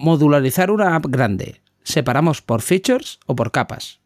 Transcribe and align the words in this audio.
Modularizar 0.00 0.70
una 0.70 0.94
app 0.94 1.06
grande. 1.08 1.60
¿Separamos 1.82 2.40
por 2.40 2.62
features 2.62 3.18
o 3.26 3.34
por 3.34 3.50
capas? 3.50 3.98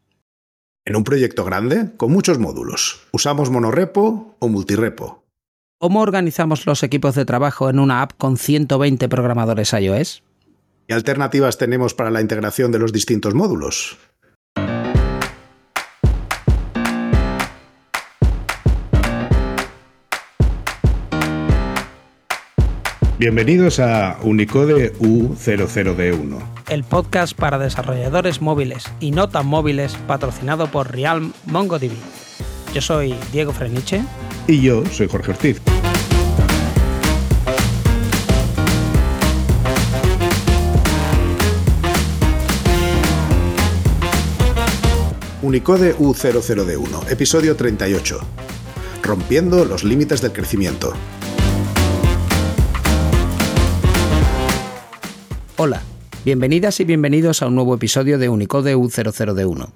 En 0.87 0.97
un 0.97 1.05
proyecto 1.05 1.45
grande, 1.45 1.91
con 1.99 2.11
muchos 2.11 2.39
módulos, 2.39 3.03
¿usamos 3.13 3.51
monorepo 3.51 4.35
o 4.39 4.49
multirepo? 4.49 5.23
¿Cómo 5.79 6.01
organizamos 6.01 6.65
los 6.65 6.83
equipos 6.83 7.15
de 7.15 7.27
trabajo 7.27 7.69
en 7.69 7.79
una 7.79 8.01
app 8.01 8.13
con 8.17 8.39
120 8.39 9.07
programadores 9.11 9.75
iOS? 9.75 10.23
¿Qué 10.89 10.95
alternativas 10.95 11.59
tenemos 11.59 11.93
para 11.93 12.11
la 12.11 12.23
integración 12.23 12.73
de 12.73 12.79
los 12.79 12.95
distintos 12.95 13.35
módulos? 13.35 13.99
Bienvenidos 23.23 23.79
a 23.79 24.19
Unicode 24.25 24.95
U00D1. 24.95 26.39
El 26.69 26.83
podcast 26.83 27.39
para 27.39 27.57
desarrolladores 27.57 28.41
móviles 28.41 28.83
y 28.99 29.13
no 29.13 29.29
tan 29.29 29.47
móviles 29.47 29.95
patrocinado 30.09 30.67
por 30.67 30.91
Realm 30.91 31.33
MongoDB. 31.47 31.93
Yo 32.75 32.81
soy 32.81 33.15
Diego 33.31 33.53
Freniche. 33.53 34.03
Y 34.49 34.61
yo 34.61 34.85
soy 34.87 35.07
Jorge 35.07 35.31
Ortiz. 35.31 35.63
Unicode 45.43 45.95
U00D1, 45.95 47.09
episodio 47.09 47.55
38. 47.55 48.19
Rompiendo 49.01 49.65
los 49.65 49.85
límites 49.85 50.21
del 50.23 50.33
crecimiento. 50.33 50.93
Hola, 55.65 55.81
bienvenidas 56.25 56.81
y 56.81 56.85
bienvenidos 56.85 57.41
a 57.41 57.47
un 57.47 57.55
nuevo 57.55 57.77
episodio 57.77 58.19
de 58.19 58.29
Unicode 58.29 58.75
U00D1. 58.75 59.73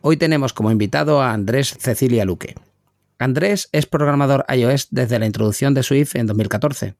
Hoy 0.00 0.16
tenemos 0.18 0.52
como 0.52 0.70
invitado 0.70 1.20
a 1.20 1.32
Andrés 1.32 1.74
Cecilia 1.80 2.24
Luque. 2.24 2.54
Andrés 3.18 3.68
es 3.72 3.86
programador 3.86 4.44
iOS 4.48 4.86
desde 4.92 5.18
la 5.18 5.26
introducción 5.26 5.74
de 5.74 5.82
Swift 5.82 6.14
en 6.14 6.28
2014. 6.28 6.94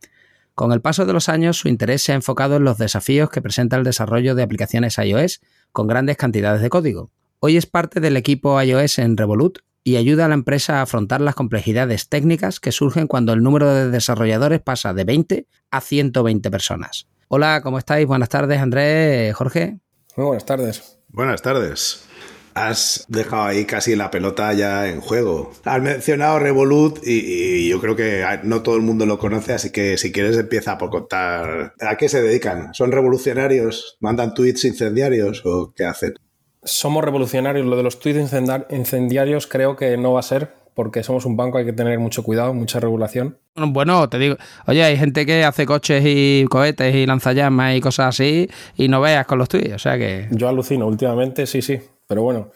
Con 0.56 0.72
el 0.72 0.80
paso 0.80 1.06
de 1.06 1.12
los 1.12 1.28
años, 1.28 1.58
su 1.58 1.68
interés 1.68 2.02
se 2.02 2.10
ha 2.10 2.16
enfocado 2.16 2.56
en 2.56 2.64
los 2.64 2.78
desafíos 2.78 3.30
que 3.30 3.40
presenta 3.40 3.76
el 3.76 3.84
desarrollo 3.84 4.34
de 4.34 4.42
aplicaciones 4.42 4.98
iOS 4.98 5.40
con 5.70 5.86
grandes 5.86 6.16
cantidades 6.16 6.62
de 6.62 6.68
código. 6.68 7.12
Hoy 7.38 7.56
es 7.56 7.66
parte 7.66 8.00
del 8.00 8.16
equipo 8.16 8.60
iOS 8.60 8.98
en 8.98 9.16
Revolut 9.16 9.60
y 9.84 9.98
ayuda 9.98 10.24
a 10.24 10.28
la 10.28 10.34
empresa 10.34 10.80
a 10.80 10.82
afrontar 10.82 11.20
las 11.20 11.36
complejidades 11.36 12.08
técnicas 12.08 12.58
que 12.58 12.72
surgen 12.72 13.06
cuando 13.06 13.32
el 13.34 13.44
número 13.44 13.72
de 13.72 13.88
desarrolladores 13.88 14.62
pasa 14.62 14.94
de 14.94 15.04
20 15.04 15.46
a 15.70 15.80
120 15.80 16.50
personas. 16.50 17.06
Hola, 17.28 17.60
¿cómo 17.60 17.78
estáis? 17.78 18.06
Buenas 18.06 18.28
tardes, 18.28 18.60
Andrés, 18.60 19.34
Jorge. 19.34 19.78
Muy 20.16 20.26
buenas 20.26 20.46
tardes. 20.46 21.00
Buenas 21.08 21.42
tardes. 21.42 22.06
Has 22.54 23.04
dejado 23.08 23.42
ahí 23.42 23.64
casi 23.64 23.96
la 23.96 24.12
pelota 24.12 24.52
ya 24.52 24.88
en 24.88 25.00
juego. 25.00 25.50
Has 25.64 25.82
mencionado 25.82 26.38
Revolut 26.38 27.00
y, 27.04 27.68
yo 27.68 27.80
creo 27.80 27.96
que 27.96 28.24
no 28.44 28.62
todo 28.62 28.76
el 28.76 28.82
mundo 28.82 29.06
lo 29.06 29.18
conoce, 29.18 29.54
así 29.54 29.72
que 29.72 29.98
si 29.98 30.12
quieres 30.12 30.38
empieza 30.38 30.78
por 30.78 30.90
contar 30.90 31.74
a 31.80 31.96
qué 31.96 32.08
se 32.08 32.22
dedican. 32.22 32.72
¿Son 32.74 32.92
revolucionarios? 32.92 33.96
¿Mandan 33.98 34.32
tweets 34.32 34.64
incendiarios 34.64 35.42
o 35.44 35.72
qué 35.74 35.84
hacen? 35.84 36.14
Somos 36.62 37.02
revolucionarios. 37.02 37.66
Lo 37.66 37.76
de 37.76 37.82
los 37.82 37.98
tweets 37.98 38.32
incendiarios 38.70 39.48
creo 39.48 39.74
que 39.74 39.96
no 39.96 40.12
va 40.12 40.20
a 40.20 40.22
ser, 40.22 40.54
porque 40.76 41.02
somos 41.02 41.24
un 41.24 41.38
banco, 41.38 41.56
hay 41.56 41.64
que 41.64 41.72
tener 41.72 41.98
mucho 41.98 42.22
cuidado, 42.22 42.52
mucha 42.52 42.78
regulación. 42.78 43.38
Bueno, 43.54 44.10
te 44.10 44.18
digo, 44.18 44.36
oye, 44.66 44.84
hay 44.84 44.98
gente 44.98 45.24
que 45.24 45.42
hace 45.42 45.64
coches 45.64 46.02
y 46.04 46.44
cohetes 46.50 46.94
y 46.94 47.06
lanzallamas 47.06 47.74
y 47.74 47.80
cosas 47.80 48.08
así 48.08 48.46
y 48.76 48.86
no 48.86 49.00
veas 49.00 49.26
con 49.26 49.38
los 49.38 49.48
tuyos, 49.48 49.72
o 49.72 49.78
sea 49.78 49.96
que... 49.96 50.28
Yo 50.32 50.50
alucino, 50.50 50.86
últimamente 50.86 51.46
sí, 51.46 51.62
sí, 51.62 51.80
pero 52.06 52.22
bueno. 52.22 52.50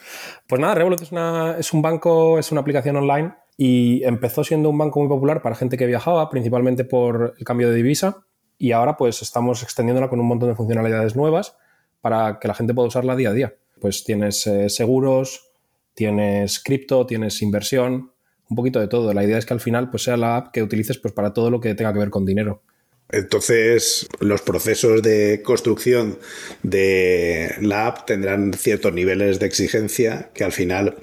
Pues 0.47 0.61
nada, 0.61 0.75
Revolut 0.75 1.01
es, 1.01 1.13
una, 1.13 1.57
es 1.59 1.73
un 1.73 1.81
banco, 1.81 2.39
es 2.39 2.53
una 2.53 2.61
aplicación 2.61 2.97
online 2.97 3.33
y 3.57 4.05
empezó 4.05 4.45
siendo 4.45 4.69
un 4.69 4.77
banco 4.77 5.01
muy 5.01 5.09
popular 5.09 5.41
para 5.41 5.57
gente 5.57 5.79
que 5.79 5.87
viajaba, 5.87 6.29
principalmente 6.29 6.85
por 6.85 7.35
el 7.39 7.45
cambio 7.47 7.71
de 7.71 7.77
divisa 7.77 8.19
y 8.59 8.73
ahora 8.73 8.99
pues 8.99 9.23
estamos 9.23 9.63
extendiéndola 9.63 10.11
con 10.11 10.21
un 10.21 10.27
montón 10.27 10.51
de 10.51 10.57
funcionalidades 10.57 11.17
nuevas 11.17 11.57
para 12.03 12.39
que 12.39 12.49
la 12.49 12.55
gente 12.55 12.75
pueda 12.75 12.89
usarla 12.89 13.17
día 13.17 13.31
a 13.31 13.33
día. 13.33 13.55
Pues 13.81 14.05
tienes 14.05 14.47
eh, 14.47 14.69
seguros, 14.69 15.51
tienes 15.95 16.63
cripto, 16.63 17.05
tienes 17.07 17.43
inversión, 17.43 18.13
un 18.51 18.57
poquito 18.57 18.81
de 18.81 18.89
todo. 18.89 19.15
La 19.15 19.25
idea 19.25 19.39
es 19.39 19.47
que 19.47 19.55
al 19.55 19.61
final 19.61 19.91
pues, 19.91 20.03
sea 20.03 20.17
la 20.17 20.37
app 20.37 20.53
que 20.53 20.63
utilices 20.63 20.99
pues, 20.99 21.15
para 21.15 21.33
todo 21.33 21.51
lo 21.51 21.61
que 21.61 21.75
tenga 21.75 21.93
que 21.93 22.01
ver 22.01 22.11
con 22.11 22.27
dinero. 22.27 22.63
Entonces, 23.13 24.07
los 24.21 24.43
procesos 24.43 25.03
de 25.03 25.43
construcción 25.45 26.19
de 26.63 27.55
la 27.61 27.87
app 27.87 28.07
tendrán 28.07 28.53
ciertos 28.53 28.93
niveles 28.93 29.41
de 29.41 29.47
exigencia 29.47 30.31
que 30.33 30.45
al 30.45 30.53
final, 30.53 30.97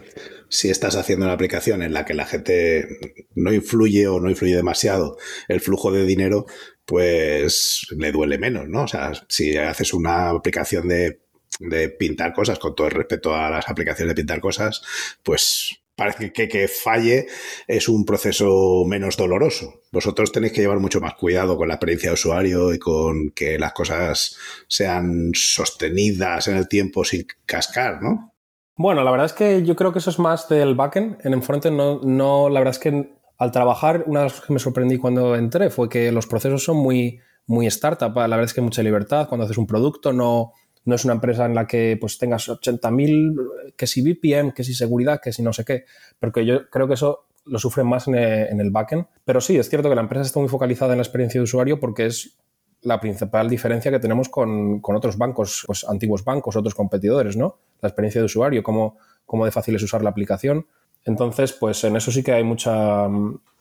si 0.47 0.69
estás 0.69 0.95
haciendo 0.95 1.25
una 1.25 1.33
aplicación 1.33 1.81
en 1.81 1.93
la 1.93 2.05
que 2.05 2.13
la 2.13 2.25
gente 2.25 2.87
no 3.35 3.51
influye 3.51 4.07
o 4.07 4.21
no 4.21 4.29
influye 4.29 4.55
demasiado 4.55 5.17
el 5.49 5.59
flujo 5.59 5.91
de 5.91 6.05
dinero, 6.05 6.45
pues 6.85 7.85
le 7.97 8.13
duele 8.13 8.37
menos, 8.37 8.69
¿no? 8.69 8.83
O 8.83 8.87
sea, 8.87 9.11
si 9.27 9.57
haces 9.57 9.93
una 9.93 10.29
aplicación 10.29 10.87
de 10.87 11.27
de 11.59 11.89
pintar 11.89 12.33
cosas, 12.33 12.59
con 12.59 12.75
todo 12.75 12.87
el 12.87 12.93
respeto 12.93 13.33
a 13.33 13.49
las 13.49 13.67
aplicaciones 13.67 14.11
de 14.11 14.21
pintar 14.21 14.39
cosas, 14.39 14.81
pues 15.23 15.81
parece 15.97 16.31
que, 16.31 16.47
que 16.47 16.67
falle 16.67 17.25
es 17.67 17.89
un 17.89 18.05
proceso 18.05 18.85
menos 18.85 19.17
doloroso. 19.17 19.81
Vosotros 19.91 20.31
tenéis 20.31 20.53
que 20.53 20.61
llevar 20.61 20.79
mucho 20.79 21.01
más 21.01 21.15
cuidado 21.15 21.57
con 21.57 21.67
la 21.67 21.73
experiencia 21.73 22.11
de 22.11 22.13
usuario 22.13 22.73
y 22.73 22.77
con 22.77 23.31
que 23.31 23.57
las 23.57 23.73
cosas 23.73 24.37
sean 24.67 25.31
sostenidas 25.33 26.47
en 26.47 26.55
el 26.55 26.67
tiempo 26.67 27.03
sin 27.03 27.25
cascar, 27.45 28.01
¿no? 28.01 28.33
Bueno, 28.75 29.03
la 29.03 29.09
verdad 29.09 29.25
es 29.25 29.33
que 29.33 29.63
yo 29.63 29.75
creo 29.75 29.91
que 29.91 29.97
eso 29.97 30.11
es 30.11 30.19
más 30.19 30.47
del 30.47 30.75
backend. 30.75 31.25
En 31.25 31.33
el 31.33 31.41
frontend 31.41 31.75
no, 31.75 31.99
no, 32.03 32.47
la 32.47 32.59
verdad 32.59 32.75
es 32.75 32.79
que 32.79 33.17
al 33.39 33.51
trabajar, 33.51 34.03
una 34.05 34.19
de 34.19 34.25
las 34.25 34.33
cosas 34.33 34.47
que 34.47 34.53
me 34.53 34.59
sorprendí 34.59 34.97
cuando 34.99 35.35
entré 35.35 35.71
fue 35.71 35.89
que 35.89 36.11
los 36.11 36.27
procesos 36.27 36.63
son 36.63 36.77
muy, 36.77 37.19
muy 37.47 37.65
startup. 37.65 38.15
La 38.15 38.27
verdad 38.27 38.43
es 38.43 38.53
que 38.53 38.61
hay 38.61 38.65
mucha 38.65 38.83
libertad. 38.83 39.27
Cuando 39.27 39.45
haces 39.45 39.57
un 39.57 39.65
producto, 39.65 40.13
no, 40.13 40.53
no 40.87 40.95
es 40.95 41.03
una 41.03 41.13
empresa 41.13 41.45
en 41.45 41.53
la 41.53 41.67
que 41.67 41.97
pues 41.99 42.17
tengas 42.17 42.47
80.000, 42.47 43.73
que 43.75 43.85
si 43.85 44.01
VPN, 44.01 44.53
que 44.53 44.63
si 44.63 44.73
seguridad, 44.73 45.19
que 45.21 45.33
si 45.33 45.43
no 45.43 45.51
sé 45.51 45.65
qué, 45.65 45.83
porque 46.17 46.45
yo 46.45 46.69
creo 46.69 46.87
que 46.87 46.93
eso 46.93 47.25
lo 47.45 47.59
sufren 47.59 47.87
más 47.87 48.07
en 48.07 48.15
el, 48.15 48.71
backend. 48.71 49.05
Pero 49.25 49.41
sí, 49.41 49.57
es 49.57 49.69
cierto 49.69 49.89
que 49.89 49.95
la 49.95 50.01
empresa 50.01 50.23
está 50.23 50.39
muy 50.39 50.47
focalizada 50.47 50.93
en 50.93 50.99
la 50.99 51.03
experiencia 51.03 51.39
de 51.39 51.43
usuario 51.43 51.79
porque 51.79 52.05
es 52.05 52.37
la 52.83 53.01
principal 53.01 53.49
diferencia 53.49 53.91
que 53.91 53.99
tenemos 53.99 54.29
con, 54.29 54.81
otros 54.81 55.17
bancos, 55.17 55.63
pues 55.65 55.85
antiguos 55.89 56.23
bancos, 56.23 56.55
otros 56.55 56.73
competidores, 56.73 57.35
¿no? 57.35 57.57
La 57.81 57.89
experiencia 57.89 58.21
de 58.21 58.25
usuario, 58.25 58.63
cómo, 58.63 58.97
cómo 59.25 59.43
de 59.43 59.51
fácil 59.51 59.75
es 59.75 59.83
usar 59.83 60.03
la 60.03 60.09
aplicación. 60.09 60.67
Entonces, 61.03 61.51
pues 61.51 61.83
en 61.83 61.97
eso 61.97 62.11
sí 62.11 62.23
que 62.23 62.31
hay 62.31 62.45
mucha... 62.45 63.07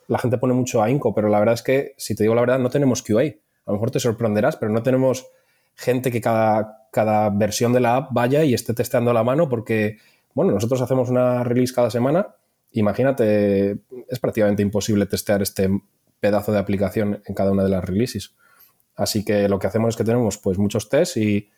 La 0.06 0.18
gente 0.18 0.38
pone 0.38 0.54
mucho 0.54 0.80
ahínco, 0.80 1.12
pero 1.12 1.28
la 1.28 1.40
verdad 1.40 1.54
es 1.54 1.62
que, 1.62 1.94
si 1.96 2.14
te 2.14 2.22
digo 2.22 2.36
la 2.36 2.42
verdad, 2.42 2.60
no 2.60 2.70
tenemos 2.70 3.02
QA. 3.02 3.22
A 3.22 3.32
lo 3.66 3.72
mejor 3.72 3.90
te 3.90 3.98
sorprenderás, 3.98 4.56
pero 4.56 4.70
no 4.70 4.84
tenemos 4.84 5.26
gente 5.74 6.10
que 6.10 6.20
cada, 6.20 6.75
cada 6.96 7.28
versión 7.28 7.74
de 7.74 7.80
la 7.80 7.96
app 7.96 8.08
vaya 8.10 8.42
y 8.42 8.54
esté 8.54 8.72
testeando 8.72 9.12
la 9.12 9.22
mano 9.22 9.50
porque, 9.50 9.98
bueno, 10.32 10.52
nosotros 10.52 10.80
hacemos 10.80 11.10
una 11.10 11.44
release 11.44 11.74
cada 11.74 11.90
semana. 11.90 12.34
Imagínate, 12.72 13.80
es 14.08 14.18
prácticamente 14.18 14.62
imposible 14.62 15.04
testear 15.04 15.42
este 15.42 15.68
pedazo 16.20 16.52
de 16.52 16.58
aplicación 16.58 17.20
en 17.26 17.34
cada 17.34 17.52
una 17.52 17.64
de 17.64 17.68
las 17.68 17.84
releases. 17.84 18.34
Así 18.94 19.26
que 19.26 19.46
lo 19.46 19.58
que 19.58 19.66
hacemos 19.66 19.90
es 19.90 19.96
que 19.98 20.04
tenemos 20.04 20.38
pues 20.38 20.56
muchos 20.56 20.88
tests 20.88 21.18
y 21.18 21.50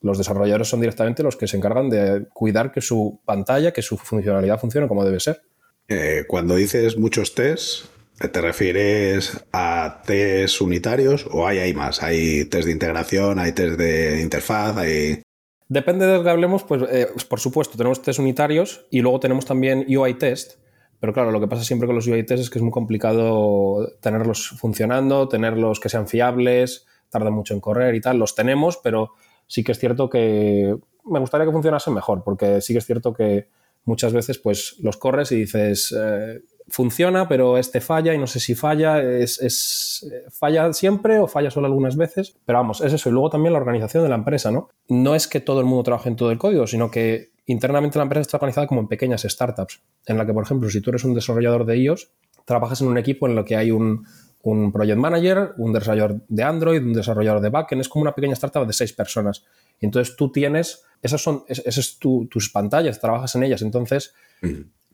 los 0.00 0.16
desarrolladores 0.16 0.68
son 0.68 0.78
directamente 0.78 1.24
los 1.24 1.34
que 1.34 1.48
se 1.48 1.56
encargan 1.56 1.90
de 1.90 2.28
cuidar 2.32 2.70
que 2.70 2.80
su 2.80 3.20
pantalla, 3.24 3.72
que 3.72 3.82
su 3.82 3.96
funcionalidad 3.96 4.60
funcione 4.60 4.86
como 4.86 5.04
debe 5.04 5.18
ser. 5.18 5.42
Eh, 5.88 6.22
cuando 6.28 6.54
dices 6.54 6.96
muchos 6.96 7.34
tests, 7.34 7.90
¿Te 8.18 8.40
refieres 8.40 9.44
a 9.52 10.02
test 10.06 10.60
unitarios 10.60 11.26
o 11.30 11.46
hay, 11.46 11.58
hay 11.58 11.74
más? 11.74 12.02
¿Hay 12.02 12.44
test 12.44 12.66
de 12.66 12.72
integración? 12.72 13.38
¿Hay 13.38 13.52
test 13.52 13.76
de 13.76 14.20
interfaz? 14.20 14.76
Hay... 14.76 15.22
Depende 15.68 16.06
de 16.06 16.18
lo 16.18 16.22
que 16.22 16.30
hablemos, 16.30 16.62
pues, 16.62 16.82
eh, 16.90 17.08
pues 17.12 17.24
por 17.24 17.40
supuesto, 17.40 17.76
tenemos 17.76 18.02
test 18.02 18.20
unitarios 18.20 18.86
y 18.90 19.00
luego 19.00 19.18
tenemos 19.18 19.44
también 19.44 19.84
UI 19.88 20.14
test. 20.14 20.58
Pero 21.00 21.12
claro, 21.12 21.32
lo 21.32 21.40
que 21.40 21.48
pasa 21.48 21.64
siempre 21.64 21.86
con 21.86 21.96
los 21.96 22.06
UI 22.06 22.24
test 22.24 22.42
es 22.42 22.50
que 22.50 22.58
es 22.58 22.62
muy 22.62 22.70
complicado 22.70 23.92
tenerlos 24.00 24.54
funcionando, 24.58 25.28
tenerlos 25.28 25.80
que 25.80 25.88
sean 25.88 26.06
fiables, 26.06 26.86
tarda 27.10 27.30
mucho 27.30 27.52
en 27.52 27.60
correr 27.60 27.94
y 27.96 28.00
tal. 28.00 28.18
Los 28.18 28.34
tenemos, 28.34 28.76
pero 28.76 29.12
sí 29.46 29.64
que 29.64 29.72
es 29.72 29.78
cierto 29.78 30.08
que 30.08 30.74
me 31.04 31.18
gustaría 31.18 31.46
que 31.46 31.52
funcionasen 31.52 31.92
mejor, 31.92 32.22
porque 32.24 32.60
sí 32.60 32.72
que 32.72 32.78
es 32.78 32.86
cierto 32.86 33.12
que 33.12 33.48
muchas 33.84 34.12
veces 34.12 34.38
pues 34.38 34.76
los 34.80 34.96
corres 34.96 35.32
y 35.32 35.36
dices, 35.36 35.94
eh, 35.96 36.40
funciona, 36.68 37.28
pero 37.28 37.58
este 37.58 37.80
falla 37.80 38.14
y 38.14 38.18
no 38.18 38.26
sé 38.26 38.40
si 38.40 38.54
falla, 38.54 39.02
es, 39.02 40.06
falla 40.30 40.72
siempre 40.72 41.18
o 41.18 41.26
falla 41.26 41.50
solo 41.50 41.66
algunas 41.66 41.96
veces, 41.96 42.36
pero 42.44 42.58
vamos, 42.58 42.80
es 42.80 42.92
eso. 42.92 43.08
Y 43.08 43.12
luego 43.12 43.30
también 43.30 43.52
la 43.52 43.58
organización 43.58 44.02
de 44.02 44.08
la 44.08 44.14
empresa, 44.14 44.50
¿no? 44.50 44.68
No 44.88 45.14
es 45.14 45.28
que 45.28 45.40
todo 45.40 45.60
el 45.60 45.66
mundo 45.66 45.82
trabaje 45.82 46.08
en 46.08 46.16
todo 46.16 46.30
el 46.30 46.38
código, 46.38 46.66
sino 46.66 46.90
que 46.90 47.32
internamente 47.46 47.98
la 47.98 48.04
empresa 48.04 48.22
está 48.22 48.36
organizada 48.38 48.66
como 48.66 48.80
en 48.80 48.88
pequeñas 48.88 49.22
startups, 49.22 49.82
en 50.06 50.16
la 50.16 50.26
que, 50.26 50.32
por 50.32 50.44
ejemplo, 50.44 50.70
si 50.70 50.80
tú 50.80 50.90
eres 50.90 51.04
un 51.04 51.14
desarrollador 51.14 51.66
de 51.66 51.76
iOS, 51.78 52.10
trabajas 52.44 52.80
en 52.80 52.88
un 52.88 52.98
equipo 52.98 53.28
en 53.28 53.38
el 53.38 53.44
que 53.44 53.56
hay 53.56 53.70
un, 53.70 54.06
un 54.44 54.72
project 54.72 54.98
manager, 54.98 55.54
un 55.56 55.72
desarrollador 55.72 56.20
de 56.28 56.42
Android, 56.42 56.82
un 56.82 56.92
desarrollador 56.92 57.40
de 57.40 57.48
backend, 57.48 57.80
es 57.80 57.88
como 57.88 58.02
una 58.02 58.14
pequeña 58.14 58.34
startup 58.34 58.66
de 58.66 58.72
seis 58.72 58.92
personas. 58.92 59.44
Y 59.80 59.86
entonces 59.86 60.16
tú 60.16 60.30
tienes, 60.30 60.84
esas 61.02 61.22
son, 61.22 61.44
esas 61.48 61.98
tus 61.98 62.50
pantallas, 62.50 63.00
trabajas 63.00 63.34
en 63.34 63.42
ellas. 63.42 63.62
Entonces, 63.62 64.14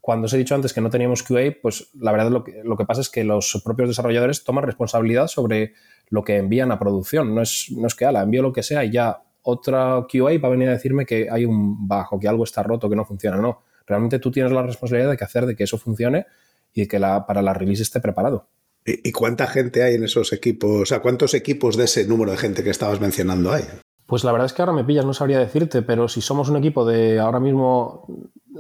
cuando 0.01 0.27
os 0.27 0.33
he 0.33 0.39
dicho 0.39 0.55
antes 0.55 0.73
que 0.73 0.81
no 0.81 0.91
teníamos 0.91 1.23
QA, 1.23 1.57
pues 1.61 1.91
la 1.95 2.13
verdad 2.13 2.31
lo 2.31 2.45
que, 2.45 2.63
lo 2.65 2.77
que 2.77 2.85
pasa 2.85 3.01
es 3.01 3.11
que 3.11 3.25
los 3.25 3.61
propios 3.65 3.89
desarrolladores 3.89 4.45
toman 4.45 4.65
responsabilidad 4.65 5.27
sobre 5.27 5.75
lo 6.09 6.25
que 6.25 6.37
envían 6.37 6.73
a 6.73 6.79
producción. 6.79 7.35
No 7.35 7.43
es, 7.43 7.67
no 7.71 7.87
es 7.87 7.95
que, 7.95 8.07
ala, 8.07 8.23
envío 8.23 8.43
lo 8.43 8.53
que 8.53 8.63
sea 8.63 8.85
y 8.85 8.93
ya 8.93 9.23
otra 9.43 10.07
QA 10.11 10.39
va 10.39 10.49
a 10.49 10.51
venir 10.51 10.69
a 10.69 10.73
decirme 10.73 11.07
que 11.07 11.29
hay 11.31 11.45
un 11.45 11.87
bajo, 11.87 12.19
que 12.19 12.29
algo 12.29 12.45
está 12.45 12.63
roto, 12.63 12.89
que 12.89 12.97
no 12.97 13.05
funciona. 13.05 13.37
No, 13.39 13.63
realmente 13.87 14.19
tú 14.19 14.31
tienes 14.31 14.53
la 14.53 14.63
responsabilidad 14.63 15.11
de 15.11 15.17
que 15.17 15.25
hacer 15.25 15.47
de 15.47 15.57
que 15.57 15.65
eso 15.65 15.79
funcione 15.79 16.27
y 16.73 16.87
que 16.87 16.99
para 16.99 17.43
la 17.43 17.55
release 17.55 17.83
esté 17.83 18.01
preparado. 18.01 18.49
¿Y 18.85 19.13
cuánta 19.13 19.47
gente 19.47 19.83
hay 19.83 19.95
en 19.95 20.05
esos 20.05 20.33
equipos? 20.33 20.83
O 20.83 20.87
sea, 20.87 21.01
¿cuántos 21.01 21.35
equipos 21.35 21.77
de 21.77 21.85
ese 21.85 22.07
número 22.07 22.31
de 22.31 22.39
gente 22.39 22.65
que 22.65 22.71
estabas 22.71 23.01
mencionando 23.01 23.53
hay? 23.53 23.65
Pues 24.11 24.25
la 24.25 24.33
verdad 24.33 24.47
es 24.47 24.53
que 24.53 24.61
ahora 24.61 24.73
me 24.73 24.83
pillas, 24.83 25.07
no 25.07 25.15
sabría 25.15 25.39
decirte, 25.39 25.83
pero 25.83 26.09
si 26.09 26.21
somos 26.21 26.49
un 26.49 26.57
equipo 26.57 26.85
de 26.85 27.21
ahora 27.21 27.39
mismo, 27.39 28.09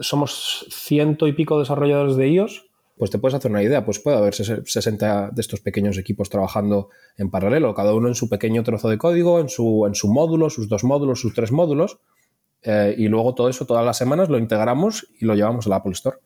somos 0.01 0.65
ciento 0.71 1.27
y 1.27 1.33
pico 1.33 1.59
desarrolladores 1.59 2.15
de 2.15 2.29
iOS, 2.29 2.71
pues 2.97 3.11
te 3.11 3.19
puedes 3.19 3.35
hacer 3.35 3.51
una 3.51 3.61
idea, 3.61 3.85
pues 3.85 3.99
puede 3.99 4.17
haber 4.17 4.33
60 4.33 5.31
de 5.33 5.41
estos 5.41 5.59
pequeños 5.59 5.99
equipos 5.99 6.31
trabajando 6.31 6.91
en 7.17 7.33
paralelo, 7.33 7.75
cada 7.75 7.93
uno 7.95 8.07
en 8.07 8.15
su 8.15 8.29
pequeño 8.29 8.63
trozo 8.63 8.89
de 8.89 8.97
código, 8.97 9.41
en 9.41 9.49
su, 9.49 9.87
en 9.89 9.97
su 9.97 10.07
módulo, 10.07 10.51
sus 10.51 10.69
dos 10.69 10.85
módulos, 10.85 11.21
sus 11.21 11.35
tres 11.35 11.51
módulos, 11.51 11.99
eh, 12.63 12.95
y 12.97 13.09
luego 13.09 13.35
todo 13.35 13.49
eso 13.49 13.67
todas 13.67 13.85
las 13.85 13.99
semanas 13.99 14.29
lo 14.29 14.39
integramos 14.39 15.09
y 15.19 15.25
lo 15.25 15.35
llevamos 15.35 15.67
a 15.67 15.71
la 15.71 15.77
Apple 15.77 15.95
Store. 15.95 16.19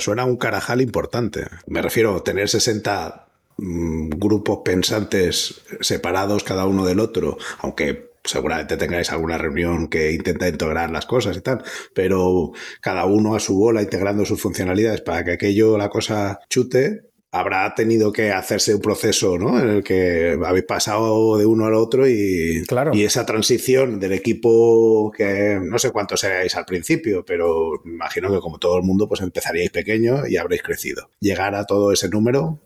Suena 0.00 0.24
un 0.24 0.36
carajal 0.38 0.80
importante. 0.80 1.46
Me 1.68 1.82
refiero 1.82 2.16
a 2.16 2.24
tener 2.24 2.48
60 2.48 3.28
mm, 3.58 4.08
grupos 4.08 4.62
pensantes 4.64 5.62
separados 5.80 6.42
cada 6.42 6.66
uno 6.66 6.84
del 6.84 6.98
otro, 6.98 7.38
aunque 7.60 8.10
seguramente 8.24 8.76
tengáis 8.76 9.10
alguna 9.10 9.38
reunión 9.38 9.88
que 9.88 10.12
intenta 10.12 10.48
integrar 10.48 10.90
las 10.90 11.06
cosas 11.06 11.36
y 11.36 11.40
tal, 11.40 11.62
pero 11.94 12.52
cada 12.80 13.04
uno 13.04 13.34
a 13.34 13.40
su 13.40 13.56
bola 13.56 13.82
integrando 13.82 14.24
sus 14.24 14.40
funcionalidades 14.40 15.00
para 15.00 15.24
que 15.24 15.32
aquello, 15.32 15.76
la 15.76 15.88
cosa 15.88 16.40
chute, 16.48 17.12
habrá 17.32 17.74
tenido 17.74 18.12
que 18.12 18.30
hacerse 18.30 18.74
un 18.74 18.82
proceso 18.82 19.38
¿no? 19.38 19.58
en 19.58 19.68
el 19.68 19.82
que 19.82 20.38
habéis 20.44 20.66
pasado 20.66 21.38
de 21.38 21.46
uno 21.46 21.64
al 21.64 21.74
otro 21.74 22.06
y, 22.06 22.62
claro. 22.68 22.92
y 22.94 23.04
esa 23.04 23.24
transición 23.24 23.98
del 23.98 24.12
equipo 24.12 25.10
que 25.10 25.58
no 25.60 25.78
sé 25.78 25.90
cuántos 25.90 26.20
seréis 26.20 26.54
al 26.56 26.66
principio, 26.66 27.24
pero 27.24 27.80
imagino 27.86 28.30
que 28.30 28.40
como 28.40 28.58
todo 28.58 28.76
el 28.76 28.84
mundo 28.84 29.08
pues 29.08 29.22
empezaríais 29.22 29.70
pequeño 29.70 30.26
y 30.26 30.36
habréis 30.36 30.62
crecido. 30.62 31.08
Llegar 31.20 31.54
a 31.54 31.64
todo 31.64 31.90
ese 31.90 32.10
número, 32.10 32.60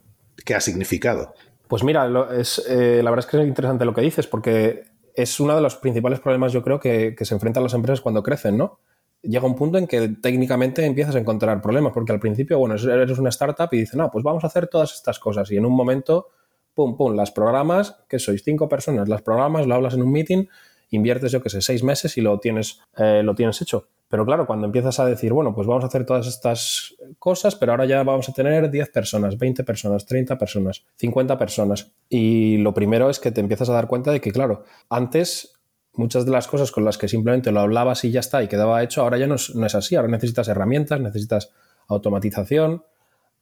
¿qué 0.44 0.56
ha 0.56 0.60
significado? 0.60 1.32
Pues 1.68 1.84
mira, 1.84 2.08
es, 2.36 2.60
eh, 2.68 3.00
la 3.04 3.10
verdad 3.10 3.24
es 3.24 3.30
que 3.30 3.40
es 3.40 3.46
interesante 3.46 3.84
lo 3.84 3.94
que 3.94 4.00
dices 4.00 4.26
porque 4.26 4.95
es 5.16 5.40
uno 5.40 5.56
de 5.56 5.62
los 5.62 5.76
principales 5.76 6.20
problemas, 6.20 6.52
yo 6.52 6.62
creo, 6.62 6.78
que, 6.78 7.16
se 7.18 7.34
enfrentan 7.34 7.62
las 7.62 7.74
empresas 7.74 8.00
cuando 8.00 8.22
crecen, 8.22 8.58
¿no? 8.58 8.80
Llega 9.22 9.46
un 9.46 9.56
punto 9.56 9.78
en 9.78 9.86
que 9.86 10.08
técnicamente 10.08 10.84
empiezas 10.84 11.16
a 11.16 11.18
encontrar 11.18 11.60
problemas, 11.62 11.92
porque 11.92 12.12
al 12.12 12.20
principio, 12.20 12.58
bueno, 12.58 12.76
eres 12.76 13.18
una 13.18 13.30
startup 13.30 13.68
y 13.72 13.78
dices, 13.78 13.96
no, 13.96 14.10
pues 14.10 14.22
vamos 14.22 14.44
a 14.44 14.48
hacer 14.48 14.68
todas 14.68 14.92
estas 14.92 15.18
cosas. 15.18 15.50
Y 15.50 15.56
en 15.56 15.64
un 15.64 15.72
momento, 15.72 16.28
pum, 16.74 16.96
pum, 16.96 17.16
las 17.16 17.32
programas, 17.32 17.96
que 18.08 18.18
sois 18.18 18.44
cinco 18.44 18.68
personas, 18.68 19.08
las 19.08 19.22
programas, 19.22 19.66
lo 19.66 19.74
hablas 19.74 19.94
en 19.94 20.02
un 20.02 20.12
meeting, 20.12 20.44
inviertes, 20.90 21.32
yo 21.32 21.42
qué 21.42 21.48
sé, 21.48 21.62
seis 21.62 21.82
meses 21.82 22.16
y 22.18 22.20
lo 22.20 22.38
tienes, 22.38 22.80
eh, 22.96 23.22
lo 23.24 23.34
tienes 23.34 23.60
hecho. 23.62 23.88
Pero 24.08 24.24
claro, 24.24 24.46
cuando 24.46 24.66
empiezas 24.66 25.00
a 25.00 25.04
decir, 25.04 25.32
bueno, 25.32 25.54
pues 25.54 25.66
vamos 25.66 25.82
a 25.82 25.88
hacer 25.88 26.06
todas 26.06 26.26
estas 26.28 26.94
cosas, 27.18 27.56
pero 27.56 27.72
ahora 27.72 27.86
ya 27.86 28.02
vamos 28.04 28.28
a 28.28 28.32
tener 28.32 28.70
10 28.70 28.90
personas, 28.90 29.36
20 29.36 29.64
personas, 29.64 30.06
30 30.06 30.38
personas, 30.38 30.84
50 30.96 31.36
personas. 31.36 31.92
Y 32.08 32.58
lo 32.58 32.72
primero 32.72 33.10
es 33.10 33.18
que 33.18 33.32
te 33.32 33.40
empiezas 33.40 33.68
a 33.68 33.72
dar 33.72 33.88
cuenta 33.88 34.12
de 34.12 34.20
que, 34.20 34.30
claro, 34.30 34.62
antes 34.88 35.56
muchas 35.94 36.24
de 36.24 36.30
las 36.30 36.46
cosas 36.46 36.70
con 36.70 36.84
las 36.84 36.98
que 36.98 37.08
simplemente 37.08 37.50
lo 37.50 37.60
hablabas 37.60 38.04
y 38.04 38.12
ya 38.12 38.20
está 38.20 38.42
y 38.42 38.48
quedaba 38.48 38.82
hecho, 38.82 39.02
ahora 39.02 39.18
ya 39.18 39.26
no 39.26 39.34
es, 39.34 39.74
así. 39.74 39.96
Ahora 39.96 40.08
necesitas 40.08 40.46
herramientas, 40.46 41.00
necesitas 41.00 41.50
automatización, 41.88 42.84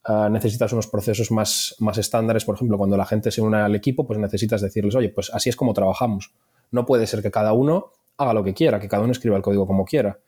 ah, 0.04 0.28
necesitas 0.30 0.72
unos 0.72 0.86
procesos 0.86 1.30
más, 1.30 1.76
más 1.78 1.98
estándares. 1.98 2.46
Por 2.46 2.54
ejemplo, 2.54 2.78
cuando 2.78 2.96
la 2.96 3.04
gente 3.04 3.30
se 3.30 3.42
une 3.42 3.58
al 3.58 3.74
equipo, 3.74 4.06
pues 4.06 4.18
necesitas 4.18 4.62
decirles, 4.62 4.94
oye, 4.94 5.10
pues 5.10 5.30
así 5.34 5.50
es 5.50 5.56
como 5.56 5.74
trabajamos. 5.74 6.32
No 6.70 6.86
puede 6.86 7.06
ser 7.06 7.20
que 7.20 7.30
cada 7.30 7.52
uno 7.52 7.90
haga 8.16 8.32
lo 8.32 8.42
que 8.44 8.54
quiera, 8.54 8.80
que 8.80 8.88
cada 8.88 9.02
uno 9.02 9.12
escriba 9.12 9.36
el 9.36 9.42
código 9.42 9.66
como 9.66 9.84
quiera. 9.84 10.18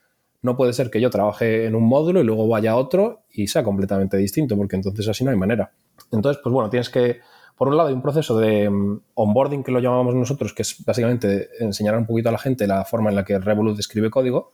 No 0.43 0.57
puede 0.57 0.73
ser 0.73 0.91
que 0.91 1.01
yo 1.01 1.11
trabaje 1.11 1.67
en 1.67 1.75
un 1.75 1.85
módulo 1.85 2.21
y 2.21 2.25
luego 2.25 2.49
vaya 2.49 2.73
a 2.73 2.77
otro 2.77 3.25
y 3.31 3.49
sea 3.49 3.65
completamente 3.65 4.17
distinto, 4.17 4.57
porque 4.57 4.77
entonces 4.77 5.09
así 5.09 5.25
no 5.25 5.31
hay 5.31 5.37
manera. 5.37 5.73
Entonces, 6.13 6.41
pues 6.43 6.53
bueno, 6.53 6.71
tienes 6.71 6.91
que, 6.91 7.21
por 7.57 7.69
un 7.69 7.77
lado, 7.77 7.89
hay 7.89 7.95
un 7.95 8.03
proceso 8.03 8.39
de 8.39 8.69
mm, 8.71 9.01
onboarding 9.15 9.65
que 9.65 9.73
lo 9.73 9.81
llamamos 9.81 10.15
nosotros, 10.15 10.53
que 10.53 10.63
es 10.63 10.85
básicamente 10.85 11.49
enseñar 11.59 11.97
un 11.97 12.07
poquito 12.07 12.29
a 12.29 12.33
la 12.33 12.39
gente 12.39 12.67
la 12.67 12.85
forma 12.85 13.11
en 13.11 13.17
la 13.17 13.25
que 13.25 13.39
Revolut 13.39 13.79
escribe 13.79 14.11
código. 14.11 14.53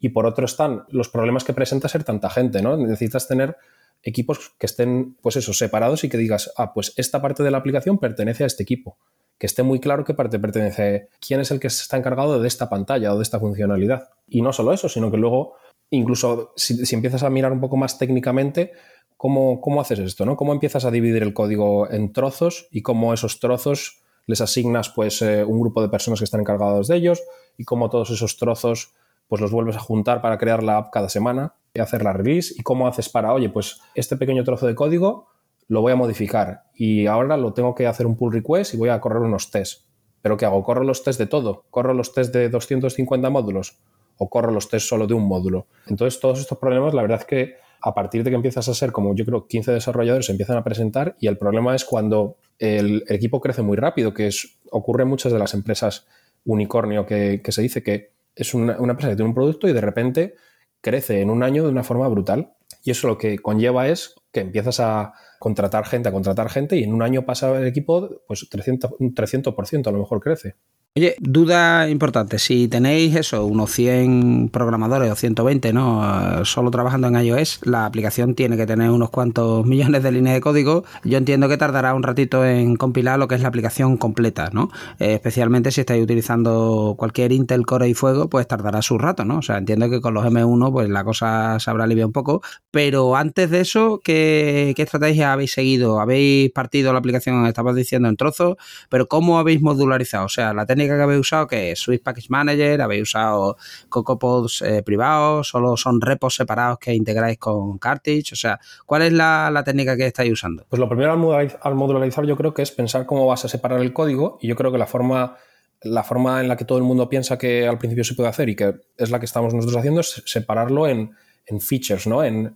Y 0.00 0.10
por 0.10 0.24
otro 0.24 0.46
están 0.46 0.84
los 0.88 1.10
problemas 1.10 1.44
que 1.44 1.52
presenta 1.52 1.88
ser 1.88 2.04
tanta 2.04 2.30
gente, 2.30 2.62
¿no? 2.62 2.76
Necesitas 2.76 3.28
tener 3.28 3.56
equipos 4.02 4.54
que 4.58 4.64
estén, 4.64 5.16
pues 5.20 5.36
eso, 5.36 5.52
separados 5.52 6.04
y 6.04 6.08
que 6.08 6.16
digas, 6.16 6.50
ah, 6.56 6.72
pues 6.72 6.94
esta 6.96 7.20
parte 7.20 7.42
de 7.42 7.50
la 7.50 7.58
aplicación 7.58 7.98
pertenece 7.98 8.44
a 8.44 8.46
este 8.46 8.62
equipo 8.62 8.96
que 9.40 9.46
esté 9.46 9.62
muy 9.62 9.80
claro 9.80 10.04
qué 10.04 10.12
parte 10.12 10.38
pertenece, 10.38 11.08
quién 11.18 11.40
es 11.40 11.50
el 11.50 11.60
que 11.60 11.68
está 11.68 11.96
encargado 11.96 12.42
de 12.42 12.46
esta 12.46 12.68
pantalla 12.68 13.14
o 13.14 13.16
de 13.16 13.22
esta 13.22 13.40
funcionalidad. 13.40 14.10
Y 14.28 14.42
no 14.42 14.52
solo 14.52 14.70
eso, 14.74 14.90
sino 14.90 15.10
que 15.10 15.16
luego, 15.16 15.54
incluso 15.88 16.52
si, 16.56 16.94
empiezas 16.94 17.22
a 17.22 17.30
mirar 17.30 17.50
un 17.50 17.58
poco 17.58 17.78
más 17.78 17.96
técnicamente, 17.96 18.72
¿cómo, 19.16 19.62
¿cómo, 19.62 19.80
haces 19.80 19.98
esto? 20.00 20.26
¿no? 20.26 20.36
¿Cómo 20.36 20.52
empiezas 20.52 20.84
a 20.84 20.90
dividir 20.90 21.22
el 21.22 21.32
código 21.32 21.90
en 21.90 22.12
trozos 22.12 22.68
y 22.70 22.82
cómo 22.82 23.14
esos 23.14 23.40
trozos 23.40 24.02
les 24.26 24.42
asignas 24.42 24.90
pues, 24.90 25.22
eh, 25.22 25.42
un 25.42 25.58
grupo 25.58 25.80
de 25.80 25.88
personas 25.88 26.20
que 26.20 26.24
están 26.24 26.42
encargados 26.42 26.88
de 26.88 26.96
ellos 26.96 27.22
y 27.56 27.64
cómo 27.64 27.88
todos 27.88 28.10
esos 28.10 28.36
trozos 28.36 28.92
pues 29.26 29.40
los 29.40 29.50
vuelves 29.50 29.76
a 29.76 29.80
juntar 29.80 30.20
para 30.20 30.36
crear 30.36 30.62
la 30.62 30.76
app 30.76 30.90
cada 30.92 31.08
semana 31.08 31.54
y 31.72 31.80
hacer 31.80 32.02
la 32.02 32.12
release 32.12 32.52
y 32.58 32.62
cómo 32.62 32.86
haces 32.86 33.08
para, 33.08 33.32
oye, 33.32 33.48
pues 33.48 33.80
este 33.94 34.18
pequeño 34.18 34.44
trozo 34.44 34.66
de 34.66 34.74
código 34.74 35.28
lo 35.70 35.82
voy 35.82 35.92
a 35.92 35.96
modificar 35.96 36.64
y 36.74 37.06
ahora 37.06 37.36
lo 37.36 37.52
tengo 37.52 37.76
que 37.76 37.86
hacer 37.86 38.04
un 38.04 38.16
pull 38.16 38.32
request 38.32 38.74
y 38.74 38.76
voy 38.76 38.88
a 38.88 39.00
correr 39.00 39.22
unos 39.22 39.52
tests. 39.52 39.86
¿Pero 40.20 40.36
qué 40.36 40.44
hago? 40.44 40.64
¿Corro 40.64 40.82
los 40.82 41.04
tests 41.04 41.18
de 41.18 41.26
todo? 41.26 41.64
¿Corro 41.70 41.94
los 41.94 42.12
tests 42.12 42.32
de 42.32 42.48
250 42.48 43.30
módulos? 43.30 43.78
¿O 44.18 44.28
corro 44.28 44.50
los 44.50 44.68
tests 44.68 44.88
solo 44.88 45.06
de 45.06 45.14
un 45.14 45.28
módulo? 45.28 45.68
Entonces, 45.86 46.18
todos 46.18 46.40
estos 46.40 46.58
problemas, 46.58 46.92
la 46.92 47.02
verdad 47.02 47.20
es 47.20 47.24
que 47.24 47.54
a 47.80 47.94
partir 47.94 48.24
de 48.24 48.30
que 48.30 48.36
empiezas 48.36 48.68
a 48.68 48.74
ser 48.74 48.90
como 48.90 49.14
yo 49.14 49.24
creo 49.24 49.46
15 49.46 49.70
desarrolladores 49.70 50.26
se 50.26 50.32
empiezan 50.32 50.56
a 50.56 50.64
presentar 50.64 51.14
y 51.20 51.28
el 51.28 51.38
problema 51.38 51.76
es 51.76 51.84
cuando 51.84 52.36
el, 52.58 53.04
equipo 53.06 53.40
crece 53.40 53.62
muy 53.62 53.76
rápido, 53.76 54.12
que 54.12 54.26
es, 54.26 54.58
ocurre 54.72 55.04
en 55.04 55.08
muchas 55.08 55.32
de 55.32 55.38
las 55.38 55.54
empresas 55.54 56.04
unicornio 56.44 57.06
que, 57.06 57.40
se 57.48 57.62
dice 57.62 57.84
que 57.84 58.10
es 58.34 58.54
una, 58.54 58.76
una, 58.80 58.94
empresa 58.94 59.10
que 59.10 59.16
tiene 59.16 59.28
un 59.28 59.36
producto 59.36 59.68
y 59.68 59.72
de 59.72 59.80
repente 59.80 60.34
crece 60.80 61.20
en 61.20 61.30
un 61.30 61.44
año 61.44 61.62
de 61.62 61.70
una 61.70 61.84
forma 61.84 62.08
brutal. 62.08 62.54
Y 62.82 62.90
eso 62.90 63.06
lo 63.06 63.18
que 63.18 63.38
conlleva 63.38 63.88
es 63.88 64.16
que 64.32 64.40
empiezas 64.40 64.80
a, 64.80 65.12
contratar 65.40 65.86
gente 65.86 66.10
a 66.10 66.12
contratar 66.12 66.50
gente 66.50 66.76
y 66.76 66.84
en 66.84 66.92
un 66.92 67.00
año 67.00 67.24
pasa 67.24 67.58
el 67.58 67.66
equipo, 67.66 68.22
pues 68.26 68.46
300, 68.50 68.92
un 68.98 69.14
300% 69.14 69.88
a 69.88 69.90
lo 69.90 69.98
mejor 69.98 70.20
crece. 70.20 70.56
Oye, 70.96 71.14
duda 71.20 71.88
importante, 71.88 72.40
si 72.40 72.66
tenéis 72.66 73.14
eso, 73.14 73.46
unos 73.46 73.70
100 73.70 74.48
programadores 74.52 75.12
o 75.12 75.14
120, 75.14 75.72
¿no? 75.72 76.44
Solo 76.44 76.72
trabajando 76.72 77.06
en 77.06 77.14
iOS, 77.14 77.60
la 77.62 77.86
aplicación 77.86 78.34
tiene 78.34 78.56
que 78.56 78.66
tener 78.66 78.90
unos 78.90 79.08
cuantos 79.10 79.64
millones 79.66 80.02
de 80.02 80.10
líneas 80.10 80.34
de 80.34 80.40
código. 80.40 80.82
Yo 81.04 81.18
entiendo 81.18 81.48
que 81.48 81.56
tardará 81.56 81.94
un 81.94 82.02
ratito 82.02 82.44
en 82.44 82.74
compilar 82.74 83.20
lo 83.20 83.28
que 83.28 83.36
es 83.36 83.40
la 83.40 83.46
aplicación 83.46 83.98
completa, 83.98 84.50
¿no? 84.52 84.68
Eh, 84.98 85.14
especialmente 85.14 85.70
si 85.70 85.82
estáis 85.82 86.02
utilizando 86.02 86.96
cualquier 86.98 87.30
Intel 87.30 87.64
Core 87.66 87.88
y 87.88 87.94
Fuego, 87.94 88.28
pues 88.28 88.48
tardará 88.48 88.82
su 88.82 88.98
rato, 88.98 89.24
¿no? 89.24 89.38
O 89.38 89.42
sea, 89.42 89.58
entiendo 89.58 89.88
que 89.90 90.00
con 90.00 90.12
los 90.12 90.24
M1 90.24 90.72
pues 90.72 90.88
la 90.88 91.04
cosa 91.04 91.60
se 91.60 91.70
habrá 91.70 91.84
aliviado 91.84 92.08
un 92.08 92.12
poco, 92.12 92.42
pero 92.72 93.14
antes 93.14 93.48
de 93.48 93.60
eso, 93.60 94.00
¿qué, 94.02 94.72
qué 94.74 94.82
estrategia 94.82 95.32
habéis 95.34 95.52
seguido? 95.52 96.00
¿Habéis 96.00 96.50
partido 96.50 96.92
la 96.92 96.98
aplicación, 96.98 97.46
estabas 97.46 97.76
diciendo, 97.76 98.08
en 98.08 98.16
trozos? 98.16 98.56
Pero 98.88 99.06
¿cómo 99.06 99.38
habéis 99.38 99.62
modularizado? 99.62 100.24
O 100.26 100.28
sea, 100.28 100.52
la 100.52 100.66
que 100.86 101.02
habéis 101.02 101.20
usado, 101.20 101.46
que 101.46 101.72
es 101.72 101.78
Swift 101.78 102.02
Package 102.02 102.28
Manager, 102.30 102.82
habéis 102.82 103.02
usado 103.02 103.56
CocoaPods 103.88 104.62
eh, 104.62 104.82
privados, 104.82 105.48
solo 105.48 105.76
son 105.76 106.00
repos 106.00 106.34
separados 106.34 106.78
que 106.78 106.94
integráis 106.94 107.38
con 107.38 107.78
Cartridge, 107.78 108.32
o 108.32 108.36
sea, 108.36 108.58
¿cuál 108.86 109.02
es 109.02 109.12
la, 109.12 109.62
técnica 109.64 109.96
que 109.96 110.06
estáis 110.06 110.32
usando? 110.32 110.64
Pues 110.68 110.80
lo 110.80 110.88
primero 110.88 111.12
al 111.12 111.74
modularizar, 111.74 112.24
yo 112.24 112.36
creo 112.36 112.54
que 112.54 112.62
es 112.62 112.70
pensar 112.70 113.06
cómo 113.06 113.26
vas 113.26 113.44
a 113.44 113.48
separar 113.48 113.80
el 113.80 113.92
código 113.92 114.38
y 114.40 114.48
yo 114.48 114.56
creo 114.56 114.72
que 114.72 114.78
la 114.78 114.86
forma 114.86 115.36
la 115.82 116.02
forma 116.02 116.40
en 116.40 116.48
la 116.48 116.56
que 116.56 116.64
todo 116.64 116.78
el 116.78 116.84
mundo 116.84 117.08
piensa 117.08 117.38
que 117.38 117.66
al 117.66 117.78
principio 117.78 118.04
se 118.04 118.14
puede 118.14 118.28
hacer 118.28 118.48
y 118.48 118.56
que 118.56 118.74
es 118.96 119.10
la 119.10 119.18
que 119.18 119.26
estamos 119.26 119.54
nosotros 119.54 119.78
haciendo 119.78 120.00
es 120.00 120.22
separarlo 120.26 120.86
en, 120.86 121.12
features, 121.58 122.06
¿no? 122.06 122.22
En, 122.22 122.54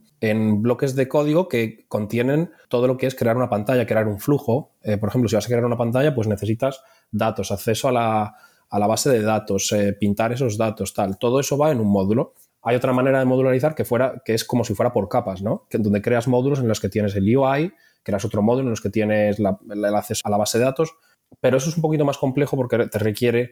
bloques 0.62 0.94
de 0.94 1.08
código 1.08 1.48
que 1.48 1.84
contienen 1.88 2.52
todo 2.68 2.86
lo 2.86 2.96
que 2.96 3.06
es 3.06 3.14
crear 3.14 3.36
una 3.36 3.50
pantalla, 3.50 3.86
crear 3.86 4.06
un 4.06 4.20
flujo. 4.20 4.72
Eh, 4.82 4.96
por 4.98 5.08
ejemplo, 5.08 5.28
si 5.28 5.34
vas 5.34 5.44
a 5.44 5.48
crear 5.48 5.64
una 5.64 5.76
pantalla, 5.76 6.14
pues 6.14 6.28
necesitas 6.28 6.80
datos, 7.14 7.50
acceso 7.50 7.88
a 7.88 7.92
la, 7.92 8.86
base 8.86 9.10
de 9.10 9.22
datos, 9.22 9.72
eh, 9.72 9.92
pintar 9.92 10.32
esos 10.32 10.58
datos, 10.58 10.92
tal. 10.92 11.18
Todo 11.18 11.40
eso 11.40 11.56
va 11.56 11.70
en 11.70 11.80
un 11.80 11.88
módulo. 11.88 12.34
Hay 12.62 12.76
otra 12.76 12.92
manera 12.92 13.18
de 13.18 13.24
modularizar 13.24 13.74
que, 13.74 13.84
fuera, 13.84 14.22
que 14.24 14.34
es 14.34 14.44
como 14.44 14.64
si 14.64 14.74
fuera 14.74 14.92
por 14.92 15.08
capas, 15.08 15.42
¿no? 15.42 15.66
Que, 15.68 15.78
donde 15.78 16.02
creas 16.02 16.28
módulos 16.28 16.58
en 16.60 16.68
los 16.68 16.80
que 16.80 16.88
tienes 16.88 17.14
el 17.14 17.36
UI, 17.36 17.72
creas 18.02 18.24
otro 18.24 18.42
módulo 18.42 18.64
en 18.64 18.70
los 18.70 18.80
que 18.80 18.90
tienes 18.90 19.38
el 19.38 19.94
acceso 19.94 20.22
a 20.24 20.30
la 20.30 20.36
base 20.36 20.58
de 20.58 20.64
datos, 20.64 20.94
pero 21.40 21.56
eso 21.56 21.68
es 21.68 21.76
un 21.76 21.82
poquito 21.82 22.04
más 22.04 22.18
complejo 22.18 22.56
porque 22.56 22.86
te 22.88 22.98
requiere 22.98 23.50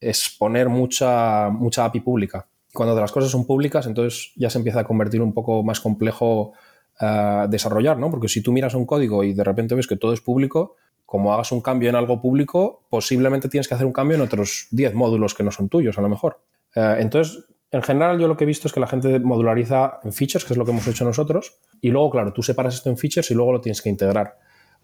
exponer 0.00 0.68
mucha, 0.68 1.50
mucha 1.50 1.84
API 1.84 2.00
pública. 2.00 2.48
Cuando 2.72 2.98
las 2.98 3.12
cosas 3.12 3.30
son 3.30 3.46
públicas, 3.46 3.86
entonces 3.86 4.32
ya 4.36 4.50
se 4.50 4.58
empieza 4.58 4.80
a 4.80 4.84
convertir 4.84 5.22
un 5.22 5.32
poco 5.32 5.62
más 5.62 5.80
complejo 5.80 6.52
uh, 7.00 7.48
desarrollar, 7.48 7.98
¿no? 7.98 8.10
Porque 8.10 8.28
si 8.28 8.42
tú 8.42 8.52
miras 8.52 8.74
un 8.74 8.86
código 8.86 9.24
y 9.24 9.32
de 9.32 9.44
repente 9.44 9.74
ves 9.74 9.86
que 9.86 9.96
todo 9.96 10.12
es 10.12 10.20
público, 10.20 10.76
como 11.14 11.32
hagas 11.32 11.52
un 11.52 11.60
cambio 11.60 11.88
en 11.88 11.94
algo 11.94 12.20
público, 12.20 12.88
posiblemente 12.90 13.48
tienes 13.48 13.68
que 13.68 13.74
hacer 13.74 13.86
un 13.86 13.92
cambio 13.92 14.16
en 14.16 14.22
otros 14.22 14.66
10 14.72 14.94
módulos 14.94 15.32
que 15.32 15.44
no 15.44 15.52
son 15.52 15.68
tuyos, 15.68 15.96
a 15.96 16.00
lo 16.00 16.08
mejor. 16.08 16.40
Uh, 16.74 16.98
entonces, 16.98 17.44
en 17.70 17.82
general, 17.82 18.18
yo 18.18 18.26
lo 18.26 18.36
que 18.36 18.42
he 18.42 18.46
visto 18.48 18.66
es 18.66 18.74
que 18.74 18.80
la 18.80 18.88
gente 18.88 19.20
modulariza 19.20 20.00
en 20.02 20.12
features, 20.12 20.44
que 20.44 20.54
es 20.54 20.56
lo 20.56 20.64
que 20.64 20.72
hemos 20.72 20.84
hecho 20.88 21.04
nosotros, 21.04 21.60
y 21.80 21.90
luego, 21.90 22.10
claro, 22.10 22.32
tú 22.32 22.42
separas 22.42 22.74
esto 22.74 22.90
en 22.90 22.98
features 22.98 23.30
y 23.30 23.34
luego 23.34 23.52
lo 23.52 23.60
tienes 23.60 23.80
que 23.80 23.90
integrar. 23.90 24.38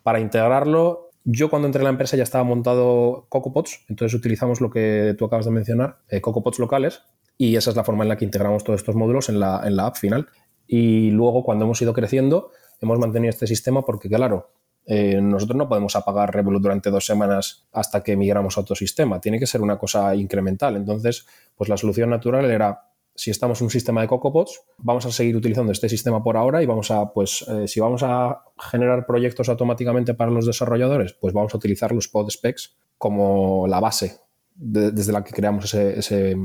Para 0.05 0.21
integrarlo, 0.21 1.11
yo 1.25 1.51
cuando 1.51 1.67
entré 1.67 1.81
en 1.81 1.87
la 1.87 1.91
empresa 1.91 2.17
ya 2.17 2.23
estaba 2.23 2.45
montado 2.45 3.27
CocoPods, 3.29 3.87
entonces 3.89 4.17
utilizamos 4.17 4.61
lo 4.61 4.71
que 4.71 5.17
tú 5.19 5.25
acabas 5.25 5.47
de 5.47 5.51
mencionar, 5.51 5.99
eh, 6.11 6.21
CocoPods 6.21 6.61
locales, 6.61 7.03
y 7.39 7.57
esa 7.57 7.71
es 7.71 7.77
la 7.77 7.83
forma 7.83 8.05
en 8.05 8.09
la 8.09 8.17
que 8.17 8.25
integramos 8.25 8.63
todos 8.63 8.79
estos 8.79 8.95
módulos 8.95 9.31
en 9.31 9.41
la, 9.41 9.63
en 9.65 9.75
la 9.75 9.87
app 9.87 9.97
final. 9.97 10.29
Y 10.69 11.11
luego, 11.11 11.43
cuando 11.43 11.65
hemos 11.65 11.83
ido 11.83 11.93
creciendo, 11.93 12.53
hemos 12.81 13.01
mantenido 13.01 13.31
este 13.31 13.49
sistema 13.49 13.83
porque, 13.83 14.09
claro, 14.09 14.53
eh, 14.87 15.21
nosotros 15.21 15.57
no 15.57 15.69
podemos 15.69 15.95
apagar 15.97 16.35
Revolut 16.35 16.63
durante 16.63 16.91
dos 16.91 17.07
semanas 17.07 17.69
hasta 17.73 18.03
que 18.03 18.17
migramos 18.17 18.57
a 18.57 18.63
otro 18.63 18.75
sistema. 18.75 19.21
Tiene 19.21 19.39
que 19.39 19.47
ser 19.47 19.61
una 19.61 19.79
cosa 19.79 20.15
incremental. 20.15 20.77
Entonces, 20.77 21.27
pues 21.55 21.69
la 21.69 21.77
solución 21.77 22.11
natural 22.11 22.51
era, 22.51 22.89
si 23.15 23.31
estamos 23.31 23.61
en 23.61 23.67
un 23.67 23.71
sistema 23.71 24.01
de 24.01 24.09
CocoPods, 24.09 24.63
vamos 24.79 25.07
a 25.07 25.13
seguir 25.13 25.37
utilizando 25.37 25.73
este 25.73 25.89
sistema 25.89 26.23
por 26.23 26.37
ahora 26.37 26.63
y 26.63 26.67
vamos 26.67 26.91
a, 26.91 27.13
pues, 27.13 27.45
eh, 27.49 27.69
si 27.69 27.81
vamos 27.81 28.03
a 28.03 28.43
generar 28.59 29.07
proyectos 29.07 29.49
automáticamente 29.49 30.15
para 30.15 30.31
los 30.31 30.47
desarrolladores, 30.47 31.13
pues 31.13 31.35
vamos 31.35 31.55
a 31.55 31.59
utilizar 31.59 31.93
los 31.93 32.09
pod 32.09 32.29
specs 32.31 32.77
como 32.99 33.67
la 33.69 33.81
base 33.81 34.19
desde 34.55 35.13
la 35.13 35.25
que 35.25 35.33
creamos 35.33 35.73
ese, 35.73 36.37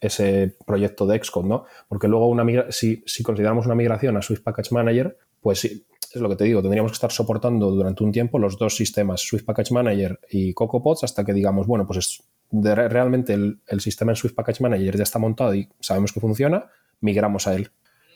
ese, 0.00 0.56
proyecto 0.66 1.06
de 1.06 1.22
Xcode, 1.22 1.46
¿no? 1.46 1.64
Porque 1.88 2.08
luego 2.08 2.26
una 2.26 2.72
si, 2.72 3.04
si 3.06 3.22
consideramos 3.22 3.66
una 3.66 3.76
migración 3.76 4.16
a 4.16 4.22
Swift 4.22 4.42
Package 4.42 4.72
Manager, 4.74 5.16
pues 5.40 5.60
sí, 5.60 5.86
es 6.14 6.22
lo 6.22 6.28
que 6.28 6.36
te 6.36 6.44
digo, 6.44 6.60
tendríamos 6.60 6.92
que 6.92 6.96
estar 6.96 7.12
soportando 7.12 7.70
durante 7.70 8.04
un 8.04 8.12
tiempo 8.12 8.38
los 8.38 8.58
dos 8.58 8.76
sistemas, 8.76 9.20
Swift 9.20 9.44
Package 9.44 9.72
Manager 9.72 10.20
y 10.30 10.52
CocoaPods, 10.52 11.04
hasta 11.04 11.24
que 11.24 11.32
digamos, 11.32 11.66
bueno, 11.66 11.86
pues 11.86 12.22
realmente 12.50 13.32
el, 13.32 13.80
sistema 13.80 14.12
en 14.12 14.16
Swift 14.16 14.34
Package 14.34 14.62
Manager 14.62 14.96
ya 14.96 15.02
está 15.02 15.18
montado 15.18 15.54
y 15.54 15.68
sabemos 15.80 16.12
que 16.12 16.20
funciona, 16.20 16.66
migramos 17.00 17.46
a 17.46 17.54
él. 17.54 17.70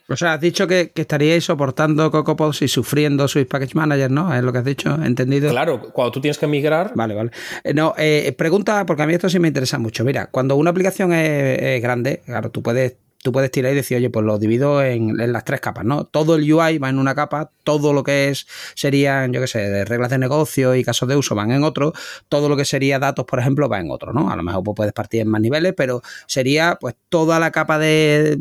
O 0.09 0.15
sea, 0.15 0.35
has 0.35 0.41
dicho 0.41 0.69
que, 0.69 0.93
estaríais 0.95 1.45
soportando 1.45 2.13
CocoaPods 2.13 2.63
y 2.63 2.69
sufriendo 2.69 3.27
Swift 3.27 3.49
Package 3.49 3.75
Manager, 3.75 4.11
¿no? 4.11 4.33
Es 4.33 4.43
lo 4.43 4.53
que 4.53 4.59
has 4.59 4.65
dicho, 4.65 4.95
¿entendido? 5.03 5.51
Claro, 5.51 5.93
cuando 5.93 6.13
tú 6.13 6.21
tienes 6.21 6.39
que 6.39 6.47
migrar. 6.47 6.93
Vale, 6.95 7.15
vale. 7.15 7.31
Eh, 7.65 7.75
no, 7.75 7.93
eh, 7.99 8.33
pregunta, 8.39 8.87
porque 8.87 9.03
a 9.03 9.07
mí 9.07 9.15
esto 9.15 9.29
sí 9.29 9.41
me 9.41 9.49
interesa 9.49 9.81
mucho. 9.81 10.05
Mira, 10.05 10.27
cuando 10.27 10.55
una 10.55 10.71
aplicación 10.71 11.13
es 11.13 11.83
grande, 11.83 12.23
claro, 12.25 12.51
tú 12.51 12.63
puedes 12.63 12.99
tú 13.27 13.33
puedes 13.33 13.51
tirar 13.51 13.73
y 13.73 13.75
decir, 13.75 13.97
oye, 13.97 14.09
pues 14.09 14.25
lo 14.25 14.39
divido 14.39 14.81
en, 14.85 15.17
las 15.33 15.45
tres 15.45 15.61
capas, 15.61 15.85
¿no? 15.85 16.05
Todo 16.05 16.37
el 16.37 16.43
UI 16.43 16.79
va 16.79 16.91
en 16.91 16.97
una 17.01 17.17
capa, 17.17 17.51
todo 17.65 17.93
lo 17.93 18.05
que 18.05 18.29
es 18.29 18.47
serían, 18.77 19.33
yo 19.33 19.41
qué 19.41 19.49
sé, 19.49 19.59
de 19.59 19.85
reglas 19.85 20.11
de 20.11 20.19
negocio 20.19 20.77
y 20.77 20.85
casos 20.85 21.09
de 21.09 21.17
uso 21.17 21.35
van 21.35 21.51
en 21.51 21.65
otro, 21.65 21.93
todo 22.29 22.49
lo 22.49 22.57
que 22.57 22.65
sería 22.65 23.01
datos, 23.01 23.25
por 23.25 23.41
ejemplo, 23.41 23.69
va 23.69 23.81
en 23.81 23.91
otro, 23.91 24.13
¿no? 24.13 24.31
A 24.31 24.37
lo 24.37 24.45
mejor 24.45 24.63
pues, 24.63 24.77
puedes 24.77 24.93
partir 24.93 25.23
en 25.23 25.29
más 25.29 25.41
niveles, 25.41 25.75
pero 25.77 26.03
sería 26.29 26.79
pues 26.81 26.95
toda 27.09 27.41
la 27.41 27.51
capa 27.51 27.81
de, 27.81 28.37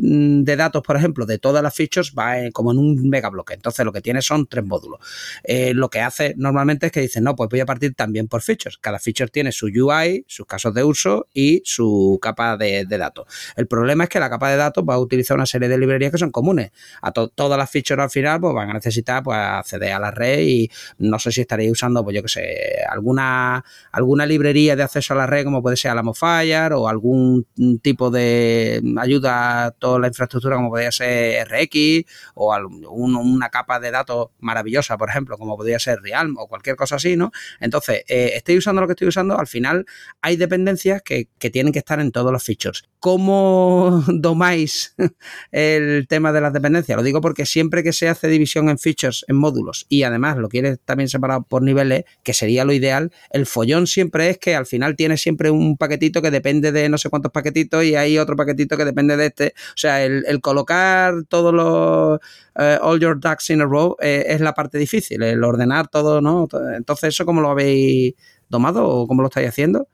datos, 0.56 0.84
por 0.84 0.96
ejemplo, 0.96 1.26
de 1.26 1.38
todas 1.38 1.64
las 1.64 1.74
features 1.74 2.14
va 2.16 2.36
como 2.52 2.70
en 2.70 2.78
un 2.78 3.08
megabloque. 3.08 3.54
Entonces 3.54 3.84
lo 3.84 3.92
que 3.92 4.02
tiene 4.02 4.22
son 4.22 4.46
tres 4.46 4.64
módulos. 4.64 5.00
Eh, 5.42 5.74
lo 5.74 5.90
que 5.90 6.00
hace 6.00 6.34
normalmente 6.36 6.86
es 6.86 6.92
que 6.92 7.00
dice, 7.00 7.20
no, 7.20 7.34
pues 7.34 7.50
voy 7.50 7.58
a 7.58 7.66
partir 7.66 7.92
también 7.96 8.28
por 8.28 8.40
features. 8.40 8.78
Cada 8.78 9.00
feature 9.00 9.30
tiene 9.30 9.50
su 9.50 9.66
UI, 9.66 10.24
sus 10.28 10.46
casos 10.46 10.72
de 10.74 10.84
uso 10.84 11.26
y 11.34 11.60
su 11.64 12.20
capa 12.22 12.56
de 12.56 12.84
datos. 12.84 13.26
El 13.56 13.66
problema 13.66 14.04
es 14.04 14.10
que 14.10 14.20
la 14.20 14.30
capa 14.30 14.48
de 14.48 14.56
datos 14.56 14.75
va 14.84 14.94
a 14.94 14.98
utilizar 14.98 15.36
una 15.36 15.46
serie 15.46 15.68
de 15.68 15.78
librerías 15.78 16.12
que 16.12 16.18
son 16.18 16.30
comunes. 16.30 16.72
A 17.02 17.12
todas 17.12 17.58
las 17.58 17.70
features 17.70 18.02
al 18.02 18.10
final 18.10 18.40
pues 18.40 18.54
van 18.54 18.70
a 18.70 18.74
necesitar 18.74 19.22
pues 19.22 19.36
acceder 19.38 19.92
a 19.92 19.98
la 19.98 20.10
red 20.10 20.40
y 20.40 20.70
no 20.98 21.18
sé 21.18 21.32
si 21.32 21.42
estaréis 21.42 21.72
usando, 21.72 22.02
pues 22.02 22.16
yo 22.16 22.22
que 22.22 22.28
sé, 22.28 22.84
alguna, 22.88 23.64
alguna 23.92 24.26
librería 24.26 24.76
de 24.76 24.82
acceso 24.82 25.14
a 25.14 25.16
la 25.16 25.26
red 25.26 25.44
como 25.44 25.62
puede 25.62 25.76
ser 25.76 25.90
Alamofire 25.90 26.74
o 26.74 26.88
algún 26.88 27.46
tipo 27.82 28.10
de 28.10 28.82
ayuda 28.98 29.66
a 29.66 29.70
toda 29.70 29.98
la 29.98 30.08
infraestructura 30.08 30.56
como 30.56 30.70
podría 30.70 30.92
ser 30.92 31.46
RX 31.48 32.04
o 32.34 32.56
una 32.90 33.48
capa 33.50 33.80
de 33.80 33.90
datos 33.90 34.28
maravillosa, 34.38 34.96
por 34.96 35.10
ejemplo, 35.10 35.38
como 35.38 35.56
podría 35.56 35.78
ser 35.78 36.00
Realm 36.00 36.36
o 36.38 36.48
cualquier 36.48 36.76
cosa 36.76 36.96
así, 36.96 37.16
¿no? 37.16 37.32
Entonces, 37.60 38.04
eh, 38.08 38.32
estoy 38.34 38.58
usando 38.58 38.80
lo 38.80 38.86
que 38.86 38.92
estoy 38.92 39.08
usando, 39.08 39.38
al 39.38 39.46
final 39.46 39.86
hay 40.20 40.36
dependencias 40.36 41.02
que, 41.02 41.28
que 41.38 41.50
tienen 41.50 41.72
que 41.72 41.78
estar 41.78 42.00
en 42.00 42.12
todos 42.12 42.32
los 42.32 42.42
features. 42.42 42.84
¿Cómo 42.98 44.04
domáis 44.08 44.65
el 45.52 46.06
tema 46.08 46.32
de 46.32 46.40
las 46.40 46.52
dependencias. 46.52 46.96
Lo 46.96 47.02
digo 47.02 47.20
porque 47.20 47.46
siempre 47.46 47.82
que 47.82 47.92
se 47.92 48.08
hace 48.08 48.28
división 48.28 48.68
en 48.68 48.78
features, 48.78 49.24
en 49.28 49.36
módulos, 49.36 49.86
y 49.88 50.02
además 50.02 50.36
lo 50.36 50.48
quieres 50.48 50.78
también 50.84 51.08
separado 51.08 51.42
por 51.42 51.62
niveles, 51.62 52.04
que 52.22 52.34
sería 52.34 52.64
lo 52.64 52.72
ideal, 52.72 53.12
el 53.30 53.46
follón 53.46 53.86
siempre 53.86 54.30
es 54.30 54.38
que 54.38 54.54
al 54.54 54.66
final 54.66 54.96
tienes 54.96 55.20
siempre 55.20 55.50
un 55.50 55.76
paquetito 55.76 56.22
que 56.22 56.30
depende 56.30 56.72
de 56.72 56.88
no 56.88 56.98
sé 56.98 57.10
cuántos 57.10 57.32
paquetitos 57.32 57.84
y 57.84 57.94
hay 57.94 58.18
otro 58.18 58.36
paquetito 58.36 58.76
que 58.76 58.84
depende 58.84 59.16
de 59.16 59.26
este. 59.26 59.54
O 59.70 59.76
sea, 59.76 60.04
el, 60.04 60.24
colocar 60.40 61.14
todos 61.28 61.52
los 61.52 62.20
eh, 62.58 62.78
all 62.80 63.00
your 63.00 63.18
ducks 63.18 63.50
in 63.50 63.60
a 63.60 63.64
row 63.64 63.96
eh, 64.00 64.24
es 64.28 64.40
la 64.40 64.54
parte 64.54 64.78
difícil, 64.78 65.22
el 65.22 65.42
ordenar 65.42 65.88
todo, 65.88 66.20
¿no? 66.20 66.48
Entonces, 66.74 67.08
¿eso 67.08 67.26
cómo 67.26 67.40
lo 67.40 67.50
habéis 67.50 68.14
tomado 68.50 68.86
o 68.88 69.06
cómo 69.06 69.22
lo 69.22 69.28
estáis 69.28 69.48
haciendo? 69.48 69.88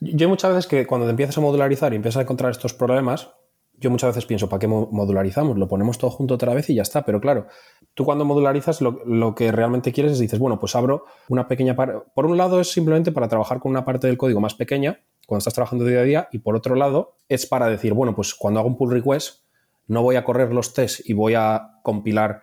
Yo 0.00 0.28
muchas 0.28 0.50
veces 0.50 0.66
que 0.66 0.86
cuando 0.86 1.06
te 1.06 1.10
empiezas 1.10 1.38
a 1.38 1.40
modularizar 1.40 1.92
y 1.92 1.96
empiezas 1.96 2.20
a 2.20 2.22
encontrar 2.22 2.50
estos 2.50 2.74
problemas, 2.74 3.30
yo 3.78 3.90
muchas 3.90 4.08
veces 4.08 4.26
pienso, 4.26 4.48
¿para 4.48 4.60
qué 4.60 4.66
modularizamos? 4.66 5.58
Lo 5.58 5.68
ponemos 5.68 5.98
todo 5.98 6.10
junto 6.10 6.34
otra 6.34 6.54
vez 6.54 6.70
y 6.70 6.74
ya 6.74 6.82
está. 6.82 7.04
Pero 7.04 7.20
claro, 7.20 7.46
tú 7.94 8.04
cuando 8.04 8.24
modularizas 8.24 8.80
lo, 8.80 9.34
que 9.34 9.52
realmente 9.52 9.92
quieres 9.92 10.12
es 10.12 10.18
dices, 10.18 10.38
bueno, 10.38 10.58
pues 10.58 10.74
abro 10.74 11.04
una 11.28 11.46
pequeña 11.48 11.76
parte. 11.76 11.98
Por 12.14 12.26
un 12.26 12.36
lado 12.36 12.60
es 12.60 12.72
simplemente 12.72 13.12
para 13.12 13.28
trabajar 13.28 13.60
con 13.60 13.70
una 13.70 13.84
parte 13.84 14.06
del 14.06 14.16
código 14.16 14.40
más 14.40 14.54
pequeña 14.54 15.00
cuando 15.26 15.38
estás 15.38 15.54
trabajando 15.54 15.84
día 15.84 16.00
a 16.00 16.04
día 16.04 16.28
y 16.32 16.38
por 16.38 16.56
otro 16.56 16.74
lado 16.74 17.16
es 17.28 17.46
para 17.46 17.66
decir, 17.66 17.92
bueno, 17.92 18.14
pues 18.14 18.34
cuando 18.34 18.60
hago 18.60 18.68
un 18.68 18.76
pull 18.76 18.92
request 18.92 19.44
no 19.88 20.02
voy 20.02 20.16
a 20.16 20.24
correr 20.24 20.52
los 20.52 20.72
tests 20.72 21.02
y 21.08 21.12
voy 21.12 21.34
a 21.34 21.78
compilar 21.82 22.42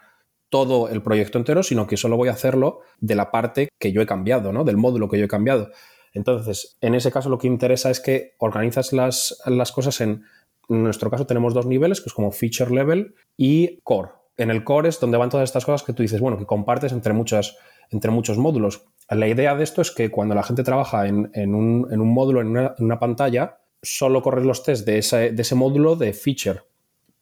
todo 0.49 0.89
el 0.89 1.01
proyecto 1.01 1.39
entero, 1.39 1.63
sino 1.63 1.87
que 1.87 1.97
solo 1.97 2.15
voy 2.15 2.29
a 2.29 2.33
hacerlo 2.33 2.81
de 2.99 3.15
la 3.15 3.31
parte 3.31 3.69
que 3.79 3.91
yo 3.91 4.01
he 4.01 4.05
cambiado, 4.05 4.53
¿no? 4.53 4.63
Del 4.63 4.77
módulo 4.77 5.09
que 5.09 5.17
yo 5.17 5.25
he 5.25 5.29
cambiado. 5.29 5.71
Entonces, 6.13 6.77
en 6.79 6.93
ese 6.93 7.11
caso 7.11 7.29
lo 7.29 7.39
que 7.39 7.47
interesa 7.47 7.89
es 7.89 7.99
que 7.99 8.35
organizas 8.37 8.93
las, 8.93 9.41
las 9.47 9.71
cosas 9.71 9.99
en 9.99 10.23
en 10.69 10.83
nuestro 10.83 11.09
caso 11.09 11.25
tenemos 11.25 11.53
dos 11.53 11.65
niveles, 11.65 12.01
que 12.01 12.09
es 12.09 12.13
como 12.13 12.31
feature 12.31 12.73
level 12.73 13.15
y 13.37 13.79
core. 13.83 14.11
En 14.37 14.49
el 14.49 14.63
core 14.63 14.89
es 14.89 14.99
donde 14.99 15.17
van 15.17 15.29
todas 15.29 15.49
estas 15.49 15.65
cosas 15.65 15.83
que 15.83 15.93
tú 15.93 16.01
dices, 16.01 16.19
bueno, 16.19 16.37
que 16.37 16.45
compartes 16.45 16.91
entre, 16.91 17.13
muchas, 17.13 17.57
entre 17.91 18.11
muchos 18.11 18.37
módulos. 18.37 18.85
La 19.09 19.27
idea 19.27 19.55
de 19.55 19.63
esto 19.63 19.81
es 19.81 19.91
que 19.91 20.09
cuando 20.09 20.33
la 20.33 20.43
gente 20.43 20.63
trabaja 20.63 21.07
en, 21.07 21.29
un, 21.53 22.13
módulo, 22.13 22.41
en 22.41 22.47
una, 22.47 22.99
pantalla, 22.99 23.59
solo 23.81 24.21
corres 24.21 24.45
los 24.45 24.63
tests 24.63 24.85
de 24.85 24.97
ese, 24.97 25.31
de 25.31 25.41
ese 25.41 25.55
módulo 25.55 25.95
de 25.95 26.13
feature. 26.13 26.61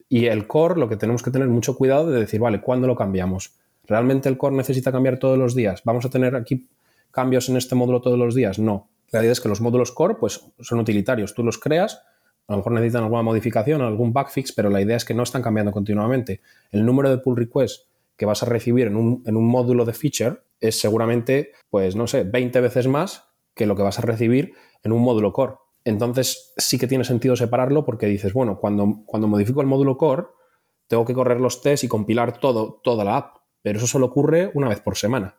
Y 0.07 0.27
el 0.27 0.47
core, 0.47 0.79
lo 0.79 0.87
que 0.87 0.97
tenemos 0.97 1.23
que 1.23 1.31
tener 1.31 1.47
mucho 1.47 1.75
cuidado 1.75 2.09
de 2.09 2.19
decir, 2.19 2.39
vale, 2.39 2.61
¿cuándo 2.61 2.87
lo 2.87 2.95
cambiamos? 2.95 3.55
¿Realmente 3.85 4.29
el 4.29 4.37
core 4.37 4.55
necesita 4.55 4.91
cambiar 4.91 5.17
todos 5.17 5.37
los 5.37 5.55
días? 5.55 5.81
¿Vamos 5.83 6.05
a 6.05 6.09
tener 6.09 6.35
aquí 6.35 6.69
cambios 7.11 7.49
en 7.49 7.57
este 7.57 7.75
módulo 7.75 8.01
todos 8.01 8.17
los 8.17 8.35
días? 8.35 8.59
No. 8.59 8.89
La 9.11 9.21
idea 9.21 9.31
es 9.31 9.41
que 9.41 9.49
los 9.49 9.59
módulos 9.59 9.91
core 9.91 10.15
pues, 10.15 10.45
son 10.59 10.79
utilitarios. 10.79 11.33
Tú 11.33 11.43
los 11.43 11.57
creas 11.57 12.03
a 12.51 12.55
lo 12.55 12.57
mejor 12.57 12.73
necesitan 12.73 13.03
alguna 13.03 13.21
modificación, 13.21 13.81
algún 13.81 14.11
bugfix, 14.11 14.51
pero 14.51 14.69
la 14.69 14.81
idea 14.81 14.97
es 14.97 15.05
que 15.05 15.13
no 15.13 15.23
están 15.23 15.41
cambiando 15.41 15.71
continuamente. 15.71 16.41
El 16.71 16.85
número 16.85 17.09
de 17.09 17.17
pull 17.17 17.37
requests 17.37 17.87
que 18.17 18.25
vas 18.25 18.43
a 18.43 18.45
recibir 18.45 18.87
en 18.87 18.97
un, 18.97 19.47
módulo 19.47 19.85
de 19.85 19.93
feature 19.93 20.41
es 20.59 20.77
seguramente, 20.77 21.53
pues 21.69 21.95
no 21.95 22.07
sé, 22.07 22.25
20 22.25 22.59
veces 22.59 22.89
más 22.89 23.23
que 23.55 23.65
lo 23.65 23.77
que 23.77 23.83
vas 23.83 23.99
a 23.99 24.01
recibir 24.01 24.53
en 24.83 24.91
un 24.91 25.01
módulo 25.01 25.31
core. 25.31 25.53
Entonces 25.85 26.53
sí 26.57 26.77
que 26.77 26.87
tiene 26.87 27.05
sentido 27.05 27.37
separarlo 27.37 27.85
porque 27.85 28.07
dices, 28.07 28.33
bueno, 28.33 28.59
cuando, 28.59 29.01
cuando 29.05 29.29
modifico 29.29 29.61
el 29.61 29.67
módulo 29.67 29.95
core, 29.95 30.25
tengo 30.87 31.05
que 31.05 31.13
correr 31.13 31.39
los 31.39 31.61
tests 31.61 31.85
y 31.85 31.87
compilar 31.87 32.37
todo, 32.37 32.81
toda 32.83 33.05
la 33.05 33.15
app, 33.15 33.37
pero 33.61 33.77
eso 33.77 33.87
solo 33.87 34.07
ocurre 34.07 34.51
una 34.55 34.67
vez 34.67 34.81
por 34.81 34.97
semana 34.97 35.37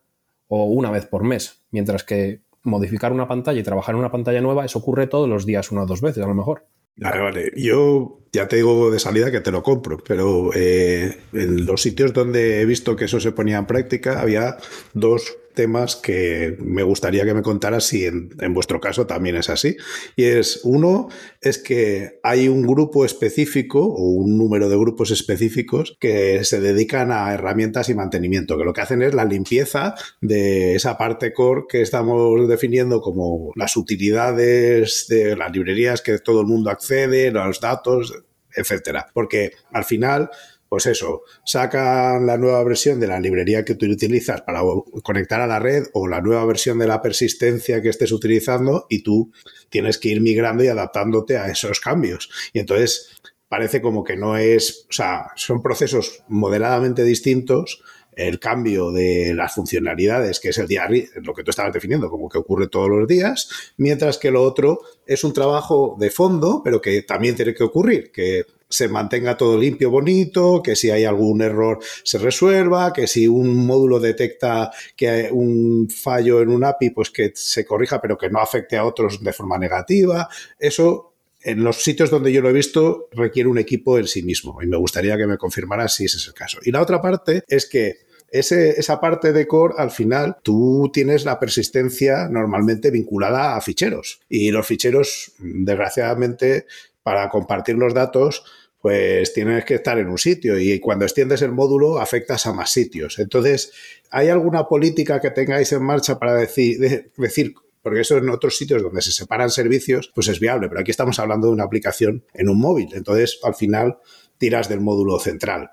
o 0.48 0.64
una 0.64 0.90
vez 0.90 1.04
por 1.04 1.24
mes, 1.24 1.62
mientras 1.72 2.04
que 2.04 2.40
modificar 2.62 3.12
una 3.12 3.28
pantalla 3.28 3.60
y 3.60 3.62
trabajar 3.62 3.94
en 3.94 3.98
una 3.98 4.10
pantalla 4.10 4.40
nueva, 4.40 4.64
eso 4.64 4.78
ocurre 4.78 5.08
todos 5.08 5.28
los 5.28 5.44
días 5.44 5.70
una 5.72 5.82
o 5.82 5.86
dos 5.86 6.00
veces 6.00 6.24
a 6.24 6.26
lo 6.26 6.34
mejor. 6.34 6.66
Vale, 6.96 7.20
vale. 7.20 7.52
Yo 7.56 8.20
ya 8.32 8.48
te 8.48 8.56
digo 8.56 8.90
de 8.90 8.98
salida 8.98 9.30
que 9.30 9.40
te 9.40 9.50
lo 9.50 9.62
compro, 9.62 9.98
pero 10.06 10.50
eh, 10.54 11.18
en 11.32 11.66
los 11.66 11.82
sitios 11.82 12.12
donde 12.12 12.60
he 12.60 12.66
visto 12.66 12.96
que 12.96 13.06
eso 13.06 13.20
se 13.20 13.32
ponía 13.32 13.58
en 13.58 13.66
práctica 13.66 14.20
había 14.20 14.56
dos 14.92 15.36
temas 15.54 15.96
que 15.96 16.56
me 16.58 16.82
gustaría 16.82 17.24
que 17.24 17.34
me 17.34 17.42
contaras 17.42 17.84
si 17.84 18.06
en, 18.06 18.30
vuestro 18.54 18.80
caso 18.80 19.06
también 19.06 19.36
es 19.36 19.50
así. 19.50 19.76
Y 20.16 20.24
es, 20.24 20.60
uno, 20.64 21.08
es 21.40 21.58
que 21.58 22.20
hay 22.22 22.48
un 22.48 22.66
grupo 22.66 23.04
específico 23.04 23.84
o 23.84 24.10
un 24.10 24.38
número 24.38 24.68
de 24.68 24.76
grupos 24.76 25.10
específicos 25.10 25.96
que 26.00 26.44
se 26.44 26.60
dedican 26.60 27.12
a 27.12 27.32
herramientas 27.32 27.88
y 27.88 27.94
mantenimiento, 27.94 28.58
que 28.58 28.64
lo 28.64 28.72
que 28.72 28.80
hacen 28.80 29.02
es 29.02 29.14
la 29.14 29.24
limpieza 29.24 29.94
de 30.20 30.74
esa 30.74 30.96
parte 30.98 31.32
core 31.32 31.64
que 31.68 31.82
estamos 31.82 32.48
definiendo 32.48 33.00
como 33.00 33.52
las 33.56 33.76
utilidades 33.76 35.06
de 35.08 35.36
las 35.36 35.52
librerías 35.52 36.02
que 36.02 36.18
todo 36.18 36.40
el 36.40 36.46
mundo 36.46 36.70
accede, 36.70 37.30
los 37.30 37.60
datos, 37.60 38.12
etcétera. 38.54 39.08
Porque 39.12 39.52
al 39.72 39.84
final 39.84 40.30
pues 40.72 40.86
eso, 40.86 41.24
sacan 41.44 42.24
la 42.24 42.38
nueva 42.38 42.64
versión 42.64 42.98
de 42.98 43.06
la 43.06 43.20
librería 43.20 43.62
que 43.62 43.74
tú 43.74 43.84
utilizas 43.84 44.40
para 44.40 44.62
conectar 45.02 45.38
a 45.42 45.46
la 45.46 45.58
red 45.58 45.84
o 45.92 46.08
la 46.08 46.22
nueva 46.22 46.46
versión 46.46 46.78
de 46.78 46.86
la 46.86 47.02
persistencia 47.02 47.82
que 47.82 47.90
estés 47.90 48.10
utilizando 48.10 48.86
y 48.88 49.02
tú 49.02 49.30
tienes 49.68 49.98
que 49.98 50.08
ir 50.08 50.22
migrando 50.22 50.64
y 50.64 50.68
adaptándote 50.68 51.36
a 51.36 51.48
esos 51.48 51.78
cambios. 51.78 52.30
Y 52.54 52.60
entonces 52.60 53.20
parece 53.48 53.82
como 53.82 54.02
que 54.02 54.16
no 54.16 54.38
es, 54.38 54.86
o 54.88 54.92
sea, 54.94 55.26
son 55.36 55.60
procesos 55.60 56.24
moderadamente 56.28 57.04
distintos 57.04 57.82
el 58.16 58.38
cambio 58.38 58.92
de 58.92 59.34
las 59.34 59.54
funcionalidades, 59.54 60.40
que 60.40 60.50
es 60.50 60.58
el 60.58 60.68
día, 60.68 60.88
lo 61.16 61.34
que 61.34 61.44
tú 61.44 61.50
estabas 61.50 61.72
definiendo, 61.74 62.08
como 62.08 62.30
que 62.30 62.38
ocurre 62.38 62.68
todos 62.68 62.88
los 62.88 63.06
días, 63.06 63.74
mientras 63.76 64.16
que 64.16 64.30
lo 64.30 64.42
otro 64.42 64.80
es 65.06 65.22
un 65.22 65.34
trabajo 65.34 65.96
de 65.98 66.08
fondo, 66.08 66.62
pero 66.64 66.80
que 66.80 67.02
también 67.02 67.36
tiene 67.36 67.54
que 67.54 67.64
ocurrir, 67.64 68.10
que 68.10 68.44
se 68.72 68.88
mantenga 68.88 69.36
todo 69.36 69.58
limpio, 69.58 69.90
bonito, 69.90 70.62
que 70.62 70.74
si 70.74 70.90
hay 70.90 71.04
algún 71.04 71.42
error 71.42 71.78
se 72.04 72.18
resuelva, 72.18 72.92
que 72.92 73.06
si 73.06 73.28
un 73.28 73.66
módulo 73.66 74.00
detecta 74.00 74.70
que 74.96 75.08
hay 75.08 75.28
un 75.30 75.90
fallo 75.90 76.40
en 76.40 76.48
un 76.48 76.64
API, 76.64 76.90
pues 76.90 77.10
que 77.10 77.32
se 77.34 77.66
corrija, 77.66 78.00
pero 78.00 78.16
que 78.16 78.30
no 78.30 78.40
afecte 78.40 78.76
a 78.78 78.84
otros 78.84 79.22
de 79.22 79.32
forma 79.32 79.58
negativa. 79.58 80.28
Eso, 80.58 81.12
en 81.42 81.62
los 81.62 81.82
sitios 81.82 82.10
donde 82.10 82.32
yo 82.32 82.40
lo 82.40 82.48
he 82.48 82.54
visto, 82.54 83.08
requiere 83.12 83.50
un 83.50 83.58
equipo 83.58 83.98
en 83.98 84.06
sí 84.06 84.22
mismo 84.22 84.62
y 84.62 84.66
me 84.66 84.78
gustaría 84.78 85.18
que 85.18 85.26
me 85.26 85.36
confirmara 85.36 85.86
si 85.88 86.06
ese 86.06 86.16
es 86.16 86.26
el 86.26 86.34
caso. 86.34 86.58
Y 86.62 86.70
la 86.70 86.80
otra 86.80 87.02
parte 87.02 87.44
es 87.46 87.68
que 87.68 87.98
esa 88.30 88.98
parte 88.98 89.34
de 89.34 89.46
core, 89.46 89.74
al 89.76 89.90
final, 89.90 90.38
tú 90.42 90.90
tienes 90.90 91.26
la 91.26 91.38
persistencia 91.38 92.28
normalmente 92.30 92.90
vinculada 92.90 93.54
a 93.54 93.60
ficheros. 93.60 94.20
Y 94.26 94.50
los 94.50 94.66
ficheros, 94.66 95.32
desgraciadamente, 95.38 96.64
para 97.02 97.28
compartir 97.28 97.76
los 97.76 97.92
datos, 97.92 98.44
pues 98.82 99.32
tienes 99.32 99.64
que 99.64 99.76
estar 99.76 99.96
en 99.98 100.08
un 100.08 100.18
sitio 100.18 100.58
y 100.58 100.80
cuando 100.80 101.04
extiendes 101.04 101.40
el 101.42 101.52
módulo 101.52 102.00
afectas 102.00 102.46
a 102.46 102.52
más 102.52 102.72
sitios. 102.72 103.20
Entonces, 103.20 103.72
¿hay 104.10 104.28
alguna 104.28 104.64
política 104.64 105.20
que 105.20 105.30
tengáis 105.30 105.72
en 105.72 105.84
marcha 105.84 106.18
para 106.18 106.34
decir, 106.34 107.54
porque 107.80 108.00
eso 108.00 108.18
en 108.18 108.28
otros 108.28 108.58
sitios 108.58 108.82
donde 108.82 109.00
se 109.00 109.12
separan 109.12 109.50
servicios, 109.50 110.10
pues 110.12 110.26
es 110.26 110.40
viable, 110.40 110.68
pero 110.68 110.80
aquí 110.80 110.90
estamos 110.90 111.20
hablando 111.20 111.46
de 111.46 111.52
una 111.52 111.64
aplicación 111.64 112.24
en 112.34 112.48
un 112.48 112.58
móvil, 112.58 112.88
entonces 112.92 113.38
al 113.44 113.54
final 113.54 113.98
tiras 114.36 114.68
del 114.68 114.80
módulo 114.80 115.20
central. 115.20 115.70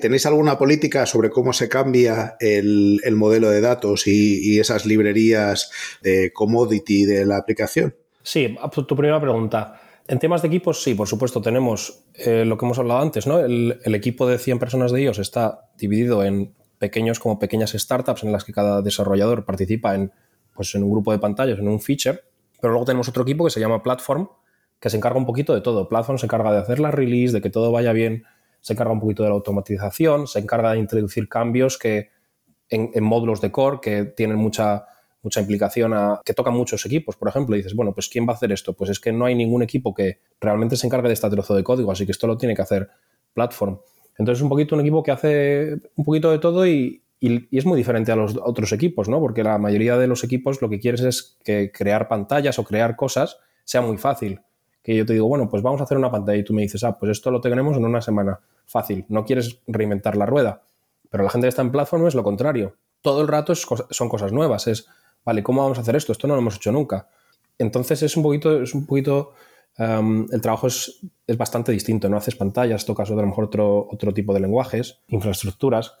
¿Tenéis 0.00 0.24
alguna 0.24 0.58
política 0.58 1.04
sobre 1.06 1.30
cómo 1.30 1.52
se 1.52 1.68
cambia 1.68 2.36
el, 2.40 3.00
modelo 3.12 3.50
de 3.50 3.60
datos 3.60 4.06
y, 4.06 4.54
y, 4.54 4.58
esas 4.58 4.86
librerías 4.86 5.70
de 6.02 6.32
commodity 6.32 7.04
de 7.04 7.26
la 7.26 7.36
aplicación? 7.36 7.94
Sí, 8.22 8.56
tu 8.72 8.96
primera 8.96 9.20
pregunta. 9.20 9.80
En 10.10 10.18
temas 10.18 10.40
de 10.40 10.48
equipos, 10.48 10.82
sí, 10.82 10.94
por 10.94 11.06
supuesto, 11.06 11.42
tenemos 11.42 12.06
eh, 12.14 12.46
lo 12.46 12.56
que 12.56 12.64
hemos 12.64 12.78
hablado 12.78 13.00
antes, 13.00 13.26
¿no? 13.26 13.40
El, 13.40 13.78
equipo 13.84 14.26
de 14.26 14.38
100 14.38 14.58
personas 14.58 14.90
de 14.90 15.02
ellos 15.02 15.18
está 15.18 15.68
dividido 15.76 16.24
en 16.24 16.54
pequeños 16.78 17.20
como 17.20 17.38
pequeñas 17.38 17.72
startups 17.72 18.24
en 18.24 18.32
las 18.32 18.44
que 18.44 18.54
cada 18.54 18.80
desarrollador 18.80 19.44
participa 19.44 19.94
en, 19.94 20.10
pues, 20.54 20.74
en 20.74 20.82
un 20.82 20.90
grupo 20.90 21.12
de 21.12 21.18
pantallas, 21.18 21.58
en 21.58 21.68
un 21.68 21.78
feature, 21.78 22.20
pero 22.58 22.72
luego 22.72 22.86
tenemos 22.86 23.06
otro 23.10 23.22
equipo 23.22 23.44
que 23.44 23.50
se 23.50 23.60
llama 23.60 23.82
Platform, 23.82 24.28
que 24.80 24.88
se 24.88 24.96
encarga 24.96 25.18
un 25.18 25.26
poquito 25.26 25.54
de 25.54 25.60
todo. 25.60 25.90
Platform 25.90 26.16
se 26.16 26.24
encarga 26.24 26.52
de 26.52 26.58
hacer 26.58 26.80
la 26.80 26.90
release, 26.90 27.34
de 27.34 27.42
que 27.42 27.50
todo 27.50 27.70
vaya 27.70 27.92
bien, 27.92 28.24
se 28.62 28.72
encarga 28.72 28.94
un 28.94 29.00
poquito 29.00 29.24
de 29.24 29.28
la 29.28 29.34
automatización, 29.34 30.26
se 30.26 30.38
encarga 30.38 30.72
de 30.72 30.78
introducir 30.78 31.28
cambios 31.28 31.76
que 31.76 32.12
en 32.70 33.04
módulos 33.04 33.42
de 33.42 33.50
core 33.50 33.78
que 33.82 34.04
tienen 34.04 34.36
mucha 34.36 34.86
mucha 35.22 35.40
implicación 35.40 35.92
a 35.94 36.20
que 36.24 36.34
tocan 36.34 36.54
muchos 36.54 36.84
equipos, 36.86 37.16
por 37.16 37.28
ejemplo, 37.28 37.56
y 37.56 37.58
dices, 37.58 37.74
bueno, 37.74 37.92
pues 37.92 38.08
¿quién 38.08 38.26
va 38.26 38.32
a 38.32 38.36
hacer 38.36 38.52
esto? 38.52 38.74
Pues 38.74 38.90
es 38.90 39.00
que 39.00 39.12
no 39.12 39.24
hay 39.24 39.34
ningún 39.34 39.62
equipo 39.62 39.94
que 39.94 40.20
realmente 40.40 40.76
se 40.76 40.86
encargue 40.86 41.08
de 41.08 41.14
este 41.14 41.28
trozo 41.28 41.54
de 41.54 41.64
código, 41.64 41.90
así 41.90 42.06
que 42.06 42.12
esto 42.12 42.26
lo 42.26 42.36
tiene 42.36 42.54
que 42.54 42.62
hacer 42.62 42.88
Platform. 43.34 43.78
Entonces 44.18 44.40
es 44.40 44.42
un 44.42 44.48
poquito 44.48 44.74
un 44.74 44.80
equipo 44.80 45.02
que 45.02 45.10
hace 45.10 45.80
un 45.94 46.04
poquito 46.04 46.30
de 46.30 46.38
todo 46.38 46.66
y, 46.66 47.02
es 47.20 47.66
muy 47.66 47.76
diferente 47.76 48.12
a 48.12 48.16
los 48.16 48.36
otros 48.36 48.70
equipos, 48.72 49.08
¿no? 49.08 49.18
Porque 49.18 49.42
la 49.42 49.58
mayoría 49.58 49.96
de 49.96 50.06
los 50.06 50.22
equipos 50.22 50.62
lo 50.62 50.68
que 50.68 50.78
quieres 50.78 51.00
es 51.00 51.36
que 51.42 51.72
crear 51.72 52.06
pantallas 52.06 52.60
o 52.60 52.64
crear 52.64 52.94
cosas 52.94 53.40
sea 53.64 53.80
muy 53.80 53.96
fácil. 53.96 54.40
Que 54.84 54.94
yo 54.94 55.04
te 55.04 55.14
digo, 55.14 55.26
bueno, 55.26 55.48
pues 55.48 55.60
vamos 55.64 55.80
a 55.80 55.84
hacer 55.84 55.98
una 55.98 56.12
pantalla 56.12 56.38
y 56.38 56.44
tú 56.44 56.54
me 56.54 56.62
dices, 56.62 56.84
ah, 56.84 56.96
pues 56.96 57.10
esto 57.10 57.32
lo 57.32 57.40
tenemos 57.40 57.76
en 57.76 57.84
una 57.84 58.00
semana. 58.00 58.38
Fácil. 58.66 59.04
No 59.08 59.24
quieres 59.24 59.60
reinventar 59.66 60.16
la 60.16 60.26
rueda. 60.26 60.62
Pero 61.10 61.24
la 61.24 61.30
gente 61.30 61.46
que 61.46 61.48
está 61.48 61.62
en 61.62 61.72
Platform 61.72 62.06
es 62.06 62.14
lo 62.14 62.22
contrario. 62.22 62.76
Todo 63.02 63.22
el 63.22 63.26
rato 63.26 63.56
son 63.56 64.08
cosas 64.08 64.32
nuevas. 64.32 64.68
Es, 64.68 64.88
vale, 65.28 65.42
¿cómo 65.42 65.60
vamos 65.60 65.76
a 65.76 65.82
hacer 65.82 65.94
esto? 65.94 66.12
Esto 66.12 66.26
no 66.26 66.34
lo 66.34 66.40
hemos 66.40 66.56
hecho 66.56 66.72
nunca. 66.72 67.06
Entonces 67.58 68.02
es 68.02 68.16
un 68.16 68.22
poquito, 68.22 68.62
es 68.62 68.72
un 68.72 68.86
poquito, 68.86 69.34
em, 69.76 70.26
el 70.32 70.40
trabajo 70.40 70.68
es, 70.68 71.00
bastante 71.36 71.70
distinto, 71.70 72.08
¿no? 72.08 72.16
Haces 72.16 72.34
pantallas, 72.34 72.86
tocas 72.86 73.10
a 73.10 73.14
lo 73.14 73.26
mejor 73.26 73.44
otro, 73.44 73.86
otro 73.90 74.14
tipo 74.14 74.32
de 74.32 74.40
lenguajes, 74.40 75.00
infraestructuras. 75.08 75.92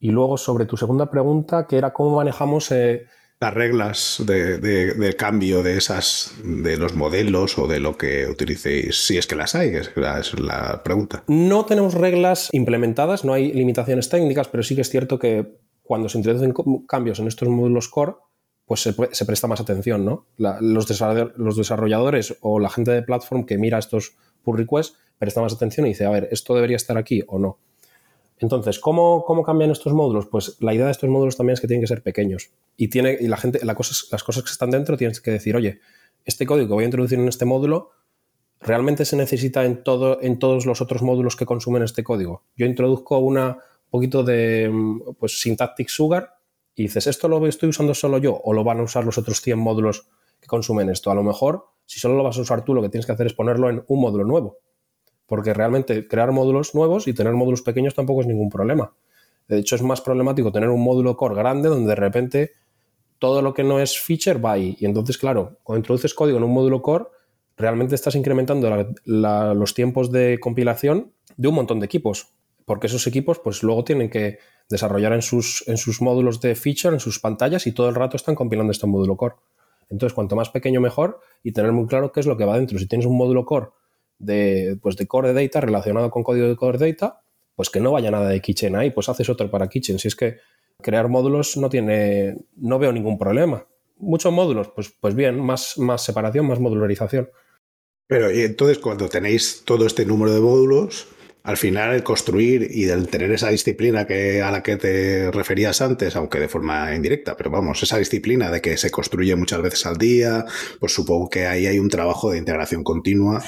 Y 0.00 0.08
luego 0.08 0.38
sobre 0.38 0.64
tu 0.64 0.78
segunda 0.78 1.10
pregunta, 1.10 1.66
que 1.66 1.76
era 1.76 1.92
cómo 1.92 2.16
manejamos... 2.16 2.70
Eh, 2.72 3.04
las 3.40 3.52
reglas 3.52 4.22
de, 4.24 5.14
cambio 5.18 5.62
de 5.62 5.76
esas, 5.76 6.32
de 6.42 6.78
los 6.78 6.94
modelos 6.94 7.58
o 7.58 7.66
de 7.66 7.78
lo 7.78 7.98
que 7.98 8.26
utilicéis, 8.26 9.04
si 9.04 9.18
es 9.18 9.26
que 9.26 9.34
las 9.34 9.54
hay, 9.54 9.68
es 9.68 9.92
es 9.94 10.40
la 10.40 10.82
pregunta. 10.82 11.24
No 11.26 11.66
tenemos 11.66 11.92
reglas 11.92 12.48
implementadas, 12.52 13.22
no 13.22 13.34
hay 13.34 13.52
limitaciones 13.52 14.08
técnicas, 14.08 14.48
pero 14.48 14.62
sí 14.62 14.74
que 14.74 14.80
es 14.80 14.88
cierto 14.88 15.18
que 15.18 15.58
cuando 15.82 16.08
se 16.08 16.16
introducen 16.16 16.54
cambios 16.86 17.18
en 17.18 17.26
estos 17.26 17.48
módulos 17.48 17.88
core, 17.88 18.14
pues 18.66 18.80
se, 18.80 19.24
presta 19.24 19.46
más 19.46 19.60
atención, 19.60 20.04
¿no? 20.04 20.26
los, 20.38 20.86
desarrolladores 21.56 22.36
o 22.40 22.58
la 22.58 22.70
gente 22.70 22.90
de 22.92 23.02
platform 23.02 23.44
que 23.44 23.58
mira 23.58 23.78
estos 23.78 24.16
pull 24.42 24.56
requests 24.56 24.96
presta 25.18 25.40
más 25.40 25.52
atención 25.52 25.86
y 25.86 25.90
dice, 25.90 26.04
a 26.04 26.10
ver, 26.10 26.28
¿esto 26.32 26.54
debería 26.54 26.76
estar 26.76 26.98
aquí 26.98 27.22
o 27.28 27.38
no? 27.38 27.58
Entonces, 28.38 28.80
¿cómo, 28.80 29.24
¿cómo, 29.24 29.44
cambian 29.44 29.70
estos 29.70 29.92
módulos? 29.92 30.26
Pues 30.26 30.56
la 30.60 30.74
idea 30.74 30.86
de 30.86 30.90
estos 30.90 31.08
módulos 31.08 31.36
también 31.36 31.54
es 31.54 31.60
que 31.60 31.68
tienen 31.68 31.80
que 31.80 31.86
ser 31.86 32.02
pequeños. 32.02 32.50
Y, 32.76 32.88
tiene, 32.88 33.16
y 33.20 33.28
la 33.28 33.36
gente, 33.36 33.60
las 33.64 33.76
cosas 33.76 34.42
que 34.42 34.50
están 34.50 34.70
dentro 34.70 34.96
tienes 34.96 35.20
que 35.20 35.30
decir, 35.30 35.54
oye, 35.54 35.78
este 36.24 36.44
código 36.44 36.66
que 36.66 36.74
voy 36.74 36.82
a 36.82 36.86
introducir 36.86 37.20
en 37.20 37.28
este 37.28 37.44
módulo, 37.44 37.90
¿realmente 38.60 39.04
se 39.04 39.16
necesita 39.16 39.64
en, 39.64 39.84
todo, 39.84 40.20
en 40.22 40.40
todos 40.40 40.66
los 40.66 40.80
otros 40.80 41.02
módulos 41.02 41.36
que 41.36 41.46
consumen 41.46 41.84
este 41.84 42.02
código? 42.02 42.42
Yo 42.56 42.66
introduzco 42.66 43.18
una, 43.18 43.50
un 43.50 43.90
poquito 43.90 44.24
de 44.24 44.68
mm, 44.72 45.14
pues, 45.20 45.40
syntactic 45.40 45.88
sugar 45.88 46.34
y 46.74 46.84
dices, 46.84 47.06
¿esto 47.06 47.28
lo 47.28 47.46
estoy 47.46 47.68
usando 47.68 47.94
solo 47.94 48.18
yo 48.18 48.40
o 48.42 48.52
lo 48.52 48.64
van 48.64 48.80
a 48.80 48.82
usar 48.82 49.04
los 49.04 49.18
otros 49.18 49.40
100 49.40 49.58
módulos 49.58 50.08
que 50.40 50.46
consumen 50.46 50.88
esto? 50.88 51.10
A 51.10 51.14
lo 51.14 51.22
mejor, 51.22 51.66
si 51.86 52.00
solo 52.00 52.16
lo 52.16 52.22
vas 52.22 52.38
a 52.38 52.42
usar 52.42 52.64
tú, 52.64 52.74
lo 52.74 52.82
que 52.82 52.88
tienes 52.88 53.06
que 53.06 53.12
hacer 53.12 53.26
es 53.26 53.34
ponerlo 53.34 53.68
en 53.68 53.84
un 53.86 54.00
módulo 54.00 54.24
nuevo. 54.24 54.58
Porque 55.26 55.52
realmente 55.52 56.08
crear 56.08 56.32
módulos 56.32 56.74
nuevos 56.74 57.06
y 57.08 57.14
tener 57.14 57.34
módulos 57.34 57.62
pequeños 57.62 57.94
tampoco 57.94 58.22
es 58.22 58.26
ningún 58.26 58.48
problema. 58.48 58.92
De 59.48 59.58
hecho, 59.58 59.76
es 59.76 59.82
más 59.82 60.00
problemático 60.00 60.52
tener 60.52 60.70
un 60.70 60.82
módulo 60.82 61.16
core 61.16 61.34
grande 61.34 61.68
donde 61.68 61.88
de 61.88 61.94
repente 61.94 62.52
todo 63.18 63.42
lo 63.42 63.54
que 63.54 63.62
no 63.62 63.78
es 63.78 63.98
feature 63.98 64.38
va 64.38 64.52
ahí. 64.52 64.76
Y 64.80 64.86
entonces, 64.86 65.18
claro, 65.18 65.58
cuando 65.62 65.78
introduces 65.78 66.14
código 66.14 66.38
en 66.38 66.44
un 66.44 66.52
módulo 66.52 66.82
core, 66.82 67.04
realmente 67.56 67.94
estás 67.94 68.14
incrementando 68.14 68.68
los 69.04 69.74
tiempos 69.74 70.10
de 70.10 70.38
compilación 70.40 71.12
de 71.36 71.48
un 71.48 71.54
montón 71.54 71.80
de 71.80 71.86
equipos. 71.86 72.34
Porque 72.64 72.86
esos 72.86 73.06
equipos, 73.06 73.38
pues 73.38 73.62
luego 73.62 73.84
tienen 73.84 74.10
que 74.10 74.38
desarrollar 74.68 75.12
en 75.12 75.22
sus, 75.22 75.64
en 75.66 75.76
sus 75.76 76.00
módulos 76.00 76.40
de 76.40 76.54
feature, 76.54 76.94
en 76.94 77.00
sus 77.00 77.18
pantallas 77.18 77.66
y 77.66 77.72
todo 77.72 77.88
el 77.88 77.94
rato 77.94 78.16
están 78.16 78.34
compilando 78.34 78.72
este 78.72 78.86
módulo 78.86 79.16
core. 79.16 79.36
Entonces, 79.90 80.14
cuanto 80.14 80.36
más 80.36 80.48
pequeño, 80.48 80.80
mejor 80.80 81.20
y 81.42 81.52
tener 81.52 81.72
muy 81.72 81.86
claro 81.86 82.12
qué 82.12 82.20
es 82.20 82.26
lo 82.26 82.36
que 82.36 82.44
va 82.44 82.56
dentro. 82.56 82.78
Si 82.78 82.86
tienes 82.86 83.06
un 83.06 83.16
módulo 83.16 83.44
core 83.44 83.68
de, 84.18 84.78
pues 84.80 84.96
de 84.96 85.06
core 85.06 85.34
data 85.34 85.60
relacionado 85.60 86.10
con 86.10 86.22
código 86.22 86.48
de 86.48 86.56
core 86.56 86.78
data, 86.78 87.20
pues 87.54 87.68
que 87.68 87.80
no 87.80 87.92
vaya 87.92 88.10
nada 88.10 88.28
de 88.28 88.40
Kitchen 88.40 88.74
ahí, 88.76 88.90
pues 88.90 89.08
haces 89.08 89.28
otro 89.28 89.50
para 89.50 89.68
Kitchen. 89.68 89.98
Si 89.98 90.08
es 90.08 90.16
que 90.16 90.38
crear 90.80 91.08
módulos 91.08 91.56
no 91.56 91.68
tiene, 91.68 92.38
no 92.56 92.78
veo 92.78 92.92
ningún 92.92 93.18
problema. 93.18 93.66
Muchos 93.98 94.32
módulos, 94.32 94.68
pues, 94.74 94.92
pues 94.98 95.14
bien, 95.14 95.38
más, 95.40 95.78
más 95.78 96.02
separación, 96.02 96.46
más 96.46 96.58
modularización. 96.58 97.28
Pero 98.06 98.30
y 98.30 98.40
entonces 98.40 98.78
cuando 98.78 99.08
tenéis 99.08 99.62
todo 99.64 99.86
este 99.86 100.04
número 100.04 100.34
de 100.34 100.40
módulos, 100.40 101.06
al 101.44 101.56
final 101.56 101.92
el 101.94 102.02
construir 102.04 102.68
y 102.70 102.84
el 102.84 103.08
tener 103.08 103.32
esa 103.32 103.48
disciplina 103.48 104.06
que, 104.06 104.42
a 104.42 104.50
la 104.50 104.62
que 104.62 104.76
te 104.76 105.30
referías 105.32 105.80
antes, 105.80 106.14
aunque 106.14 106.38
de 106.38 106.48
forma 106.48 106.94
indirecta, 106.94 107.36
pero 107.36 107.50
vamos, 107.50 107.82
esa 107.82 107.98
disciplina 107.98 108.50
de 108.50 108.60
que 108.60 108.76
se 108.76 108.90
construye 108.90 109.34
muchas 109.34 109.60
veces 109.60 109.84
al 109.86 109.96
día, 109.96 110.44
pues 110.78 110.92
supongo 110.92 111.28
que 111.28 111.46
ahí 111.46 111.66
hay 111.66 111.78
un 111.78 111.88
trabajo 111.88 112.30
de 112.30 112.38
integración 112.38 112.84
continua. 112.84 113.42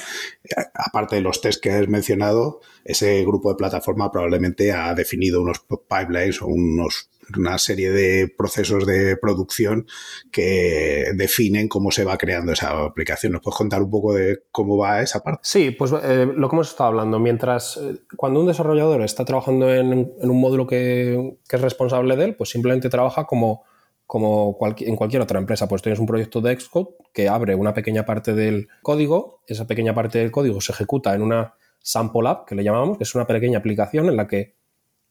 Aparte 0.74 1.16
de 1.16 1.22
los 1.22 1.40
test 1.40 1.62
que 1.62 1.70
has 1.70 1.88
mencionado, 1.88 2.60
ese 2.84 3.24
grupo 3.24 3.50
de 3.50 3.56
plataforma 3.56 4.12
probablemente 4.12 4.72
ha 4.72 4.94
definido 4.94 5.40
unos 5.42 5.60
pipelines 5.88 6.42
o 6.42 6.46
unos 6.46 7.10
una 7.36 7.58
serie 7.58 7.90
de 7.90 8.28
procesos 8.28 8.86
de 8.86 9.16
producción 9.16 9.86
que 10.30 11.06
definen 11.14 11.68
cómo 11.68 11.90
se 11.90 12.04
va 12.04 12.18
creando 12.18 12.52
esa 12.52 12.84
aplicación. 12.84 13.32
¿Nos 13.32 13.42
puedes 13.42 13.56
contar 13.56 13.82
un 13.82 13.90
poco 13.90 14.14
de 14.14 14.42
cómo 14.50 14.76
va 14.76 15.00
esa 15.00 15.20
parte? 15.20 15.40
Sí, 15.42 15.70
pues 15.70 15.92
eh, 16.02 16.26
lo 16.34 16.48
que 16.48 16.56
hemos 16.56 16.70
estado 16.70 16.88
hablando, 16.88 17.18
mientras 17.18 17.76
eh, 17.76 18.00
cuando 18.16 18.40
un 18.40 18.46
desarrollador 18.46 19.02
está 19.02 19.24
trabajando 19.24 19.72
en, 19.72 20.12
un 20.18 20.40
módulo 20.40 20.66
que, 20.66 21.36
es 21.48 21.60
responsable 21.60 22.16
de 22.16 22.24
él, 22.24 22.36
pues 22.36 22.50
simplemente 22.50 22.88
trabaja 22.88 23.24
como, 23.24 23.64
como 24.06 24.58
en 24.78 24.96
cualquier 24.96 25.22
otra 25.22 25.38
empresa. 25.38 25.68
Pues 25.68 25.82
tienes 25.82 25.98
un 25.98 26.06
proyecto 26.06 26.40
de 26.40 26.58
Xcode 26.58 26.90
que 27.12 27.28
abre 27.28 27.54
una 27.54 27.74
pequeña 27.74 28.04
parte 28.04 28.34
del 28.34 28.68
código, 28.82 29.40
esa 29.46 29.66
pequeña 29.66 29.94
parte 29.94 30.18
del 30.18 30.30
código 30.30 30.60
se 30.60 30.72
ejecuta 30.72 31.14
en 31.14 31.22
una 31.22 31.54
sample 31.84 32.28
app, 32.28 32.48
que 32.48 32.54
le 32.54 32.64
llamamos, 32.64 32.96
que 32.96 33.04
es 33.04 33.14
una 33.14 33.26
pequeña 33.26 33.58
aplicación 33.58 34.08
en 34.08 34.16
la 34.16 34.26
que 34.26 34.56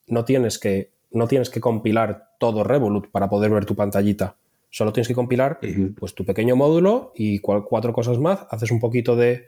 no 0.07 0.25
tienes 0.25 0.57
que 0.59 0.91
no 1.11 1.27
tienes 1.27 1.51
que 1.51 1.61
compilar 1.61 2.31
todo 2.39 2.63
Revolut 2.63 3.11
para 3.11 3.29
poder 3.29 3.51
ver 3.51 3.65
tu 3.65 3.75
pantallita. 3.75 4.35
Solo 4.71 4.91
tienes 4.91 5.07
que 5.07 5.13
compilar 5.13 5.59
pues, 5.99 6.15
tu 6.15 6.25
pequeño 6.25 6.55
módulo 6.55 7.13
y 7.15 7.37
cuatro 7.37 7.93
cosas 7.93 8.17
más. 8.17 8.47
Haces 8.49 8.71
un 8.71 8.79
poquito 8.79 9.15
de, 9.15 9.47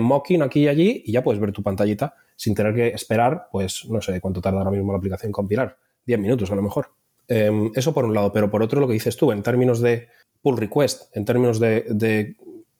mocking 0.00 0.40
aquí 0.40 0.62
y 0.62 0.68
allí 0.68 1.02
y 1.04 1.12
ya 1.12 1.22
puedes 1.22 1.38
ver 1.38 1.52
tu 1.52 1.62
pantallita 1.62 2.14
sin 2.34 2.54
tener 2.54 2.74
que 2.74 2.88
esperar, 2.88 3.48
pues 3.52 3.84
no 3.90 4.00
sé 4.00 4.18
cuánto 4.22 4.40
tarda 4.40 4.60
ahora 4.60 4.70
mismo 4.70 4.92
la 4.92 4.98
aplicación 4.98 5.28
en 5.28 5.32
compilar. 5.32 5.76
Diez 6.06 6.18
minutos 6.18 6.50
a 6.50 6.54
lo 6.54 6.62
mejor. 6.62 6.88
Em, 7.28 7.70
eso 7.74 7.92
por 7.92 8.06
un 8.06 8.14
lado, 8.14 8.32
pero 8.32 8.50
por 8.50 8.62
otro 8.62 8.80
lo 8.80 8.86
que 8.86 8.94
dices 8.94 9.16
tú, 9.18 9.30
en 9.30 9.42
términos 9.42 9.80
de 9.80 10.08
pull 10.40 10.56
request, 10.56 11.14
en 11.14 11.26
términos 11.26 11.60
de, 11.60 12.36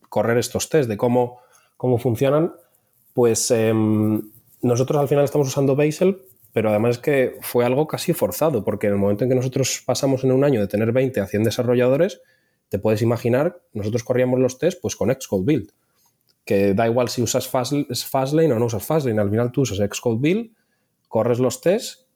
correr 0.09 0.39
estos 0.39 0.69
test, 0.69 0.89
de 0.89 0.97
cómo, 0.97 1.41
cómo 1.77 1.99
funcionan, 1.99 2.55
pues 3.15 3.51
em, 3.51 4.21
nosotros 4.61 5.01
al 5.01 5.09
final 5.09 5.25
estamos 5.25 5.49
usando 5.49 5.75
Bazel 5.75 6.19
pero 6.55 6.71
además 6.71 6.93
es 6.93 6.99
que 7.03 7.37
fue 7.41 7.65
algo 7.65 7.89
casi 7.89 8.13
forzado, 8.13 8.65
porque 8.65 8.87
en 8.87 8.93
el 8.93 8.99
momento 9.01 9.25
en 9.25 9.31
que 9.31 9.35
nosotros 9.35 9.83
pasamos 9.85 10.23
en 10.23 10.31
un 10.31 10.45
año 10.45 10.61
de 10.61 10.69
tener 10.69 10.93
20 10.93 11.21
a 11.21 11.27
100 11.27 11.43
desarrolladores, 11.43 12.21
te 12.69 12.79
puedes 12.79 13.03
imaginar, 13.03 13.61
nosotros 13.73 14.05
corríamos 14.05 14.39
los 14.39 14.57
tests 14.57 14.79
pues 14.81 14.95
con 14.95 15.13
Xcode 15.13 15.45
Build, 15.45 15.73
que 16.45 16.73
da 16.73 16.87
igual 16.87 17.09
si 17.09 17.23
usas 17.23 17.49
Fastlane 17.49 18.53
o 18.53 18.59
no 18.61 18.67
usas 18.67 18.87
Fastlane, 18.87 19.21
al 19.21 19.31
final 19.31 19.51
tú 19.51 19.63
usas 19.63 19.79
Xcode 19.79 20.21
Build, 20.21 20.53
corres 21.09 21.41
los 21.41 21.61
tests, 21.61 22.07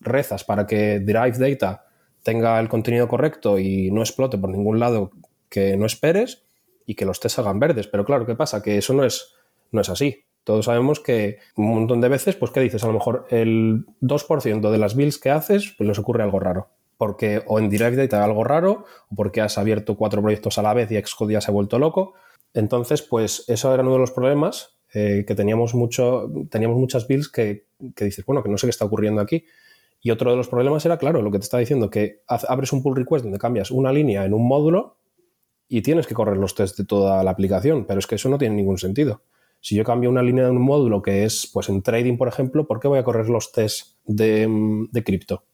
rezas 0.00 0.44
para 0.44 0.66
que 0.66 1.00
Drive 1.00 1.36
Data 1.36 1.84
tenga 2.22 2.58
el 2.60 2.70
contenido 2.70 3.06
correcto 3.06 3.58
y 3.58 3.90
no 3.90 4.00
explote 4.00 4.38
por 4.38 4.48
ningún 4.48 4.80
lado 4.80 5.10
que 5.50 5.76
no 5.76 5.84
esperes 5.84 6.42
y 6.86 6.94
que 6.94 7.04
los 7.04 7.20
tests 7.20 7.38
hagan 7.38 7.60
verdes. 7.60 7.86
Pero 7.86 8.06
claro, 8.06 8.24
¿qué 8.24 8.34
pasa? 8.34 8.62
Que 8.62 8.78
eso 8.78 8.94
no 8.94 9.04
es, 9.04 9.34
no 9.72 9.82
es 9.82 9.90
así. 9.90 10.23
Todos 10.44 10.66
sabemos 10.66 11.00
que 11.00 11.38
un 11.56 11.68
montón 11.68 12.00
de 12.00 12.08
veces, 12.08 12.36
pues, 12.36 12.50
¿qué 12.50 12.60
dices? 12.60 12.84
A 12.84 12.86
lo 12.86 12.92
mejor 12.92 13.26
el 13.30 13.86
2% 14.02 14.70
de 14.70 14.78
las 14.78 14.94
builds 14.94 15.18
que 15.18 15.30
haces, 15.30 15.74
pues 15.76 15.88
les 15.88 15.98
ocurre 15.98 16.22
algo 16.22 16.38
raro. 16.38 16.68
Porque 16.98 17.42
o 17.46 17.58
en 17.58 17.70
Direct 17.70 17.96
Data 17.96 18.18
hay 18.18 18.30
algo 18.30 18.44
raro, 18.44 18.84
o 19.10 19.14
porque 19.16 19.40
has 19.40 19.58
abierto 19.58 19.96
cuatro 19.96 20.22
proyectos 20.22 20.58
a 20.58 20.62
la 20.62 20.74
vez 20.74 20.90
y 20.92 21.00
Xcode 21.00 21.40
se 21.40 21.50
ha 21.50 21.54
vuelto 21.54 21.78
loco. 21.78 22.14
Entonces, 22.52 23.02
pues 23.02 23.44
eso 23.48 23.72
era 23.72 23.82
uno 23.82 23.94
de 23.94 23.98
los 23.98 24.12
problemas, 24.12 24.76
eh, 24.92 25.24
que 25.26 25.34
teníamos, 25.34 25.74
mucho, 25.74 26.30
teníamos 26.50 26.78
muchas 26.78 27.08
builds 27.08 27.28
que, 27.28 27.66
que 27.96 28.04
dices, 28.04 28.24
bueno, 28.24 28.42
que 28.42 28.48
no 28.48 28.58
sé 28.58 28.66
qué 28.66 28.70
está 28.70 28.84
ocurriendo 28.84 29.20
aquí. 29.20 29.44
Y 30.00 30.10
otro 30.10 30.30
de 30.30 30.36
los 30.36 30.48
problemas 30.48 30.84
era, 30.84 30.98
claro, 30.98 31.22
lo 31.22 31.30
que 31.30 31.38
te 31.38 31.44
está 31.44 31.56
diciendo, 31.58 31.88
que 31.88 32.20
abres 32.28 32.72
un 32.74 32.82
pull 32.82 32.94
request 32.94 33.24
donde 33.24 33.38
cambias 33.38 33.70
una 33.70 33.90
línea 33.90 34.26
en 34.26 34.34
un 34.34 34.46
módulo 34.46 34.98
y 35.66 35.80
tienes 35.80 36.06
que 36.06 36.14
correr 36.14 36.36
los 36.36 36.54
tests 36.54 36.76
de 36.76 36.84
toda 36.84 37.24
la 37.24 37.30
aplicación, 37.30 37.86
pero 37.86 37.98
es 37.98 38.06
que 38.06 38.16
eso 38.16 38.28
no 38.28 38.36
tiene 38.36 38.54
ningún 38.54 38.76
sentido. 38.76 39.22
Si 39.64 39.74
yo 39.76 39.82
cambio 39.82 40.10
una 40.10 40.22
línea 40.22 40.44
de 40.44 40.50
un 40.50 40.60
módulo 40.60 41.00
que 41.00 41.24
es, 41.24 41.48
pues 41.50 41.70
en 41.70 41.80
trading, 41.80 42.18
por 42.18 42.28
ejemplo, 42.28 42.66
¿por 42.66 42.80
qué 42.80 42.86
voy 42.86 42.98
a 42.98 43.02
correr 43.02 43.30
los 43.30 43.50
tests 43.50 43.96
de, 44.04 44.46
cripto? 45.02 45.46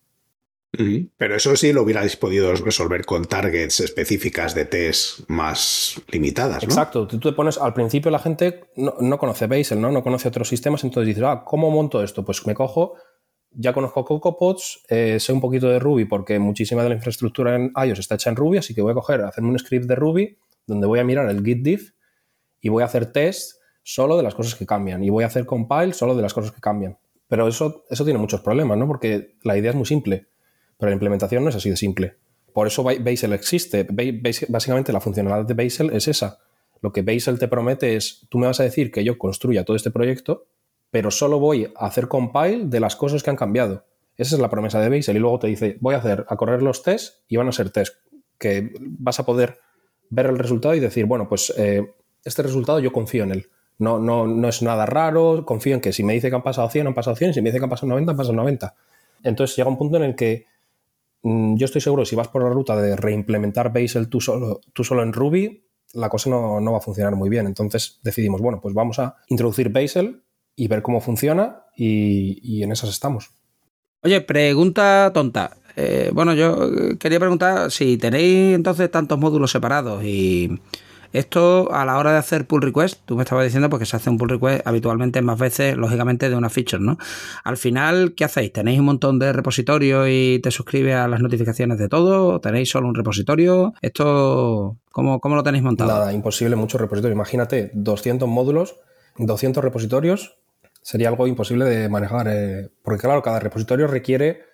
Pero 1.16 1.36
eso 1.36 1.54
sí 1.54 1.72
lo 1.72 1.84
hubierais 1.84 2.16
podido 2.16 2.52
resolver 2.56 3.04
con 3.04 3.26
targets 3.26 3.78
específicas 3.78 4.56
de 4.56 4.64
test 4.64 5.20
más 5.28 6.02
limitadas, 6.08 6.64
¿no? 6.64 6.70
Exacto. 6.70 7.06
Tú 7.06 7.20
te 7.20 7.30
pones, 7.30 7.56
al 7.56 7.72
principio 7.72 8.10
la 8.10 8.18
gente 8.18 8.64
no, 8.74 9.16
conoce 9.16 9.46
Basel, 9.46 9.80
¿no? 9.80 9.92
No 9.92 10.02
conoce 10.02 10.26
otros 10.26 10.48
sistemas, 10.48 10.82
entonces 10.82 11.06
dices, 11.06 11.22
ah, 11.24 11.44
¿cómo 11.46 11.70
monto 11.70 12.02
esto? 12.02 12.24
Pues 12.24 12.44
me 12.48 12.54
cojo, 12.54 12.94
ya 13.52 13.72
conozco 13.72 14.04
CocoaPods, 14.04 14.86
eh, 14.88 15.20
sé 15.20 15.32
un 15.32 15.40
poquito 15.40 15.68
de 15.68 15.78
Ruby 15.78 16.06
porque 16.06 16.40
muchísima 16.40 16.82
de 16.82 16.88
la 16.88 16.94
infraestructura 16.96 17.54
en 17.54 17.72
iOS 17.76 18.00
está 18.00 18.16
hecha 18.16 18.30
en 18.30 18.34
Ruby, 18.34 18.58
así 18.58 18.74
que 18.74 18.82
voy 18.82 18.90
a 18.90 18.94
coger, 18.94 19.20
hacerme 19.20 19.50
un 19.50 19.58
script 19.60 19.86
de 19.86 19.94
Ruby 19.94 20.36
donde 20.66 20.88
voy 20.88 20.98
a 20.98 21.04
mirar 21.04 21.30
el 21.30 21.44
git 21.44 21.62
diff 21.62 21.92
y 22.60 22.70
voy 22.70 22.82
a 22.82 22.86
hacer 22.86 23.12
test 23.12 23.59
solo 23.82 24.16
de 24.16 24.22
las 24.22 24.34
cosas 24.34 24.54
que 24.54 24.66
cambian 24.66 25.02
y 25.02 25.10
voy 25.10 25.24
a 25.24 25.28
hacer 25.28 25.46
compile 25.46 25.92
solo 25.92 26.14
de 26.14 26.22
las 26.22 26.34
cosas 26.34 26.52
que 26.52 26.60
cambian. 26.60 26.98
Pero 27.28 27.46
eso, 27.46 27.84
eso 27.88 28.04
tiene 28.04 28.18
muchos 28.18 28.40
problemas, 28.40 28.76
¿no? 28.76 28.86
Porque 28.86 29.36
la 29.42 29.56
idea 29.56 29.70
es 29.70 29.76
muy 29.76 29.86
simple, 29.86 30.26
pero 30.78 30.90
la 30.90 30.94
implementación 30.94 31.44
no 31.44 31.50
es 31.50 31.56
así 31.56 31.70
de 31.70 31.76
simple. 31.76 32.16
Por 32.52 32.66
eso 32.66 32.82
Basel 32.82 33.32
existe. 33.32 33.86
Básicamente 34.48 34.92
la 34.92 35.00
funcionalidad 35.00 35.46
de 35.46 35.54
Basel 35.54 35.90
es 35.92 36.08
esa. 36.08 36.38
Lo 36.80 36.92
que 36.92 37.02
Basel 37.02 37.38
te 37.38 37.48
promete 37.48 37.96
es, 37.96 38.26
tú 38.28 38.38
me 38.38 38.46
vas 38.46 38.60
a 38.60 38.64
decir 38.64 38.90
que 38.90 39.04
yo 39.04 39.18
construya 39.18 39.64
todo 39.64 39.76
este 39.76 39.90
proyecto, 39.90 40.46
pero 40.90 41.10
solo 41.10 41.38
voy 41.38 41.72
a 41.76 41.86
hacer 41.86 42.08
compile 42.08 42.64
de 42.64 42.80
las 42.80 42.96
cosas 42.96 43.22
que 43.22 43.30
han 43.30 43.36
cambiado. 43.36 43.84
Esa 44.16 44.34
es 44.34 44.40
la 44.40 44.50
promesa 44.50 44.80
de 44.80 44.88
Basel. 44.88 45.16
Y 45.16 45.20
luego 45.20 45.38
te 45.38 45.46
dice, 45.46 45.76
voy 45.80 45.94
a 45.94 45.98
hacer, 45.98 46.26
a 46.28 46.36
correr 46.36 46.62
los 46.62 46.82
tests 46.82 47.22
y 47.28 47.36
van 47.36 47.48
a 47.48 47.52
ser 47.52 47.70
tests 47.70 47.98
que 48.38 48.72
vas 48.80 49.20
a 49.20 49.24
poder 49.24 49.60
ver 50.08 50.26
el 50.26 50.38
resultado 50.38 50.74
y 50.74 50.80
decir, 50.80 51.06
bueno, 51.06 51.28
pues 51.28 51.52
eh, 51.56 51.94
este 52.24 52.42
resultado 52.42 52.80
yo 52.80 52.92
confío 52.92 53.24
en 53.24 53.32
él. 53.32 53.46
No, 53.80 53.98
no, 53.98 54.26
no 54.26 54.46
es 54.46 54.60
nada 54.60 54.84
raro, 54.84 55.46
confío 55.46 55.74
en 55.74 55.80
que 55.80 55.94
si 55.94 56.04
me 56.04 56.12
dice 56.12 56.28
que 56.28 56.36
han 56.36 56.42
pasado 56.42 56.68
100, 56.68 56.88
han 56.88 56.94
pasado 56.94 57.16
100, 57.16 57.32
si 57.32 57.40
me 57.40 57.48
dice 57.48 57.58
que 57.58 57.64
han 57.64 57.70
pasado 57.70 57.88
90, 57.88 58.10
han 58.12 58.16
pasado 58.16 58.36
90. 58.36 58.74
Entonces 59.22 59.56
llega 59.56 59.70
un 59.70 59.78
punto 59.78 59.96
en 59.96 60.02
el 60.02 60.14
que 60.14 60.44
mm, 61.22 61.56
yo 61.56 61.64
estoy 61.64 61.80
seguro, 61.80 62.04
si 62.04 62.14
vas 62.14 62.28
por 62.28 62.42
la 62.42 62.50
ruta 62.50 62.76
de 62.76 62.94
reimplementar 62.94 63.72
Basel 63.72 64.10
tú 64.10 64.20
solo, 64.20 64.60
tú 64.74 64.84
solo 64.84 65.02
en 65.02 65.14
Ruby, 65.14 65.64
la 65.94 66.10
cosa 66.10 66.28
no, 66.28 66.72
va 66.72 66.76
a 66.76 66.82
funcionar 66.82 67.16
muy 67.16 67.30
bien. 67.30 67.46
Entonces 67.46 68.00
decidimos, 68.02 68.42
bueno, 68.42 68.60
pues 68.60 68.74
vamos 68.74 68.98
a 68.98 69.16
introducir 69.28 69.70
Basel 69.70 70.24
y 70.54 70.68
ver 70.68 70.82
cómo 70.82 71.00
funciona 71.00 71.64
y, 71.74 72.62
en 72.62 72.72
esas 72.72 72.90
estamos. 72.90 73.30
Oye, 74.02 74.20
pregunta 74.20 75.10
tonta. 75.14 75.56
Eh, 75.74 76.10
bueno, 76.12 76.34
yo 76.34 76.98
quería 76.98 77.18
preguntar 77.18 77.70
si 77.70 77.96
tenéis 77.96 78.54
entonces 78.54 78.90
tantos 78.90 79.18
módulos 79.18 79.50
separados 79.50 80.04
y 80.04 80.60
esto 81.12 81.72
a 81.72 81.84
la 81.84 81.98
hora 81.98 82.12
de 82.12 82.18
hacer 82.18 82.46
pull 82.46 82.62
request, 82.62 83.00
tú 83.04 83.16
me 83.16 83.22
estabas 83.22 83.44
diciendo 83.44 83.68
porque 83.68 83.86
se 83.86 83.96
hace 83.96 84.10
un 84.10 84.18
pull 84.18 84.28
request 84.28 84.66
habitualmente 84.66 85.20
más 85.22 85.38
veces, 85.38 85.76
lógicamente, 85.76 86.28
de 86.28 86.36
una 86.36 86.50
feature, 86.50 86.82
¿no? 86.82 86.98
Al 87.44 87.56
final, 87.56 88.14
¿qué 88.16 88.24
hacéis? 88.24 88.52
¿Tenéis 88.52 88.78
un 88.78 88.86
montón 88.86 89.18
de 89.18 89.32
repositorios 89.32 90.06
y 90.10 90.40
te 90.42 90.50
suscribes 90.50 90.94
a 90.94 91.08
las 91.08 91.20
notificaciones 91.20 91.78
de 91.78 91.88
todo? 91.88 92.40
¿Tenéis 92.40 92.70
solo 92.70 92.88
un 92.88 92.94
repositorio? 92.94 93.74
¿Esto 93.82 94.78
cómo, 94.92 95.20
cómo 95.20 95.36
lo 95.36 95.42
tenéis 95.42 95.64
montado? 95.64 95.90
Nada, 95.90 96.12
imposible, 96.12 96.56
muchos 96.56 96.80
repositorios. 96.80 97.16
Imagínate, 97.16 97.70
200 97.74 98.28
módulos, 98.28 98.76
200 99.18 99.62
repositorios, 99.64 100.38
sería 100.82 101.08
algo 101.08 101.26
imposible 101.26 101.64
de 101.64 101.88
manejar. 101.88 102.28
Eh, 102.28 102.68
porque 102.82 103.00
claro, 103.00 103.22
cada 103.22 103.40
repositorio 103.40 103.86
requiere 103.86 104.50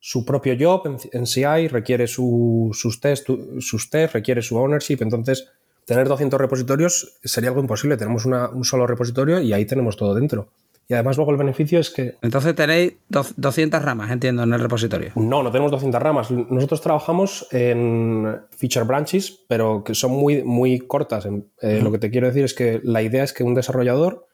su 0.00 0.24
propio 0.24 0.54
job 0.58 0.98
en, 1.12 1.26
CI, 1.26 1.68
requiere 1.68 2.06
sus 2.06 3.00
tests, 3.00 3.32
sus 3.60 3.90
tests, 3.90 4.14
requiere 4.14 4.42
su 4.42 4.56
ownership, 4.56 4.98
entonces 5.00 5.48
tener 5.88 6.06
200 6.06 6.38
repositorios 6.38 7.18
sería 7.24 7.48
algo 7.48 7.62
imposible. 7.62 7.96
Tenemos 7.96 8.26
un 8.26 8.64
solo 8.64 8.86
repositorio 8.86 9.40
y 9.40 9.54
ahí 9.54 9.64
tenemos 9.64 9.96
todo 9.96 10.14
dentro. 10.14 10.48
Y 10.86 10.92
además 10.92 11.16
luego 11.16 11.32
el 11.32 11.38
beneficio 11.38 11.80
es 11.80 11.88
que... 11.88 12.16
Entonces 12.20 12.54
tenéis 12.54 12.92
200 13.08 13.82
ramas, 13.82 14.10
entiendo, 14.10 14.42
en 14.42 14.52
el 14.52 14.60
repositorio. 14.60 15.12
No, 15.14 15.42
no 15.42 15.50
tenemos 15.50 15.70
200 15.70 16.02
ramas. 16.02 16.30
Nosotros 16.30 16.82
trabajamos 16.82 17.48
en 17.52 18.38
feature 18.50 18.84
branches, 18.84 19.44
pero 19.48 19.82
que 19.82 19.94
son 19.94 20.10
muy, 20.10 20.42
muy 20.42 20.78
cortas. 20.78 21.26
Eh, 21.62 21.80
lo 21.82 21.90
que 21.90 21.98
te 21.98 22.10
quiero 22.10 22.26
decir 22.26 22.44
es 22.44 22.52
que 22.52 22.82
la 22.84 23.00
idea 23.00 23.24
es 23.24 23.32
que 23.32 23.42
un 23.42 23.54
desarrollador 23.54 24.26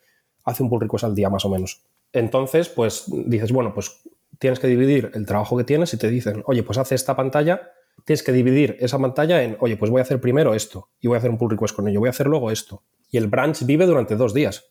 hace 0.42 0.64
un 0.64 0.68
pull 0.68 0.80
request 0.80 1.04
al 1.04 1.14
día 1.14 1.30
más 1.30 1.44
o 1.44 1.50
menos. 1.50 1.84
Entonces, 2.12 2.68
pues 2.68 3.04
dices, 3.06 3.52
bueno, 3.52 3.72
pues 3.72 4.02
tienes 4.40 4.58
que 4.58 4.66
dividir 4.66 5.12
el 5.14 5.24
trabajo 5.24 5.56
que 5.56 5.64
tienes 5.64 5.94
y 5.94 5.98
te 5.98 6.10
dicen, 6.10 6.42
oye, 6.46 6.64
pues 6.64 6.78
hace 6.78 6.96
esta 6.96 7.14
pantalla 7.14 7.70
tienes 8.04 8.22
que 8.22 8.32
dividir 8.32 8.76
esa 8.80 8.98
pantalla 8.98 9.42
en, 9.42 9.56
oye, 9.60 9.76
pues 9.76 9.90
voy 9.90 10.00
a 10.00 10.02
hacer 10.02 10.20
primero 10.20 10.54
esto 10.54 10.90
y 11.00 11.08
voy 11.08 11.16
a 11.16 11.18
hacer 11.18 11.30
un 11.30 11.38
pull 11.38 11.50
request 11.50 11.74
con 11.74 11.88
ello, 11.88 12.00
voy 12.00 12.08
a 12.08 12.10
hacer 12.10 12.26
luego 12.26 12.50
esto. 12.50 12.82
Y 13.10 13.16
el 13.16 13.28
branch 13.28 13.64
vive 13.64 13.86
durante 13.86 14.16
dos 14.16 14.34
días. 14.34 14.64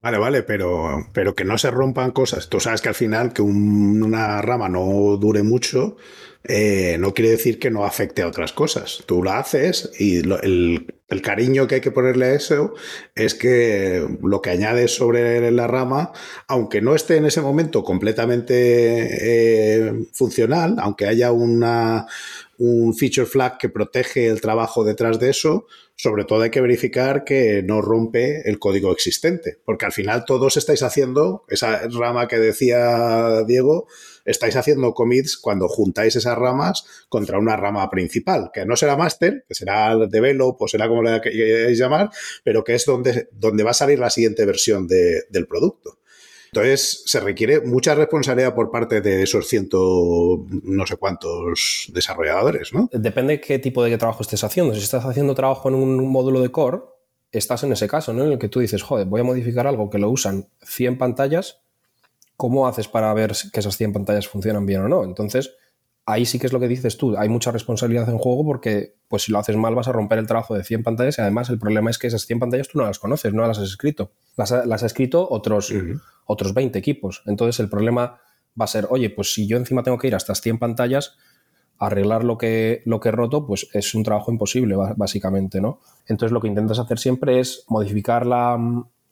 Vale, 0.00 0.18
vale, 0.18 0.42
pero, 0.44 1.08
pero 1.12 1.34
que 1.34 1.44
no 1.44 1.58
se 1.58 1.70
rompan 1.70 2.12
cosas. 2.12 2.48
Tú 2.48 2.60
sabes 2.60 2.80
que 2.80 2.88
al 2.88 2.94
final 2.94 3.32
que 3.32 3.42
una 3.42 4.40
rama 4.42 4.68
no 4.68 5.16
dure 5.16 5.42
mucho 5.42 5.96
eh, 6.44 6.96
no 7.00 7.14
quiere 7.14 7.32
decir 7.32 7.58
que 7.58 7.70
no 7.70 7.84
afecte 7.84 8.22
a 8.22 8.28
otras 8.28 8.52
cosas. 8.52 9.02
Tú 9.06 9.24
la 9.24 9.38
haces 9.38 9.90
y 9.98 10.18
el, 10.18 10.86
El 11.08 11.22
cariño 11.22 11.66
que 11.66 11.76
hay 11.76 11.80
que 11.80 11.90
ponerle 11.90 12.26
a 12.26 12.34
eso 12.34 12.74
es 13.14 13.34
que 13.34 14.06
lo 14.22 14.42
que 14.42 14.50
añades 14.50 14.94
sobre 14.94 15.50
la 15.50 15.66
rama, 15.66 16.12
aunque 16.46 16.82
no 16.82 16.94
esté 16.94 17.16
en 17.16 17.24
ese 17.24 17.40
momento 17.40 17.82
completamente 17.82 19.86
eh, 19.86 19.92
funcional, 20.12 20.76
aunque 20.78 21.06
haya 21.06 21.32
una, 21.32 22.06
un 22.58 22.94
feature 22.94 23.26
flag 23.26 23.56
que 23.58 23.68
protege 23.68 24.26
el 24.26 24.40
trabajo 24.40 24.84
detrás 24.84 25.18
de 25.20 25.30
eso, 25.30 25.66
sobre 25.94 26.24
todo 26.24 26.42
hay 26.42 26.50
que 26.50 26.60
verificar 26.60 27.24
que 27.24 27.62
no 27.62 27.80
rompe 27.80 28.48
el 28.48 28.58
código 28.58 28.92
existente, 28.92 29.58
porque 29.64 29.86
al 29.86 29.92
final 29.92 30.24
todos 30.24 30.56
estáis 30.56 30.82
haciendo 30.82 31.44
esa 31.48 31.88
rama 31.88 32.28
que 32.28 32.38
decía 32.38 33.42
Diego, 33.44 33.86
estáis 34.24 34.56
haciendo 34.56 34.92
commits 34.92 35.36
cuando 35.36 35.68
juntáis 35.68 36.16
esas 36.16 36.36
ramas 36.36 36.84
contra 37.08 37.38
una 37.38 37.56
rama 37.56 37.88
principal, 37.90 38.50
que 38.52 38.66
no 38.66 38.76
será 38.76 38.96
master, 38.96 39.44
que 39.48 39.54
será 39.54 39.96
develop 39.96 40.60
o 40.60 40.68
será 40.68 40.88
como 40.88 41.02
le 41.02 41.20
queráis 41.20 41.78
llamar, 41.78 42.10
pero 42.44 42.64
que 42.64 42.74
es 42.74 42.84
donde, 42.84 43.28
donde 43.32 43.64
va 43.64 43.70
a 43.70 43.74
salir 43.74 43.98
la 43.98 44.10
siguiente 44.10 44.44
versión 44.44 44.86
del 44.86 45.46
producto. 45.48 45.98
Entonces, 46.52 47.02
se 47.06 47.20
requiere 47.20 47.60
mucha 47.60 47.94
responsabilidad 47.94 48.54
por 48.54 48.70
parte 48.70 49.00
de 49.00 49.22
esos 49.22 49.48
ciento 49.48 50.44
no 50.62 50.86
sé 50.86 50.96
cuántos 50.96 51.90
desarrolladores, 51.92 52.72
¿no? 52.72 52.88
Depende 52.92 53.40
qué 53.40 53.58
tipo 53.58 53.82
de 53.84 53.96
trabajo 53.98 54.22
estés 54.22 54.44
haciendo. 54.44 54.74
Si 54.74 54.80
estás 54.80 55.04
haciendo 55.04 55.34
trabajo 55.34 55.68
en 55.68 55.74
un 55.74 56.08
módulo 56.08 56.40
de 56.40 56.50
core, 56.50 56.80
estás 57.32 57.62
en 57.64 57.72
ese 57.72 57.88
caso, 57.88 58.12
¿no? 58.12 58.24
En 58.24 58.32
el 58.32 58.38
que 58.38 58.48
tú 58.48 58.60
dices, 58.60 58.82
joder, 58.82 59.06
voy 59.06 59.20
a 59.20 59.24
modificar 59.24 59.66
algo 59.66 59.90
que 59.90 59.98
lo 59.98 60.10
usan 60.10 60.48
100 60.62 60.98
pantallas 60.98 61.60
¿cómo 62.38 62.68
haces 62.68 62.86
para 62.86 63.12
ver 63.12 63.32
que 63.52 63.60
esas 63.60 63.76
100 63.76 63.92
pantallas 63.92 64.28
funcionan 64.28 64.64
bien 64.64 64.80
o 64.80 64.88
no? 64.88 65.04
Entonces, 65.04 65.56
ahí 66.08 66.24
sí 66.24 66.38
que 66.38 66.46
es 66.46 66.54
lo 66.54 66.58
que 66.58 66.68
dices 66.68 66.96
tú, 66.96 67.16
hay 67.18 67.28
mucha 67.28 67.50
responsabilidad 67.50 68.08
en 68.08 68.16
juego 68.16 68.42
porque 68.42 68.94
pues 69.08 69.24
si 69.24 69.32
lo 69.32 69.38
haces 69.38 69.56
mal 69.56 69.74
vas 69.74 69.88
a 69.88 69.92
romper 69.92 70.18
el 70.18 70.26
trabajo 70.26 70.54
de 70.54 70.64
100 70.64 70.82
pantallas 70.82 71.18
y 71.18 71.20
además 71.20 71.50
el 71.50 71.58
problema 71.58 71.90
es 71.90 71.98
que 71.98 72.06
esas 72.06 72.24
100 72.24 72.38
pantallas 72.38 72.68
tú 72.68 72.78
no 72.78 72.84
las 72.84 72.98
conoces, 72.98 73.34
no 73.34 73.46
las 73.46 73.58
has 73.58 73.68
escrito. 73.68 74.10
Las 74.34 74.50
ha, 74.52 74.64
las 74.64 74.82
escrito 74.82 75.28
otros, 75.30 75.70
otros 76.24 76.54
20 76.54 76.78
equipos. 76.78 77.22
Entonces 77.26 77.60
el 77.60 77.68
problema 77.68 78.20
va 78.58 78.64
a 78.64 78.68
ser, 78.68 78.86
oye, 78.88 79.10
pues 79.10 79.34
si 79.34 79.46
yo 79.46 79.58
encima 79.58 79.82
tengo 79.82 79.98
que 79.98 80.06
ir 80.06 80.14
a 80.14 80.16
estas 80.16 80.40
100 80.40 80.58
pantallas, 80.58 81.14
arreglar 81.78 82.24
lo 82.24 82.38
que, 82.38 82.80
lo 82.86 83.00
que 83.00 83.10
he 83.10 83.12
roto, 83.12 83.46
pues 83.46 83.68
es 83.74 83.94
un 83.94 84.02
trabajo 84.02 84.32
imposible, 84.32 84.76
básicamente, 84.96 85.60
¿no? 85.60 85.80
Entonces 86.06 86.32
lo 86.32 86.40
que 86.40 86.48
intentas 86.48 86.78
hacer 86.78 86.98
siempre 86.98 87.38
es 87.38 87.64
modificar 87.68 88.24
la, 88.24 88.58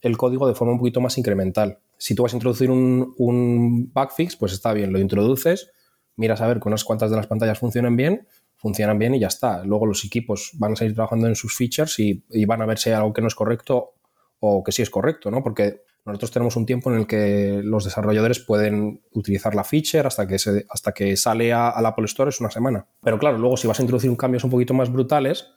el 0.01 0.17
código 0.17 0.49
de 0.49 0.55
forma 0.55 0.73
un 0.73 0.79
poquito 0.79 1.03
más 1.03 1.19
incremental 1.19 1.79
si 1.99 2.15
tú 2.15 2.23
vas 2.23 2.33
a 2.33 2.37
introducir 2.37 2.71
un, 2.71 3.15
un 3.17 3.91
backfix, 3.93 4.37
pues 4.37 4.53
está 4.53 4.73
bien, 4.73 4.93
lo 4.93 4.99
introduces, 4.99 5.71
miras 6.17 6.41
a 6.41 6.47
ver 6.47 6.61
que 6.61 6.69
unas 6.69 6.85
cuantas 6.85 7.11
de 7.11 7.17
las 7.17 7.27
pantallas 7.27 7.59
funcionan 7.59 7.97
bien, 7.97 8.27
funcionan 8.57 8.99
bien 8.99 9.15
y 9.15 9.21
ya 9.21 9.29
está. 9.29 9.63
Luego 9.65 9.87
los 9.87 10.05
equipos 10.05 10.53
van 10.55 10.73
a 10.73 10.77
seguir 10.77 10.95
trabajando 10.95 11.27
en 11.27 11.37
sus 11.37 11.57
features 11.57 11.99
y, 11.99 12.25
van 12.47 12.63
a 12.63 12.67
ver 12.67 12.79
si 12.79 12.91
hay 12.91 12.97
algo 12.97 13.13
que 13.13 13.21
no 13.21 13.29
es 13.29 13.35
correcto 13.35 13.95
o 14.41 14.65
que 14.65 14.73
sí 14.73 14.83
es 14.83 14.91
correcto, 14.91 15.31
¿no? 15.31 15.43
Porque 15.43 15.83
nosotros 16.05 16.31
tenemos 16.31 16.57
un 16.57 16.67
tiempo 16.67 16.91
en 16.91 17.01
el 17.01 17.07
que 17.07 17.61
los 17.63 17.85
desarrolladores 17.85 18.39
pueden 18.39 19.03
utilizar 19.13 19.55
la 19.55 19.65
feature 19.65 20.07
hasta 20.07 20.27
que, 20.27 20.39
se, 20.39 20.65
hasta 20.69 20.93
que 20.93 21.17
sale 21.17 21.53
a, 21.53 21.71
Apple 21.71 22.05
Store 22.07 22.31
es 22.31 22.41
una 22.41 22.51
semana. 22.51 22.87
Pero 23.03 23.19
claro, 23.19 23.39
luego 23.39 23.57
si 23.57 23.67
vas 23.67 23.79
a 23.79 23.83
introducir 23.83 24.11
un 24.11 24.17
cambios 24.17 24.45
un 24.45 24.51
poquito 24.51 24.73
más 24.73 24.91
brutales, 24.91 25.49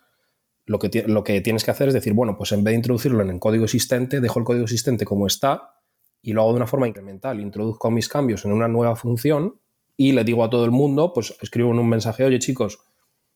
lo 0.65 0.79
que, 0.79 1.03
lo 1.07 1.23
que 1.23 1.41
tienes 1.41 1.63
que 1.63 1.71
hacer 1.71 1.87
es 1.89 1.93
decir, 1.93 2.13
bueno, 2.13 2.35
pues 2.37 2.51
en 2.51 2.63
vez 2.63 2.71
de 2.71 2.77
introducirlo 2.77 3.21
en 3.21 3.29
el 3.29 3.39
código 3.39 3.63
existente, 3.63 4.19
dejo 4.21 4.39
el 4.39 4.45
código 4.45 4.63
existente 4.63 5.05
como 5.05 5.27
está 5.27 5.75
y 6.21 6.33
lo 6.33 6.41
hago 6.41 6.51
de 6.51 6.57
una 6.57 6.67
forma 6.67 6.87
incremental. 6.87 7.39
Introduzco 7.39 7.91
mis 7.91 8.09
cambios 8.09 8.43
en 8.45 8.51
una 8.51 8.67
nueva 8.67 8.95
función 8.95 9.59
y 9.99 10.13
le 10.13 10.23
digo 10.23 10.45
a 10.45 10.49
todo 10.49 10.63
el 10.63 10.71
mundo, 10.71 11.11
pues 11.11 11.35
escribo 11.41 11.71
en 11.71 11.79
un 11.79 11.89
mensaje, 11.89 12.23
oye 12.23 12.39
chicos, 12.39 12.79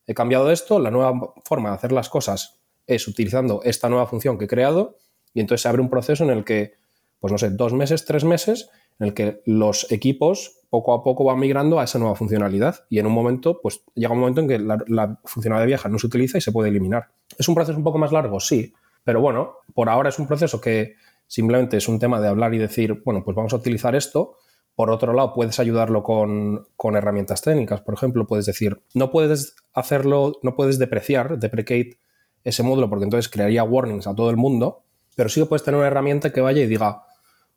he 0.07 0.13
cambiado 0.13 0.49
esto, 0.49 0.79
la 0.79 0.91
nueva 0.91 1.33
forma 1.43 1.67
de 1.67 1.75
hacer 1.75 1.91
las 1.91 2.07
cosas 2.07 2.61
es 2.87 3.05
utilizando 3.05 3.59
esta 3.65 3.89
nueva 3.89 4.07
función 4.07 4.37
que 4.37 4.45
he 4.45 4.47
creado 4.47 4.95
y 5.33 5.41
entonces 5.41 5.63
se 5.63 5.67
abre 5.67 5.81
un 5.81 5.89
proceso 5.89 6.23
en 6.23 6.29
el 6.29 6.45
que, 6.45 6.75
pues 7.19 7.33
no 7.33 7.37
sé, 7.37 7.49
dos 7.49 7.73
meses, 7.73 8.05
tres 8.05 8.23
meses, 8.23 8.69
en 8.97 9.07
el 9.07 9.13
que 9.13 9.41
los 9.45 9.91
equipos 9.91 10.61
poco 10.69 10.93
a 10.93 11.03
poco 11.03 11.25
van 11.25 11.37
migrando 11.37 11.81
a 11.81 11.83
esa 11.83 11.99
nueva 11.99 12.15
funcionalidad 12.15 12.85
y 12.89 12.99
en 12.99 13.07
un 13.07 13.13
momento, 13.13 13.59
pues 13.61 13.81
llega 13.93 14.13
un 14.13 14.21
momento 14.21 14.39
en 14.39 14.47
que 14.47 14.57
la, 14.57 14.77
la 14.87 15.19
funcionalidad 15.25 15.67
vieja 15.67 15.89
no 15.89 15.99
se 15.99 16.07
utiliza 16.07 16.37
y 16.37 16.41
se 16.41 16.53
puede 16.53 16.69
eliminar. 16.69 17.09
¿Es 17.37 17.49
un 17.49 17.55
proceso 17.55 17.77
un 17.77 17.83
poco 17.83 17.97
más 17.97 18.13
largo? 18.13 18.39
Sí, 18.39 18.73
pero 19.03 19.19
bueno, 19.19 19.57
por 19.73 19.89
ahora 19.89 20.07
es 20.07 20.17
un 20.17 20.27
proceso 20.27 20.61
que 20.61 20.95
Simplemente 21.27 21.77
es 21.77 21.87
un 21.87 21.97
tema 21.97 22.21
de 22.21 22.27
hablar 22.27 22.53
y 22.53 22.59
decir, 22.59 23.01
bueno, 23.03 23.23
pues 23.23 23.35
vamos 23.35 23.53
a 23.53 23.55
utilizar 23.55 23.95
esto. 23.95 24.37
Por 24.75 24.89
otro 24.89 25.13
lado, 25.13 25.33
puedes 25.33 25.59
ayudarlo 25.59 26.03
con, 26.03 26.67
herramientas 26.95 27.41
técnicas. 27.41 27.81
Por 27.81 27.93
ejemplo, 27.93 28.25
puedes 28.25 28.45
decir, 28.45 28.81
no 28.93 29.11
puedes 29.11 29.55
hacerlo, 29.73 30.39
no 30.41 30.55
puedes 30.55 30.79
depreciar, 30.79 31.37
deprecate 31.37 31.99
ese 32.43 32.63
módulo, 32.63 32.89
porque 32.89 33.05
entonces 33.05 33.31
crearía 33.31 33.63
warnings 33.63 34.07
a 34.07 34.15
todo 34.15 34.29
el 34.29 34.37
mundo, 34.37 34.83
pero 35.15 35.29
sí 35.29 35.41
que 35.41 35.45
puedes 35.45 35.63
tener 35.63 35.77
una 35.77 35.87
herramienta 35.87 36.33
que 36.33 36.41
vaya 36.41 36.61
y 36.61 36.67
diga, 36.67 37.03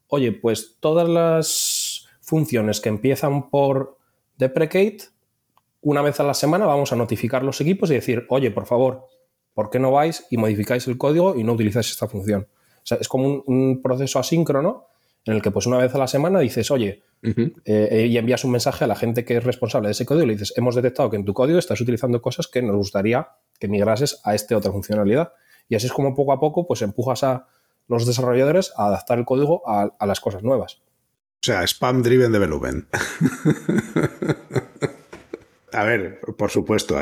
oye, 0.09 0.33
pues 0.33 0.77
todas 0.79 1.09
las 1.09 2.07
funciones 2.21 2.81
que 2.81 2.89
empiezan 2.89 3.51
por 3.51 3.97
deprecate, 4.37 4.99
una 5.81 6.03
vez 6.03 6.21
a 6.21 6.25
la 6.25 6.35
semana 6.35 6.67
vamos 6.67 6.93
a 6.93 6.97
notificar 6.97 7.43
los 7.43 7.61
equipos 7.61 7.91
y 7.91 7.95
decir, 7.95 8.27
oye, 8.29 8.51
por 8.51 8.67
favor, 8.67 9.07
¿por 9.55 9.71
qué 9.71 9.79
no 9.79 9.91
vais 9.91 10.27
y 10.31 10.37
modificáis 10.37 10.87
el 10.87 10.99
código 10.99 11.35
y 11.35 11.45
no 11.45 11.55
utilizáis 11.55 11.91
esta 11.91 12.09
función? 12.09 12.47
sea, 12.87 12.99
es 13.01 13.09
como 13.09 13.43
un, 13.47 13.83
proceso 13.83 14.19
asíncrono 14.19 14.87
en 15.27 15.35
el 15.35 15.43
que 15.43 15.51
pues 15.51 15.67
una 15.67 15.79
vez 15.79 15.95
a 15.95 15.99
la 15.99 16.07
semana 16.07 16.39
dices, 16.39 16.71
oye, 16.71 17.03
eh, 17.65 18.07
y 18.09 18.17
envías 18.17 18.45
un 18.45 18.53
mensaje 18.53 18.85
a 18.85 18.87
la 18.87 18.95
gente 18.95 19.25
que 19.25 19.37
es 19.37 19.45
responsable 19.45 19.89
de 19.89 19.93
ese 19.93 20.07
código 20.07 20.25
y 20.25 20.29
le 20.29 20.33
dices, 20.35 20.55
hemos 20.57 20.77
detectado 20.77 21.11
que 21.11 21.17
en 21.17 21.25
tu 21.25 21.35
código 21.35 21.59
estás 21.59 21.81
utilizando 21.81 22.23
cosas 22.23 22.47
que 22.47 22.63
nos 22.63 22.77
gustaría 22.77 23.29
que 23.59 23.67
migrases 23.67 24.21
a 24.25 24.35
esta 24.35 24.57
otra 24.57 24.71
funcionalidad. 24.71 25.33
Y 25.69 25.75
así 25.75 25.87
es 25.87 25.93
como 25.93 26.15
poco 26.15 26.33
a 26.33 26.39
poco 26.39 26.67
pues 26.67 26.81
empujas 26.83 27.25
a 27.25 27.49
los 27.89 28.07
desarrolladores 28.07 28.73
a 28.77 28.87
adaptar 28.87 29.19
el 29.19 29.25
código 29.25 29.69
a, 29.69 29.95
a 29.99 30.07
las 30.07 30.21
cosas 30.21 30.45
nuevas. 30.45 30.81
O 31.43 31.47
sea, 31.47 31.67
spam 31.67 32.03
driven 32.03 32.31
development. 32.31 32.87
A 35.73 35.85
ver, 35.85 36.21
por 36.39 36.51
supuesto, 36.51 36.97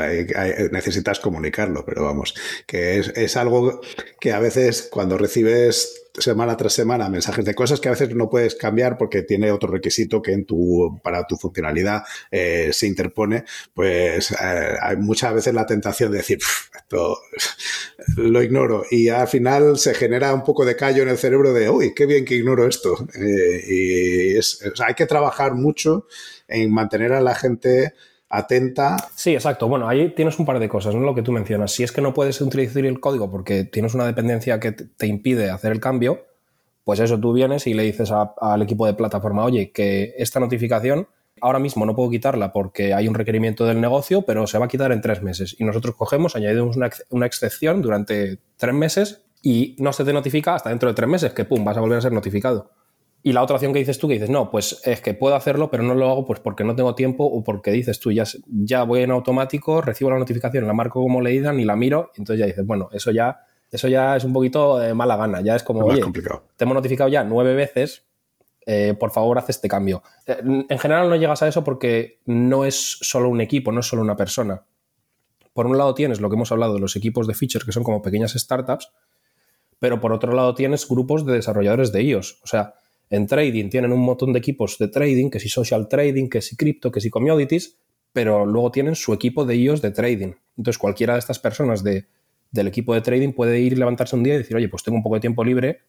necesitas 0.71 1.19
comunicarlo, 1.19 1.85
pero 1.85 2.03
vamos, 2.03 2.33
que 2.65 2.97
es, 2.97 3.37
algo 3.37 3.79
que 4.19 4.33
a 4.33 4.39
veces 4.39 4.89
cuando 4.91 5.17
recibes 5.17 6.09
semana 6.17 6.57
tras 6.57 6.73
semana 6.73 7.09
mensajes 7.09 7.45
de 7.45 7.53
cosas 7.53 7.79
que 7.79 7.89
a 7.89 7.91
veces 7.91 8.15
no 8.15 8.29
puedes 8.29 8.55
cambiar 8.55 8.97
porque 8.97 9.21
tiene 9.21 9.51
otro 9.51 9.69
requisito 9.69 10.21
que 10.21 10.31
en 10.31 10.45
tu, 10.45 10.99
para 11.03 11.27
tu 11.27 11.35
funcionalidad 11.35 12.03
eh, 12.31 12.69
se 12.71 12.87
interpone, 12.87 13.43
pues 13.73 14.31
eh, 14.31 14.77
hay 14.81 14.97
muchas 14.97 15.33
veces 15.35 15.53
la 15.53 15.65
tentación 15.65 16.11
de 16.11 16.17
decir, 16.17 16.39
esto 16.75 17.19
lo 18.17 18.41
ignoro 18.41 18.83
y 18.89 19.09
al 19.09 19.27
final 19.27 19.77
se 19.77 19.93
genera 19.93 20.33
un 20.33 20.43
poco 20.43 20.65
de 20.65 20.75
callo 20.75 21.03
en 21.03 21.09
el 21.09 21.17
cerebro 21.17 21.53
de, 21.53 21.69
uy, 21.69 21.93
qué 21.93 22.05
bien 22.05 22.25
que 22.25 22.35
ignoro 22.35 22.67
esto. 22.67 23.07
Eh, 23.15 23.63
y 23.67 24.35
hay 24.35 24.93
que 24.95 25.05
trabajar 25.05 25.53
mucho 25.53 26.07
en 26.47 26.73
mantener 26.73 27.13
a 27.13 27.21
la 27.21 27.35
gente 27.35 27.93
atenta. 28.37 28.97
Sí, 29.15 29.33
exacto. 29.33 29.67
Bueno, 29.67 29.87
ahí 29.87 30.09
tienes 30.09 30.37
un 30.39 30.45
par 30.45 30.59
de 30.59 30.69
cosas, 30.69 30.95
¿no? 30.95 31.01
Lo 31.01 31.15
que 31.15 31.21
tú 31.21 31.31
mencionas. 31.31 31.71
Si 31.71 31.83
es 31.83 31.91
que 31.91 32.01
no 32.01 32.13
puedes 32.13 32.39
utilizar 32.41 32.85
el 32.85 32.99
código 32.99 33.31
porque 33.31 33.63
tienes 33.63 33.93
una 33.93 34.05
dependencia 34.05 34.59
que 34.59 34.71
te 34.71 35.07
impide 35.07 35.49
hacer 35.49 35.71
el 35.71 35.79
cambio, 35.79 36.25
pues 36.83 36.99
eso 36.99 37.19
tú 37.19 37.33
vienes 37.33 37.67
y 37.67 37.73
le 37.73 37.83
dices 37.83 38.11
al 38.11 38.61
equipo 38.61 38.85
de 38.85 38.93
plataforma, 38.93 39.43
oye, 39.43 39.71
que 39.71 40.13
esta 40.17 40.39
notificación 40.39 41.07
ahora 41.41 41.59
mismo 41.59 41.85
no 41.85 41.95
puedo 41.95 42.09
quitarla 42.09 42.53
porque 42.53 42.93
hay 42.93 43.07
un 43.07 43.15
requerimiento 43.15 43.65
del 43.65 43.81
negocio, 43.81 44.21
pero 44.21 44.47
se 44.47 44.57
va 44.57 44.65
a 44.65 44.67
quitar 44.67 44.91
en 44.91 45.01
tres 45.01 45.21
meses. 45.21 45.55
Y 45.59 45.63
nosotros 45.63 45.95
cogemos, 45.95 46.35
añadimos 46.35 46.77
una, 46.77 46.89
una 47.09 47.25
excepción 47.25 47.81
durante 47.81 48.39
tres 48.57 48.73
meses 48.73 49.21
y 49.41 49.75
no 49.79 49.93
se 49.93 50.05
te 50.05 50.13
notifica 50.13 50.55
hasta 50.55 50.69
dentro 50.69 50.89
de 50.89 50.95
tres 50.95 51.09
meses, 51.09 51.33
que 51.33 51.45
pum, 51.45 51.63
vas 51.63 51.77
a 51.77 51.81
volver 51.81 51.97
a 51.97 52.01
ser 52.01 52.11
notificado. 52.11 52.71
Y 53.25 53.33
la 53.33 53.41
otra 53.41 53.55
opción 53.55 53.73
que 53.73 53.79
dices 53.79 53.97
tú, 53.97 54.07
que 54.07 54.13
dices, 54.13 54.29
no, 54.29 54.51
pues 54.51 54.81
es 54.85 55.01
que 55.01 55.15
puedo 55.15 55.33
hacerlo, 55.33 55.71
pero 55.71 55.81
no 55.81 55.95
lo 55.95 56.11
hago 56.11 56.25
pues 56.25 56.39
porque 56.39 56.63
no 56.63 56.75
tengo 56.75 56.93
tiempo 56.93 57.25
o 57.25 57.43
porque 57.43 57.71
dices 57.71 57.99
tú, 57.99 58.11
ya, 58.11 58.23
ya 58.45 58.83
voy 58.83 59.01
en 59.01 59.09
automático, 59.09 59.81
recibo 59.81 60.11
la 60.11 60.19
notificación, 60.19 60.67
la 60.67 60.73
marco 60.73 61.01
como 61.01 61.21
leída, 61.21 61.51
ni 61.51 61.65
la 61.65 61.75
miro, 61.75 62.11
y 62.15 62.21
entonces 62.21 62.41
ya 62.41 62.45
dices, 62.45 62.63
bueno, 62.67 62.87
eso 62.91 63.09
ya, 63.09 63.41
eso 63.71 63.87
ya 63.87 64.15
es 64.15 64.25
un 64.25 64.31
poquito 64.31 64.77
de 64.77 64.93
mala 64.93 65.17
gana, 65.17 65.41
ya 65.41 65.55
es 65.55 65.63
como, 65.63 65.85
oye, 65.85 66.03
te 66.55 66.65
hemos 66.65 66.75
notificado 66.75 67.09
ya 67.09 67.23
nueve 67.23 67.55
veces, 67.55 68.05
eh, 68.67 68.93
por 68.93 69.09
favor, 69.09 69.39
haz 69.39 69.49
este 69.49 69.67
cambio. 69.67 70.03
Eh, 70.27 70.37
en 70.69 70.77
general 70.77 71.09
no 71.09 71.15
llegas 71.15 71.41
a 71.41 71.47
eso 71.47 71.63
porque 71.63 72.19
no 72.25 72.63
es 72.63 72.99
solo 73.01 73.29
un 73.29 73.41
equipo, 73.41 73.71
no 73.71 73.79
es 73.79 73.87
solo 73.87 74.03
una 74.03 74.15
persona. 74.15 74.65
Por 75.51 75.65
un 75.65 75.79
lado 75.79 75.95
tienes 75.95 76.21
lo 76.21 76.29
que 76.29 76.35
hemos 76.35 76.51
hablado 76.51 76.75
de 76.75 76.79
los 76.79 76.95
equipos 76.95 77.25
de 77.25 77.33
features, 77.33 77.65
que 77.65 77.71
son 77.71 77.83
como 77.83 78.03
pequeñas 78.03 78.33
startups, 78.33 78.91
pero 79.79 79.99
por 79.99 80.13
otro 80.13 80.31
lado 80.33 80.53
tienes 80.53 80.87
grupos 80.87 81.25
de 81.25 81.33
desarrolladores 81.33 81.91
de 81.91 82.03
iOS. 82.03 82.39
O 82.43 82.47
sea, 82.47 82.75
en 83.09 83.27
trading 83.27 83.69
tienen 83.69 83.91
un 83.91 84.01
montón 84.01 84.33
de 84.33 84.39
equipos 84.39 84.77
de 84.77 84.87
trading, 84.87 85.29
que 85.29 85.39
si 85.39 85.49
social 85.49 85.87
trading, 85.87 86.29
que 86.29 86.41
si 86.41 86.55
cripto, 86.55 86.91
que 86.91 87.01
si 87.01 87.09
commodities, 87.09 87.77
pero 88.13 88.45
luego 88.45 88.71
tienen 88.71 88.95
su 88.95 89.13
equipo 89.13 89.45
de 89.45 89.55
IOS 89.57 89.81
de 89.81 89.91
trading. 89.91 90.33
Entonces 90.57 90.77
cualquiera 90.77 91.13
de 91.13 91.19
estas 91.19 91.39
personas 91.39 91.83
de, 91.83 92.07
del 92.51 92.67
equipo 92.67 92.93
de 92.93 93.01
trading 93.01 93.33
puede 93.33 93.59
ir, 93.59 93.77
levantarse 93.77 94.15
un 94.15 94.23
día 94.23 94.35
y 94.35 94.37
decir, 94.37 94.55
oye, 94.55 94.69
pues 94.69 94.83
tengo 94.83 94.97
un 94.97 95.03
poco 95.03 95.15
de 95.15 95.21
tiempo 95.21 95.43
libre, 95.43 95.81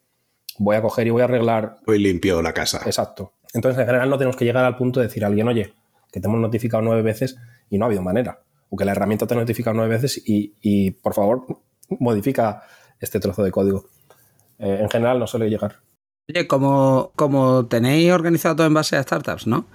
voy 0.59 0.77
a 0.77 0.83
coger 0.83 1.07
y 1.07 1.11
voy 1.11 1.23
a 1.23 1.25
arreglar. 1.25 1.77
Hoy 1.87 1.99
limpio 1.99 2.43
la 2.43 2.53
casa. 2.53 2.83
Exacto. 2.85 3.35
Entonces 3.55 3.81
en 3.81 3.87
general 3.87 4.11
no 4.11 4.19
tenemos 4.19 4.37
que 4.37 4.45
llegar 4.45 4.65
al 4.65 4.77
punto 4.77 5.01
de 5.01 5.07
decir 5.07 5.25
a 5.25 5.29
alguien, 5.29 5.49
oye, 5.49 5.73
que 6.13 6.21
te 6.21 6.27
hemos 6.27 6.41
notificado 6.41 6.83
nueve 6.83 7.03
veces 7.03 7.37
y 7.71 7.79
no 7.79 7.85
ha 7.85 7.89
habido 7.89 8.03
manera. 8.03 8.43
O 8.69 8.77
que 8.77 8.85
la 8.85 8.93
herramienta 8.93 9.27
te 9.27 9.35
ha 9.35 9.37
notificado 9.37 9.77
nueve 9.77 9.95
veces 9.95 10.23
y, 10.27 10.55
y 10.61 10.91
por 10.91 11.15
favor, 11.15 11.47
modifica 11.89 12.63
este 13.01 13.21
trozo 13.21 13.43
de 13.45 13.51
código. 13.51 13.89
Eh, 14.59 14.79
en 14.81 14.91
general 14.91 15.19
no 15.19 15.27
suele 15.27 15.49
llegar. 15.49 15.77
Oye, 16.29 16.49
como, 16.49 17.13
como 17.15 17.67
tenéis 17.67 18.11
organizado 18.13 18.57
todo 18.57 18.67
en 18.67 18.75
base 18.75 18.97
a 18.97 19.03
startups, 19.03 19.47
¿no? 19.47 19.67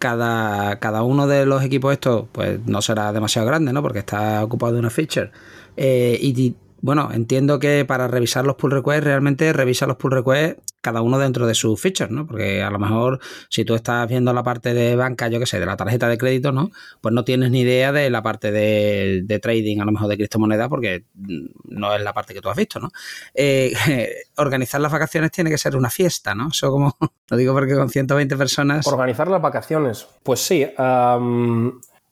Cada, 0.00 0.80
cada 0.80 1.04
uno 1.04 1.28
de 1.28 1.46
los 1.46 1.62
equipos 1.62 1.92
estos, 1.92 2.26
pues 2.32 2.58
no 2.66 2.82
será 2.82 3.12
demasiado 3.12 3.46
grande, 3.46 3.72
¿no? 3.72 3.80
Porque 3.80 4.00
está 4.00 4.42
ocupado 4.42 4.72
de 4.72 4.80
una 4.80 4.90
feature. 4.90 5.30
Eh, 5.76 6.18
y 6.20 6.56
bueno, 6.82 7.10
entiendo 7.12 7.58
que 7.58 7.84
para 7.84 8.08
revisar 8.08 8.44
los 8.44 8.56
pull 8.56 8.70
requests, 8.70 9.04
realmente 9.04 9.52
revisa 9.52 9.86
los 9.86 9.96
pull 9.96 10.12
requests 10.12 10.62
cada 10.80 11.02
uno 11.02 11.18
dentro 11.18 11.46
de 11.46 11.54
sus 11.54 11.80
features, 11.80 12.10
¿no? 12.10 12.26
Porque 12.26 12.62
a 12.62 12.70
lo 12.70 12.78
mejor 12.78 13.20
si 13.48 13.64
tú 13.64 13.74
estás 13.74 14.08
viendo 14.08 14.32
la 14.32 14.42
parte 14.42 14.72
de 14.72 14.96
banca, 14.96 15.28
yo 15.28 15.38
qué 15.38 15.46
sé, 15.46 15.60
de 15.60 15.66
la 15.66 15.76
tarjeta 15.76 16.08
de 16.08 16.16
crédito, 16.16 16.52
¿no? 16.52 16.70
Pues 17.00 17.14
no 17.14 17.24
tienes 17.24 17.50
ni 17.50 17.60
idea 17.60 17.92
de 17.92 18.08
la 18.08 18.22
parte 18.22 18.50
de, 18.50 19.40
trading, 19.42 19.80
a 19.80 19.84
lo 19.84 19.92
mejor 19.92 20.08
de 20.08 20.16
criptomonedas, 20.16 20.68
porque 20.68 21.04
no 21.14 21.94
es 21.94 22.02
la 22.02 22.12
parte 22.12 22.32
que 22.32 22.40
tú 22.40 22.48
has 22.48 22.56
visto, 22.56 22.80
¿no? 22.80 22.90
Eh, 23.34 23.72
organizar 24.36 24.80
las 24.80 24.92
vacaciones 24.92 25.30
tiene 25.30 25.50
que 25.50 25.58
ser 25.58 25.76
una 25.76 25.90
fiesta, 25.90 26.34
¿no? 26.34 26.48
Eso 26.48 26.70
como, 26.70 26.96
lo 27.28 27.36
digo 27.36 27.52
porque 27.52 27.74
con 27.74 27.90
120 27.90 28.36
personas... 28.36 28.86
Organizar 28.86 29.28
las 29.28 29.42
vacaciones, 29.42 30.06
pues 30.22 30.40
sí. 30.40 30.66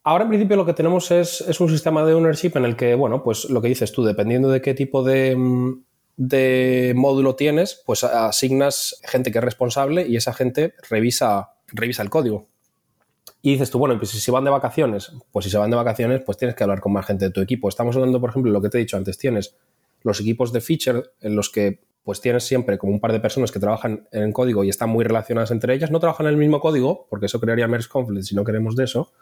Ahora 0.08 0.24
en 0.24 0.30
principio 0.30 0.56
lo 0.56 0.64
que 0.64 0.72
tenemos 0.72 1.10
es, 1.10 1.60
un 1.60 1.68
sistema 1.68 2.02
de 2.02 2.14
ownership 2.14 2.52
en 2.54 2.64
el 2.64 2.76
que, 2.76 2.94
bueno, 2.94 3.22
pues 3.22 3.50
lo 3.50 3.60
que 3.60 3.68
dices 3.68 3.92
tú, 3.92 4.02
dependiendo 4.04 4.48
de 4.48 4.62
qué 4.62 4.72
tipo 4.72 5.02
de, 5.02 5.36
módulo 6.96 7.36
tienes, 7.36 7.82
pues 7.84 8.04
asignas 8.04 9.02
gente 9.04 9.30
que 9.30 9.36
es 9.36 9.44
responsable 9.44 10.08
y 10.08 10.16
esa 10.16 10.32
gente 10.32 10.72
revisa, 10.88 11.50
revisa 11.66 12.02
el 12.02 12.08
código. 12.08 12.46
Y 13.42 13.52
dices 13.52 13.70
tú, 13.70 13.78
bueno, 13.78 13.98
pues 13.98 14.12
si 14.12 14.30
van 14.30 14.44
de 14.44 14.50
vacaciones, 14.50 15.12
pues 15.30 15.44
si 15.44 15.50
se 15.50 15.58
van 15.58 15.68
de 15.68 15.76
vacaciones, 15.76 16.22
pues 16.24 16.38
tienes 16.38 16.56
que 16.56 16.64
hablar 16.64 16.80
con 16.80 16.94
más 16.94 17.04
gente 17.04 17.26
de 17.26 17.30
tu 17.30 17.42
equipo. 17.42 17.68
Estamos 17.68 17.94
hablando, 17.94 18.18
por 18.18 18.30
ejemplo, 18.30 18.50
lo 18.50 18.62
que 18.62 18.70
te 18.70 18.78
he 18.78 18.80
dicho 18.80 18.96
antes, 18.96 19.18
tienes 19.18 19.56
los 20.04 20.20
equipos 20.20 20.54
de 20.54 20.62
feature 20.62 21.02
en 21.20 21.36
los 21.36 21.50
que 21.50 21.82
pues 22.02 22.22
tienes 22.22 22.44
siempre 22.44 22.78
como 22.78 22.94
un 22.94 23.00
par 23.00 23.12
de 23.12 23.20
personas 23.20 23.52
que 23.52 23.60
trabajan 23.60 24.08
en 24.12 24.32
código 24.32 24.64
y 24.64 24.70
están 24.70 24.88
muy 24.88 25.04
relacionadas 25.04 25.50
entre 25.50 25.74
ellas. 25.74 25.90
No 25.90 26.00
trabajan 26.00 26.24
en 26.28 26.32
el 26.32 26.38
mismo 26.38 26.60
código, 26.60 27.06
porque 27.10 27.26
eso 27.26 27.38
crearía 27.38 27.68
merge 27.68 27.90
conflict 27.90 28.24
si 28.24 28.34
no 28.34 28.42
queremos 28.42 28.74
de 28.74 28.84
eso, 28.84 29.12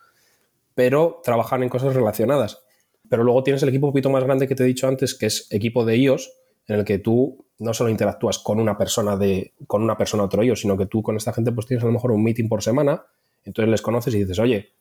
pero 0.77 1.23
trabajan 1.25 1.63
en 1.63 1.71
cosas 1.71 1.95
relacionadas. 1.95 2.63
Pero 3.09 3.25
luego 3.25 3.43
tienes 3.43 3.63
el 3.63 3.71
equipo 3.71 3.87
un 3.87 3.93
poquito 3.93 4.11
más 4.11 4.23
grande 4.23 4.47
que 4.47 4.55
te 4.55 4.63
he 4.63 4.67
dicho 4.67 4.87
antes, 4.87 5.15
que 5.15 5.25
es 5.25 5.49
equipo 5.51 5.87
de 5.87 5.97
iOS, 5.97 6.31
en 6.69 6.77
el 6.77 6.85
que 6.85 6.99
tú 6.99 7.47
no 7.59 7.73
solo 7.73 7.89
interactúas 7.89 8.39
con 8.39 8.61
una 8.61 8.77
persona 8.77 9.17
de 9.17 9.55
con 9.67 9.83
una 9.83 9.97
persona 9.97 10.25
otro 10.25 10.43
iOS, 10.43 10.61
sino 10.61 10.77
que 10.77 10.85
tú 10.85 11.03
con 11.03 11.17
esta 11.17 11.33
gente 11.33 11.51
pues 11.51 11.67
tienes 11.67 11.83
a 11.83 11.87
lo 11.87 11.95
mejor 11.95 12.13
un 12.13 12.23
meeting 12.23 12.49
por 12.49 12.63
semana, 12.63 13.07
entonces 13.43 13.71
les 13.71 13.81
conoces 13.81 14.15
y 14.15 14.19
dices, 14.19 14.39
oye, 14.39 14.75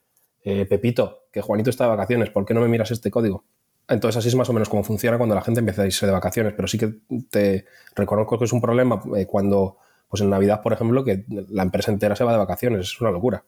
eh, 0.44 0.66
Pepito, 0.66 1.28
que 1.32 1.42
Juanito 1.42 1.70
está 1.70 1.86
de 1.86 1.92
vacaciones, 1.92 2.30
¿por 2.30 2.46
qué 2.46 2.54
no 2.54 2.60
me 2.60 2.68
miras 2.68 2.92
este 2.92 3.10
código? 3.10 3.46
Entonces 3.88 4.18
así 4.18 4.28
es 4.28 4.36
más 4.36 4.50
o 4.50 4.54
menos 4.54 4.68
como 4.68 4.84
funciona 4.84 5.18
cuando 5.18 5.34
la 5.34 5.42
gente 5.42 5.60
empieza 5.60 5.84
a 5.84 5.86
irse 5.86 6.06
de 6.06 6.12
vacaciones, 6.12 6.54
pero 6.58 6.68
sí 6.68 6.78
que 6.78 6.96
te 7.30 7.66
reconozco 7.96 8.38
que 8.38 8.46
es 8.46 8.52
un 8.52 8.60
problema 8.60 9.02
eh, 9.16 9.26
cuando, 9.28 9.78
pues 10.10 10.22
en 10.22 10.30
Navidad, 10.30 10.62
por 10.62 10.74
ejemplo, 10.74 11.06
que 11.06 11.24
la 11.30 11.64
empresa 11.64 11.90
entera 11.90 12.18
se 12.18 12.26
va 12.26 12.34
de 12.34 12.40
vacaciones, 12.40 12.82
es 12.82 13.00
una 13.00 13.12
locura. 13.12 13.46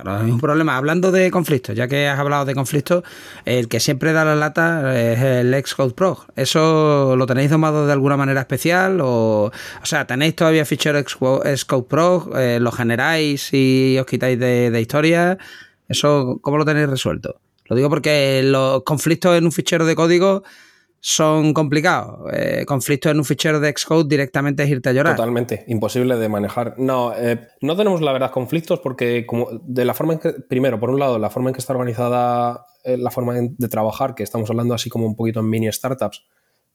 Es 0.00 0.32
un 0.32 0.40
problema. 0.40 0.76
Hablando 0.76 1.12
de 1.12 1.30
conflictos, 1.30 1.76
ya 1.76 1.88
que 1.88 2.08
has 2.08 2.18
hablado 2.18 2.44
de 2.44 2.54
conflictos, 2.54 3.04
el 3.44 3.68
que 3.68 3.80
siempre 3.80 4.12
da 4.12 4.24
la 4.24 4.34
lata 4.34 4.98
es 4.98 5.20
el 5.20 5.54
Xcode 5.64 5.94
Pro. 5.94 6.26
¿Eso 6.36 7.14
lo 7.16 7.26
tenéis 7.26 7.50
domado 7.50 7.86
de 7.86 7.92
alguna 7.92 8.16
manera 8.16 8.40
especial? 8.40 9.00
O, 9.00 9.50
o 9.50 9.86
sea, 9.86 10.06
¿tenéis 10.06 10.36
todavía 10.36 10.64
fichero 10.64 11.00
Xcode 11.00 11.84
Pro? 11.88 12.30
Eh, 12.36 12.58
¿Lo 12.60 12.72
generáis 12.72 13.50
y 13.52 13.96
os 13.98 14.06
quitáis 14.06 14.38
de, 14.38 14.70
de 14.70 14.80
historia? 14.80 15.38
¿Eso 15.88 16.38
cómo 16.40 16.58
lo 16.58 16.64
tenéis 16.64 16.88
resuelto? 16.88 17.40
Lo 17.66 17.76
digo 17.76 17.88
porque 17.88 18.42
los 18.44 18.82
conflictos 18.82 19.36
en 19.38 19.44
un 19.44 19.52
fichero 19.52 19.86
de 19.86 19.94
código 19.94 20.42
son 21.00 21.54
complicados. 21.54 22.30
Eh, 22.32 22.64
conflictos 22.66 23.10
en 23.10 23.18
un 23.18 23.24
fichero 23.24 23.58
de 23.58 23.72
Xcode 23.74 24.06
directamente 24.06 24.62
es 24.62 24.68
irte 24.68 24.90
a 24.90 24.92
llorar. 24.92 25.16
Totalmente, 25.16 25.64
imposible 25.68 26.16
de 26.16 26.28
manejar. 26.28 26.74
No, 26.76 27.14
eh, 27.16 27.48
no 27.62 27.74
tenemos 27.74 28.02
la 28.02 28.12
verdad 28.12 28.30
conflictos 28.30 28.80
porque 28.80 29.24
como 29.26 29.48
de 29.50 29.86
la 29.86 29.94
forma 29.94 30.14
en 30.14 30.18
que, 30.18 30.32
primero, 30.32 30.78
por 30.78 30.90
un 30.90 31.00
lado, 31.00 31.18
la 31.18 31.30
forma 31.30 31.48
en 31.48 31.54
que 31.54 31.60
está 31.60 31.72
organizada 31.72 32.66
eh, 32.84 32.98
la 32.98 33.10
forma 33.10 33.34
de 33.34 33.68
trabajar, 33.68 34.14
que 34.14 34.22
estamos 34.22 34.50
hablando 34.50 34.74
así 34.74 34.90
como 34.90 35.06
un 35.06 35.16
poquito 35.16 35.40
en 35.40 35.48
mini 35.48 35.72
startups, 35.72 36.26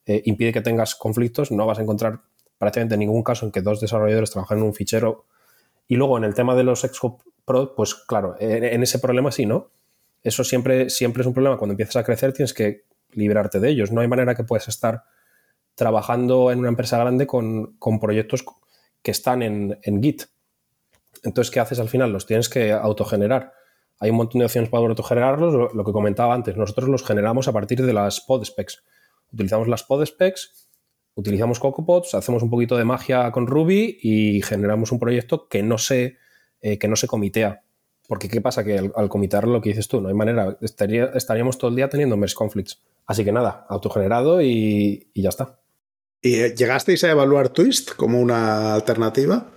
impide 0.08 0.54
que 0.54 0.62
tengas 0.62 0.94
conflictos, 0.94 1.52
no 1.52 1.66
vas 1.66 1.80
a 1.80 1.82
encontrar 1.82 2.22
prácticamente 2.60 2.96
ningún 2.96 3.24
caso 3.24 3.46
en 3.46 3.52
que 3.52 3.62
dos 3.62 3.82
desarrolladores 3.82 4.30
trabajen 4.30 4.60
en 4.60 4.64
un 4.64 4.74
fichero. 4.74 5.26
Y 5.88 5.96
luego 5.96 6.18
en 6.20 6.24
el 6.24 6.36
tema 6.36 6.56
de 6.56 6.64
los 6.64 6.82
Xcode 6.82 7.24
Pro, 7.44 7.74
pues 7.76 7.96
claro, 7.96 8.36
en, 8.40 8.64
en 8.64 8.84
ese 8.84 9.00
problema 9.00 9.32
sí, 9.32 9.48
¿no? 9.48 9.72
Eso 10.22 10.44
siempre, 10.44 10.92
siempre 10.92 11.22
es 11.22 11.28
un 11.28 11.34
problema. 11.34 11.58
Cuando 11.58 11.74
empiezas 11.74 11.96
a 11.98 12.04
crecer 12.04 12.34
tienes 12.34 12.54
que 12.54 12.85
librarte 13.16 13.60
de 13.60 13.70
ellos. 13.70 13.92
No 13.92 14.02
hay 14.02 14.08
manera 14.08 14.36
que 14.36 14.44
puedas 14.44 14.68
estar 14.68 15.04
trabajando 15.76 16.52
en 16.52 16.60
una 16.60 16.70
empresa 16.70 16.98
grande 16.98 17.28
con, 17.28 17.78
proyectos 18.00 18.46
que 19.02 19.12
están 19.12 19.42
en, 19.44 20.02
Git. 20.02 20.24
Entonces, 21.24 21.52
¿qué 21.52 21.60
haces 21.60 21.80
al 21.80 21.90
final? 21.90 22.12
Los 22.12 22.26
tienes 22.26 22.50
que 22.50 22.72
autogenerar. 22.72 23.54
Hay 24.00 24.10
un 24.10 24.18
montón 24.18 24.40
de 24.40 24.46
opciones 24.46 24.70
para 24.70 24.86
autogenerarlos, 24.86 25.74
lo, 25.74 25.84
que 25.84 25.92
comentaba 25.92 26.34
antes. 26.34 26.58
Nosotros 26.58 26.90
los 26.90 27.04
generamos 27.04 27.48
a 27.48 27.54
partir 27.54 27.82
de 27.82 27.94
las 27.94 28.22
pod 28.22 28.44
specs. 28.44 28.84
Utilizamos 29.32 29.68
las 29.68 29.84
pod 29.84 30.06
specs, 30.06 30.70
utilizamos 31.14 31.60
CocoaPods, 31.60 32.14
hacemos 32.14 32.44
un 32.44 32.50
poquito 32.50 32.78
de 32.78 32.86
magia 32.86 33.32
con 33.32 33.48
Ruby 33.48 33.98
y 34.02 34.42
generamos 34.42 34.92
un 34.92 35.00
proyecto 35.00 35.48
que 35.48 35.64
no 35.64 35.78
se, 35.78 36.18
eh, 36.62 36.78
que 36.78 36.88
no 36.88 36.96
se 36.96 37.08
comitea. 37.08 37.65
Porque 38.08 38.30
¿qué 38.30 38.42
pasa? 38.42 38.64
Que 38.64 38.78
al, 38.78 38.94
al 38.96 39.10
lo 39.52 39.62
que 39.62 39.70
dices 39.70 39.88
tú, 39.88 40.02
no 40.02 40.10
hay 40.10 40.14
manera. 40.14 40.58
estaríamos 40.62 41.58
todo 41.58 41.70
el 41.70 41.76
día 41.76 41.90
teniendo 41.90 42.18
merge 42.18 42.36
conflicts. 42.36 42.82
Así 43.06 43.24
que 43.24 43.32
nada, 43.32 43.66
autogenerado 43.70 44.42
y, 44.42 45.10
y 45.14 45.22
ya 45.22 45.30
está. 45.30 45.60
¿Y 46.22 46.36
eh, 46.36 46.56
llegasteis 46.56 47.04
a 47.04 47.12
evaluar 47.12 47.50
Twist 47.50 47.92
como 47.96 48.20
una 48.20 48.74
alternativa? 48.74 49.52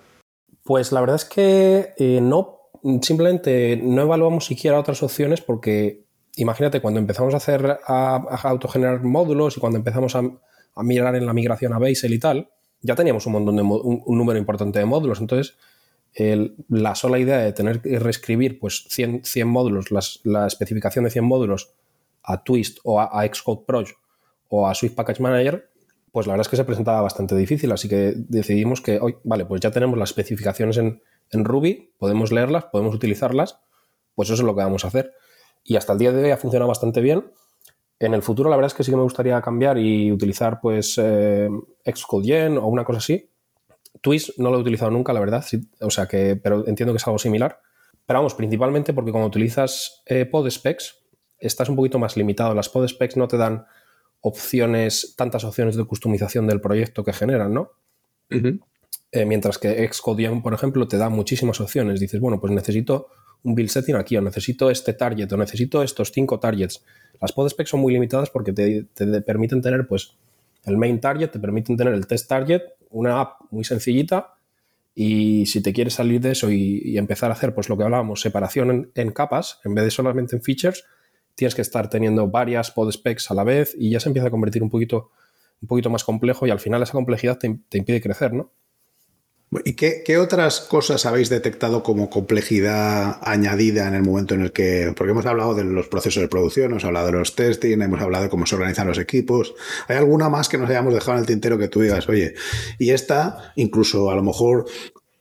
Pues 0.64 0.92
la 0.92 1.00
verdad 1.00 1.16
es 1.16 1.24
que 1.24 1.94
eh, 1.96 2.20
no, 2.20 2.58
simplemente 3.00 3.80
no 3.82 4.02
evaluamos 4.02 4.44
siquiera 4.44 4.78
otras 4.78 5.02
opciones 5.02 5.40
porque 5.40 6.04
imagínate 6.36 6.82
cuando 6.82 7.00
empezamos 7.00 7.32
a 7.32 7.38
hacer 7.38 7.78
a, 7.86 8.16
autogenerar 8.42 9.02
módulos 9.02 9.56
y 9.56 9.60
cuando 9.60 9.78
empezamos 9.78 10.14
a, 10.14 10.22
mirar 10.82 11.16
en 11.16 11.24
la 11.24 11.32
migración 11.32 11.72
a 11.72 11.78
Basel 11.78 12.12
y 12.12 12.18
tal, 12.20 12.50
ya 12.82 12.94
teníamos 12.94 13.26
un 13.26 13.32
montón 13.32 13.56
de 13.56 13.62
un, 13.62 14.16
número 14.18 14.38
importante 14.38 14.78
de 14.78 14.84
módulos. 14.84 15.20
Entonces, 15.20 15.56
la 16.68 16.94
sola 16.94 17.18
idea 17.18 17.38
de 17.38 17.52
tener 17.52 17.80
que 17.80 17.98
reescribir 17.98 18.58
pues 18.58 18.86
100, 18.88 19.24
100 19.24 19.48
módulos, 19.48 19.86
la 20.24 20.46
especificación 20.46 21.04
de 21.04 21.10
100 21.10 21.24
módulos 21.24 21.74
a 22.28 22.44
Twist 22.44 22.78
o 22.84 23.00
a, 23.00 23.26
Xcode 23.26 23.64
Pro 23.66 23.84
o 24.48 24.68
a 24.68 24.74
Swift 24.74 24.94
Package 24.94 25.20
Manager, 25.20 25.70
pues 26.12 26.26
la 26.26 26.34
verdad 26.34 26.46
es 26.46 26.48
que 26.48 26.56
se 26.56 26.64
presentaba 26.64 27.00
bastante 27.00 27.34
difícil, 27.34 27.72
así 27.72 27.88
que 27.88 28.14
decidimos 28.16 28.80
que, 28.80 28.98
hoy, 29.00 29.16
vale, 29.24 29.46
pues 29.46 29.60
ya 29.60 29.70
tenemos 29.70 29.98
las 29.98 30.10
especificaciones 30.10 30.76
en, 30.78 31.00
Ruby, 31.32 31.92
podemos 31.98 32.32
leerlas, 32.32 32.66
podemos 32.66 32.94
utilizarlas, 32.94 33.60
pues 34.14 34.28
eso 34.28 34.42
es 34.42 34.46
lo 34.46 34.54
que 34.54 34.62
vamos 34.62 34.84
a 34.84 34.88
hacer. 34.88 35.12
Y 35.64 35.76
hasta 35.76 35.92
el 35.92 35.98
día 35.98 36.12
de 36.12 36.24
hoy 36.24 36.30
ha 36.30 36.38
funcionado 36.38 36.68
bastante 36.68 37.02
bien. 37.02 37.30
En 37.98 38.14
el 38.14 38.22
futuro 38.22 38.48
la 38.48 38.56
verdad 38.56 38.68
es 38.68 38.74
que 38.74 38.84
sí 38.84 38.90
que 38.90 38.96
me 38.96 39.02
gustaría 39.02 39.40
cambiar 39.42 39.76
y 39.76 40.10
utilizar 40.10 40.60
pues 40.60 40.98
eh, 41.02 41.50
Xcode 41.84 42.26
Gen 42.26 42.56
o 42.56 42.66
una 42.66 42.84
cosa 42.84 42.98
así. 42.98 43.28
Twist 44.00 44.38
no 44.38 44.50
lo 44.50 44.58
he 44.58 44.60
utilizado 44.60 44.90
nunca, 44.90 45.12
la 45.12 45.20
verdad, 45.20 45.44
o 45.80 45.90
sea 45.90 46.06
que, 46.06 46.36
pero 46.36 46.66
entiendo 46.66 46.92
que 46.92 46.98
es 46.98 47.06
algo 47.06 47.18
similar. 47.18 47.60
Pero 48.06 48.20
vamos, 48.20 48.34
principalmente 48.34 48.94
porque 48.94 49.10
cuando 49.10 49.28
utilizas 49.28 50.02
eh, 50.06 50.24
pod 50.24 50.48
specs, 50.48 50.96
estás 51.38 51.68
un 51.68 51.76
poquito 51.76 51.98
más 51.98 52.16
limitado. 52.16 52.54
Las 52.54 52.68
pod 52.68 52.86
specs 52.88 53.16
no 53.16 53.28
te 53.28 53.36
dan 53.36 53.66
opciones, 54.20 55.14
tantas 55.16 55.44
opciones 55.44 55.76
de 55.76 55.84
customización 55.84 56.46
del 56.46 56.60
proyecto 56.60 57.04
que 57.04 57.12
generan, 57.12 57.52
¿no? 57.52 57.72
Eh, 58.30 59.24
mientras 59.24 59.58
que 59.58 59.86
Xcode, 59.90 60.40
por 60.42 60.54
ejemplo, 60.54 60.86
te 60.86 60.96
da 60.96 61.08
muchísimas 61.08 61.60
opciones. 61.60 62.00
Dices, 62.00 62.20
bueno, 62.20 62.40
pues 62.40 62.52
necesito 62.52 63.08
un 63.42 63.54
build 63.54 63.70
setting 63.70 63.96
aquí, 63.96 64.16
o 64.16 64.22
necesito 64.22 64.70
este 64.70 64.92
target, 64.92 65.32
o 65.32 65.36
necesito 65.36 65.82
estos 65.82 66.10
cinco 66.12 66.38
targets. 66.38 66.84
Las 67.20 67.32
pod 67.32 67.48
specs 67.48 67.70
son 67.70 67.80
muy 67.80 67.92
limitadas 67.92 68.30
porque 68.30 68.52
te, 68.52 68.86
permiten 69.22 69.62
tener, 69.62 69.86
pues, 69.86 70.16
el 70.64 70.76
main 70.76 71.00
target, 71.00 71.30
te 71.30 71.38
permiten 71.38 71.76
tener 71.76 71.94
el 71.94 72.06
test 72.06 72.28
target, 72.28 72.62
una 72.90 73.20
app 73.20 73.40
muy 73.50 73.64
sencillita. 73.64 74.34
Y 74.94 75.46
si 75.46 75.62
te 75.62 75.72
quieres 75.72 75.94
salir 75.94 76.20
de 76.20 76.32
eso 76.32 76.50
y, 76.50 76.98
empezar 76.98 77.30
a 77.30 77.34
hacer, 77.34 77.54
pues 77.54 77.68
lo 77.68 77.76
que 77.76 77.84
hablábamos, 77.84 78.20
separación 78.20 78.90
en, 78.94 79.10
capas, 79.12 79.60
en 79.64 79.74
vez 79.74 79.84
de 79.84 79.90
solamente 79.92 80.34
en 80.34 80.42
features, 80.42 80.84
tienes 81.36 81.54
que 81.54 81.62
estar 81.62 81.88
teniendo 81.88 82.26
varias 82.26 82.72
pod 82.72 82.90
specs 82.90 83.30
a 83.30 83.34
la 83.34 83.44
vez 83.44 83.76
y 83.78 83.90
ya 83.90 84.00
se 84.00 84.08
empieza 84.08 84.26
a 84.26 84.30
convertir 84.32 84.62
un 84.62 84.70
poquito, 84.70 85.12
un 85.62 85.68
poquito 85.68 85.88
más 85.88 86.02
complejo 86.02 86.48
y 86.48 86.50
al 86.50 86.58
final 86.58 86.82
esa 86.82 86.92
complejidad 86.92 87.38
te, 87.38 87.46
impide 87.46 88.00
crecer, 88.00 88.32
¿no? 88.32 88.50
¿Y 89.64 89.74
qué, 89.74 90.18
otras 90.18 90.60
cosas 90.60 91.06
habéis 91.06 91.30
detectado 91.30 91.82
como 91.82 92.10
complejidad 92.10 93.18
añadida 93.22 93.88
en 93.88 93.94
el 93.94 94.02
momento 94.02 94.34
en 94.34 94.42
el 94.42 94.52
que, 94.52 94.92
porque 94.94 95.12
hemos 95.12 95.24
hablado 95.24 95.54
de 95.54 95.64
los 95.64 95.88
procesos 95.88 96.20
de 96.22 96.28
producción, 96.28 96.72
hemos 96.72 96.84
hablado 96.84 97.06
de 97.06 97.12
los 97.12 97.34
testing, 97.34 97.80
hemos 97.80 98.00
hablado 98.02 98.24
de 98.24 98.30
cómo 98.30 98.44
se 98.44 98.56
organizan 98.56 98.86
los 98.86 98.98
equipos, 98.98 99.54
¿hay 99.88 99.96
alguna 99.96 100.28
más 100.28 100.50
que 100.50 100.58
nos 100.58 100.68
hayamos 100.68 100.92
dejado 100.92 101.12
en 101.14 101.20
el 101.20 101.26
tintero 101.26 101.56
que 101.56 101.68
tú 101.68 101.80
digas, 101.80 102.06
oye, 102.10 102.34
y 102.78 102.90
esta, 102.90 103.52
incluso 103.56 104.10
a 104.10 104.14
lo 104.14 104.22
mejor 104.22 104.66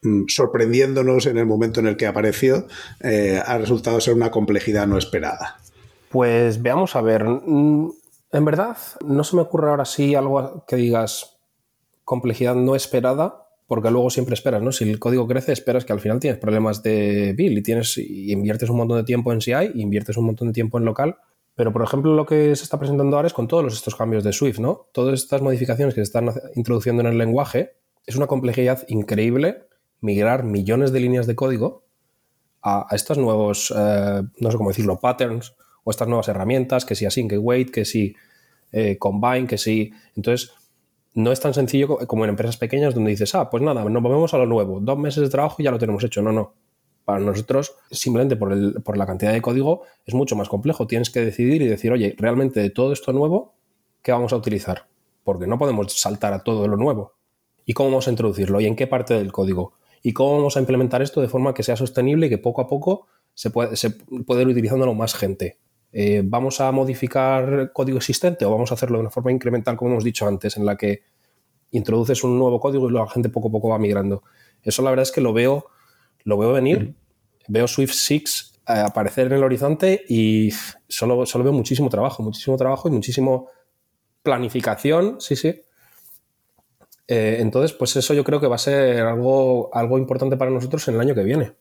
mm, 0.01 0.23
sorprendiéndonos 0.27 1.25
en 1.25 1.37
el 1.37 1.45
momento 1.45 1.79
en 1.79 1.87
el 1.87 1.95
que 1.95 2.07
apareció, 2.07 2.67
eh, 2.99 3.41
ha 3.45 3.57
resultado 3.57 4.01
ser 4.01 4.13
una 4.13 4.29
complejidad 4.29 4.87
no 4.87 4.97
esperada? 4.97 5.61
Pues 6.09 6.61
veamos 6.61 6.97
a 6.97 7.01
ver. 7.01 7.23
Mm, 7.23 7.91
En 8.33 8.43
verdad, 8.43 8.75
no 9.05 9.23
se 9.23 9.37
me 9.37 9.41
ocurre 9.41 9.69
ahora 9.69 9.85
sí 9.85 10.13
algo 10.13 10.65
que 10.67 10.75
digas 10.75 11.37
complejidad 12.03 12.55
no 12.55 12.75
esperada, 12.75 13.46
porque 13.67 13.91
luego 13.91 14.09
siempre 14.09 14.33
esperas, 14.33 14.61
¿no? 14.61 14.71
Si 14.71 14.89
el 14.89 14.97
código 14.97 15.27
crece, 15.27 15.51
esperas 15.51 15.83
que 15.83 15.93
al 15.93 15.99
final 15.99 16.19
tienes 16.19 16.39
problemas 16.39 16.81
de 16.81 17.33
build 17.37 17.57
y 17.57 17.61
tienes 17.61 17.97
y 17.97 18.31
inviertes 18.31 18.69
un 18.69 18.77
montón 18.77 18.97
de 18.97 19.03
tiempo 19.03 19.33
en 19.33 19.41
CI, 19.41 19.71
inviertes 19.75 20.15
un 20.17 20.25
montón 20.25 20.47
de 20.47 20.53
tiempo 20.53 20.77
en 20.77 20.85
local. 20.85 21.17
Pero, 21.53 21.73
por 21.73 21.81
ejemplo, 21.81 22.13
lo 22.13 22.25
que 22.25 22.55
se 22.55 22.63
está 22.63 22.79
presentando 22.79 23.15
ahora 23.15 23.27
es 23.27 23.33
con 23.33 23.47
todos 23.47 23.73
estos 23.73 23.95
cambios 23.95 24.23
de 24.23 24.31
Swift, 24.31 24.59
¿no? 24.59 24.87
Todas 24.93 25.15
estas 25.15 25.41
modificaciones 25.41 25.93
que 25.93 26.01
se 26.01 26.03
están 26.03 26.31
introduciendo 26.55 27.01
en 27.01 27.07
el 27.07 27.17
lenguaje, 27.17 27.73
es 28.05 28.15
una 28.15 28.27
complejidad 28.27 28.85
increíble 28.87 29.63
migrar 29.99 30.43
millones 30.43 30.91
de 30.91 30.99
líneas 30.99 31.27
de 31.27 31.35
código 31.35 31.83
a, 32.61 32.87
estos 32.91 33.17
nuevos, 33.17 33.73
eh, 33.75 34.23
no 34.39 34.51
sé 34.51 34.57
cómo 34.57 34.69
decirlo, 34.69 34.99
patterns 34.99 35.55
o 35.83 35.91
estas 35.91 36.07
nuevas 36.07 36.27
herramientas, 36.27 36.85
que 36.85 36.95
si 36.95 37.05
async, 37.05 37.29
que 37.31 37.37
wait, 37.37 37.71
que 37.71 37.85
si 37.85 38.15
eh, 38.71 38.97
combine, 38.97 39.47
que 39.47 39.57
si... 39.57 39.91
Entonces, 40.15 40.51
no 41.17 41.31
es 41.31 41.39
tan 41.39 41.51
sencillo 41.51 41.97
como 42.05 42.25
en 42.25 42.29
empresas 42.29 42.57
pequeñas 42.57 42.93
donde 42.93 43.09
dices, 43.09 43.33
ah, 43.33 43.49
pues 43.49 43.63
nada, 43.63 43.83
nos 43.83 44.03
movemos 44.03 44.35
a 44.35 44.37
lo 44.37 44.45
nuevo, 44.45 44.79
dos 44.79 44.99
meses 44.99 45.23
de 45.23 45.29
trabajo 45.29 45.55
y 45.57 45.63
ya 45.63 45.71
lo 45.71 45.79
tenemos 45.79 46.03
hecho. 46.03 46.21
No, 46.21 46.31
no. 46.31 46.53
Para 47.05 47.19
nosotros, 47.19 47.73
simplemente 47.89 48.35
por, 48.35 48.53
el, 48.53 48.83
por 48.83 48.97
la 48.97 49.07
cantidad 49.07 49.33
de 49.33 49.41
código, 49.41 49.81
es 50.05 50.13
mucho 50.13 50.35
más 50.35 50.47
complejo. 50.47 50.85
Tienes 50.85 51.09
que 51.09 51.21
decidir 51.21 51.63
y 51.63 51.67
decir, 51.67 51.91
oye, 51.91 52.13
realmente 52.19 52.59
de 52.59 52.69
todo 52.69 52.93
esto 52.93 53.13
nuevo, 53.13 53.55
¿qué 54.03 54.11
vamos 54.11 54.31
a 54.31 54.35
utilizar? 54.35 54.85
Porque 55.23 55.47
no 55.47 55.57
podemos 55.57 55.91
saltar 55.99 56.33
a 56.33 56.43
todo 56.43 56.67
lo 56.67 56.77
nuevo. 56.77 57.13
¿Y 57.65 57.73
cómo 57.73 57.89
vamos 57.89 58.07
a 58.07 58.11
introducirlo? 58.11 58.61
¿Y 58.61 58.67
en 58.67 58.75
qué 58.75 58.85
parte 58.85 59.15
del 59.15 59.31
código? 59.31 59.73
¿Y 60.03 60.13
cómo 60.13 60.37
vamos 60.37 60.55
a 60.55 60.59
implementar 60.59 61.01
esto 61.01 61.19
de 61.19 61.29
forma 61.29 61.55
que 61.55 61.63
sea 61.63 61.75
sostenible 61.75 62.27
y 62.27 62.29
que 62.29 62.37
poco 62.37 62.61
a 62.61 62.67
poco 62.67 63.07
se 63.33 63.49
pueda, 63.49 63.75
se 63.75 63.89
pueda 63.89 64.43
ir 64.43 64.49
utilizándolo 64.49 64.93
más 64.93 65.15
gente? 65.15 65.57
Eh, 65.99 66.21
¿Vamos 66.23 66.61
a 66.61 66.71
modificar 66.71 67.71
código 67.73 67.97
existente 67.97 68.45
o 68.45 68.51
vamos 68.51 68.69
a 68.69 68.75
hacerlo 68.75 68.99
de 68.99 69.01
una 69.01 69.09
forma 69.09 69.31
incremental, 69.31 69.75
como 69.75 69.89
hemos 69.89 70.03
dicho 70.03 70.27
antes, 70.27 70.55
en 70.55 70.63
la 70.63 70.77
que 70.77 71.01
introduces 71.71 72.23
un 72.23 72.37
nuevo 72.37 72.59
código 72.59 72.87
y 72.87 72.93
la 72.93 73.09
gente 73.09 73.29
poco 73.29 73.47
a 73.47 73.51
poco 73.51 73.69
va 73.69 73.79
migrando? 73.79 74.21
Eso 74.61 74.83
la 74.83 74.91
verdad 74.91 75.01
es 75.01 75.11
que 75.11 75.21
lo 75.21 75.33
veo, 75.33 75.65
lo 76.23 76.37
veo 76.37 76.53
venir. 76.53 76.93
Veo 77.47 77.67
Swift 77.67 77.93
6 77.93 78.59
eh, 78.67 78.73
aparecer 78.73 79.25
en 79.25 79.33
el 79.33 79.43
horizonte 79.43 80.05
y 80.07 80.51
solo, 80.87 81.25
solo 81.25 81.45
veo 81.45 81.53
muchísimo 81.53 81.89
trabajo, 81.89 82.21
muchísimo 82.21 82.57
trabajo 82.57 82.89
y 82.89 82.91
muchísimo 82.91 83.47
planificación, 84.21 85.19
sí, 85.19 85.35
sí. 85.35 85.63
Eh, 87.07 87.37
entonces, 87.39 87.73
pues 87.73 87.95
eso 87.95 88.13
yo 88.13 88.23
creo 88.23 88.39
que 88.39 88.45
va 88.45 88.57
a 88.57 88.59
ser 88.59 89.01
algo, 89.01 89.71
algo 89.73 89.97
importante 89.97 90.37
para 90.37 90.51
nosotros 90.51 90.87
en 90.89 90.93
el 90.93 91.01
año 91.01 91.15
que 91.15 91.23
viene. 91.23 91.53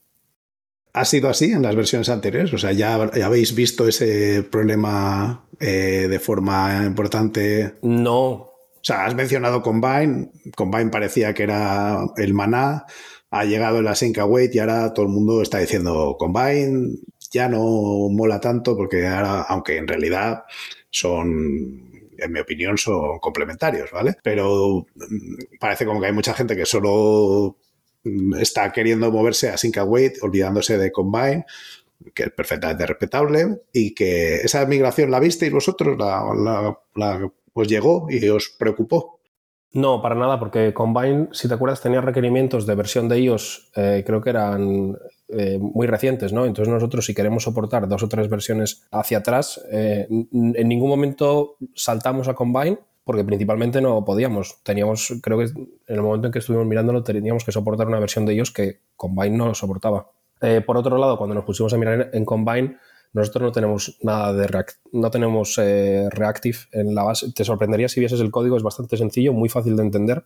¿Ha 0.96 1.04
sido 1.04 1.28
así 1.28 1.52
en 1.52 1.60
las 1.60 1.76
versiones 1.76 2.08
anteriores? 2.08 2.54
O 2.54 2.58
sea, 2.58 2.72
¿ya, 2.72 2.94
habéis 2.94 3.54
visto 3.54 3.86
ese 3.86 4.42
problema 4.42 5.46
eh, 5.60 6.06
de 6.08 6.18
forma 6.18 6.84
importante? 6.86 7.74
No. 7.82 8.22
O 8.30 8.80
sea, 8.80 9.04
has 9.04 9.14
mencionado 9.14 9.60
Combine. 9.60 10.30
Combine 10.56 10.88
parecía 10.88 11.34
que 11.34 11.42
era 11.42 11.98
el 12.16 12.32
maná. 12.32 12.86
Ha 13.30 13.44
llegado 13.44 13.80
el 13.80 13.88
Async 13.88 14.16
Await 14.16 14.54
y 14.54 14.58
ahora 14.58 14.94
todo 14.94 15.04
el 15.04 15.12
mundo 15.12 15.42
está 15.42 15.58
diciendo 15.58 16.16
Combine 16.18 16.96
ya 17.30 17.46
no 17.50 18.08
mola 18.10 18.40
tanto 18.40 18.74
porque 18.74 19.06
ahora, 19.06 19.42
aunque 19.42 19.76
en 19.76 19.88
realidad 19.88 20.44
son 20.88 21.86
en 22.16 22.32
mi 22.32 22.40
opinión, 22.40 22.78
son 22.78 23.18
complementarios, 23.18 23.90
¿vale? 23.92 24.16
Pero 24.22 24.86
mm, 24.94 25.58
parece 25.60 25.84
como 25.84 26.00
que 26.00 26.06
hay 26.06 26.14
mucha 26.14 26.32
gente 26.32 26.56
que 26.56 26.64
solo 26.64 27.58
está 28.40 28.72
queriendo 28.72 29.10
moverse 29.10 29.48
a 29.48 29.56
Sync 29.56 29.78
Await, 29.78 30.22
olvidándose 30.22 30.78
de 30.78 30.92
Combine, 30.92 31.44
que 32.14 32.24
es 32.24 32.30
perfectamente 32.30 32.86
respetable, 32.86 33.62
y 33.72 33.94
que 33.94 34.36
esa 34.36 34.64
migración 34.66 35.10
la 35.10 35.20
visteis 35.20 35.52
vosotros, 35.52 35.96
la, 35.98 37.28
os 37.52 37.68
llegó 37.68 38.06
y 38.10 38.28
os 38.28 38.54
preocupó. 38.58 39.20
No, 39.72 40.00
para 40.00 40.14
nada, 40.14 40.38
porque 40.38 40.72
Combine, 40.72 41.28
si 41.32 41.48
te 41.48 41.54
acuerdas, 41.54 41.82
tenía 41.82 42.00
requerimientos 42.00 42.66
de 42.66 42.74
versión 42.74 43.08
de 43.08 43.20
iOS, 43.20 43.70
eh, 43.76 44.04
creo 44.06 44.22
que 44.22 44.30
eran 44.30 44.96
eh, 45.28 45.58
muy 45.58 45.86
recientes, 45.86 46.32
¿no? 46.32 46.46
Entonces 46.46 46.72
nosotros 46.72 47.04
si 47.04 47.14
queremos 47.14 47.42
soportar 47.42 47.88
dos 47.88 48.02
o 48.02 48.08
tres 48.08 48.28
versiones 48.30 48.86
hacia 48.90 49.18
atrás, 49.18 49.60
eh, 49.70 50.06
en 50.08 50.68
ningún 50.68 50.88
momento 50.88 51.56
saltamos 51.74 52.28
a 52.28 52.34
Combine 52.34 52.78
porque 53.06 53.22
principalmente 53.22 53.80
no 53.80 54.04
podíamos. 54.04 54.56
Teníamos, 54.64 55.20
creo 55.22 55.38
que 55.38 55.44
en 55.44 55.68
el 55.86 56.02
momento 56.02 56.26
en 56.26 56.32
que 56.32 56.40
estuvimos 56.40 56.66
mirándolo, 56.66 57.04
teníamos 57.04 57.44
que 57.44 57.52
soportar 57.52 57.86
una 57.86 58.00
versión 58.00 58.26
de 58.26 58.32
ellos 58.32 58.50
que 58.50 58.80
Combine 58.96 59.36
no 59.36 59.54
soportaba. 59.54 60.10
Eh, 60.40 60.60
por 60.60 60.76
otro 60.76 60.98
lado, 60.98 61.16
cuando 61.16 61.32
nos 61.32 61.44
pusimos 61.44 61.72
a 61.72 61.78
mirar 61.78 62.10
en, 62.12 62.24
Combine, 62.24 62.78
nosotros 63.12 63.42
no 63.42 63.52
tenemos 63.52 63.96
nada 64.02 64.32
de 64.32 64.64
no 64.90 65.08
tenemos 65.12 65.56
eh, 65.58 66.08
Reactive 66.10 66.58
en 66.72 66.96
la 66.96 67.04
base. 67.04 67.32
Te 67.32 67.44
sorprendería 67.44 67.88
si 67.88 68.00
vieses 68.00 68.18
el 68.18 68.32
código, 68.32 68.56
es 68.56 68.64
bastante 68.64 68.96
sencillo, 68.96 69.32
muy 69.32 69.48
fácil 69.48 69.76
de 69.76 69.84
entender, 69.84 70.24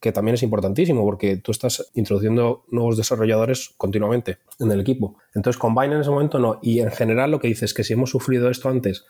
que 0.00 0.10
también 0.10 0.34
es 0.34 0.42
importantísimo 0.42 1.04
porque 1.04 1.36
tú 1.36 1.52
estás 1.52 1.92
introduciendo 1.94 2.64
nuevos 2.72 2.96
desarrolladores 2.96 3.72
continuamente 3.76 4.38
en 4.58 4.72
el 4.72 4.80
equipo. 4.80 5.14
Entonces, 5.32 5.60
Combine 5.60 5.94
en 5.94 6.00
ese 6.00 6.10
momento 6.10 6.40
no. 6.40 6.58
Y 6.60 6.80
en 6.80 6.90
general 6.90 7.30
lo 7.30 7.38
que 7.38 7.46
dices 7.46 7.70
es 7.70 7.74
que 7.74 7.84
si 7.84 7.92
hemos 7.92 8.10
sufrido 8.10 8.50
esto 8.50 8.68
antes 8.68 9.06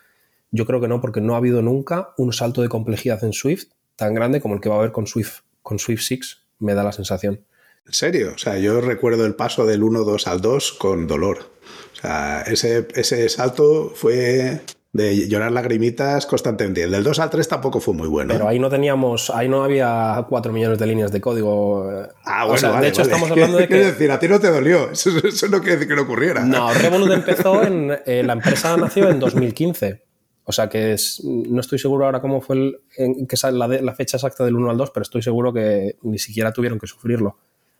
yo 0.51 0.65
creo 0.65 0.79
que 0.81 0.87
no, 0.87 1.01
porque 1.01 1.21
no 1.21 1.35
ha 1.35 1.37
habido 1.37 1.61
nunca 1.61 2.13
un 2.17 2.33
salto 2.33 2.61
de 2.61 2.69
complejidad 2.69 3.23
en 3.23 3.33
Swift 3.33 3.65
tan 3.95 4.13
grande 4.13 4.41
como 4.41 4.55
el 4.55 4.61
que 4.61 4.69
va 4.69 4.75
a 4.75 4.79
haber 4.79 4.91
con 4.91 5.07
Swift, 5.07 5.39
con 5.61 5.79
Swift 5.79 6.01
6, 6.03 6.37
me 6.59 6.73
da 6.73 6.83
la 6.83 6.91
sensación. 6.91 7.41
¿En 7.85 7.93
serio? 7.93 8.33
O 8.35 8.37
sea, 8.37 8.57
yo 8.57 8.81
recuerdo 8.81 9.25
el 9.25 9.35
paso 9.35 9.65
del 9.65 9.81
1.2 9.81 10.27
al 10.27 10.41
2 10.41 10.73
con 10.73 11.07
dolor. 11.07 11.51
O 11.93 11.95
sea, 11.95 12.41
ese, 12.41 12.87
ese 12.95 13.27
salto 13.29 13.91
fue 13.95 14.61
de 14.93 15.27
llorar 15.27 15.51
lagrimitas 15.51 16.25
constantemente. 16.25 16.83
El 16.83 16.91
del 16.91 17.03
2 17.03 17.19
al 17.19 17.29
3 17.29 17.47
tampoco 17.47 17.79
fue 17.79 17.93
muy 17.93 18.07
bueno. 18.07 18.33
Pero 18.33 18.47
ahí 18.47 18.59
no 18.59 18.69
teníamos, 18.69 19.29
ahí 19.29 19.47
no 19.47 19.63
había 19.63 20.25
4 20.27 20.51
millones 20.51 20.79
de 20.79 20.87
líneas 20.87 21.11
de 21.11 21.21
código. 21.21 21.89
Ah, 22.25 22.45
bueno, 22.45 22.81
de 22.81 22.87
hecho 22.87 23.03
estamos 23.03 23.29
hablando 23.31 23.57
de 23.57 23.67
que... 23.69 23.75
decir, 23.75 24.11
a 24.11 24.19
ti 24.19 24.27
no 24.27 24.39
te 24.39 24.49
dolió, 24.49 24.91
eso, 24.91 25.09
no 25.49 25.59
quiere 25.59 25.75
decir 25.75 25.87
que 25.87 25.95
no 25.95 26.01
ocurriera. 26.01 26.43
No, 26.43 26.73
Revolut 26.73 27.11
empezó 27.11 27.63
en, 27.63 27.97
eh, 28.05 28.23
la 28.23 28.33
empresa 28.33 28.75
nació 28.75 29.09
en 29.09 29.19
2015. 29.19 30.06
O 30.49 30.53
sea 30.53 30.69
que 30.69 30.95
no 31.23 31.59
estoy 31.59 31.77
seguro 31.77 32.05
ahora 32.05 32.21
cómo 32.21 32.39
fue 32.39 32.55
el, 32.55 32.79
en, 32.95 33.27
que 33.27 33.35
la, 33.51 33.67
la, 33.67 33.93
fecha 33.93 34.15
exacta 34.15 34.45
del 34.45 34.55
1 34.55 34.71
al 34.71 34.77
2, 34.77 34.91
pero 34.91 35.01
estoy 35.01 35.21
seguro 35.21 35.51
que 35.51 35.97
ni 36.03 36.17
siquiera 36.17 36.53
tuvieron 36.53 36.79
que 36.79 36.87
sufrirlo. 36.87 37.37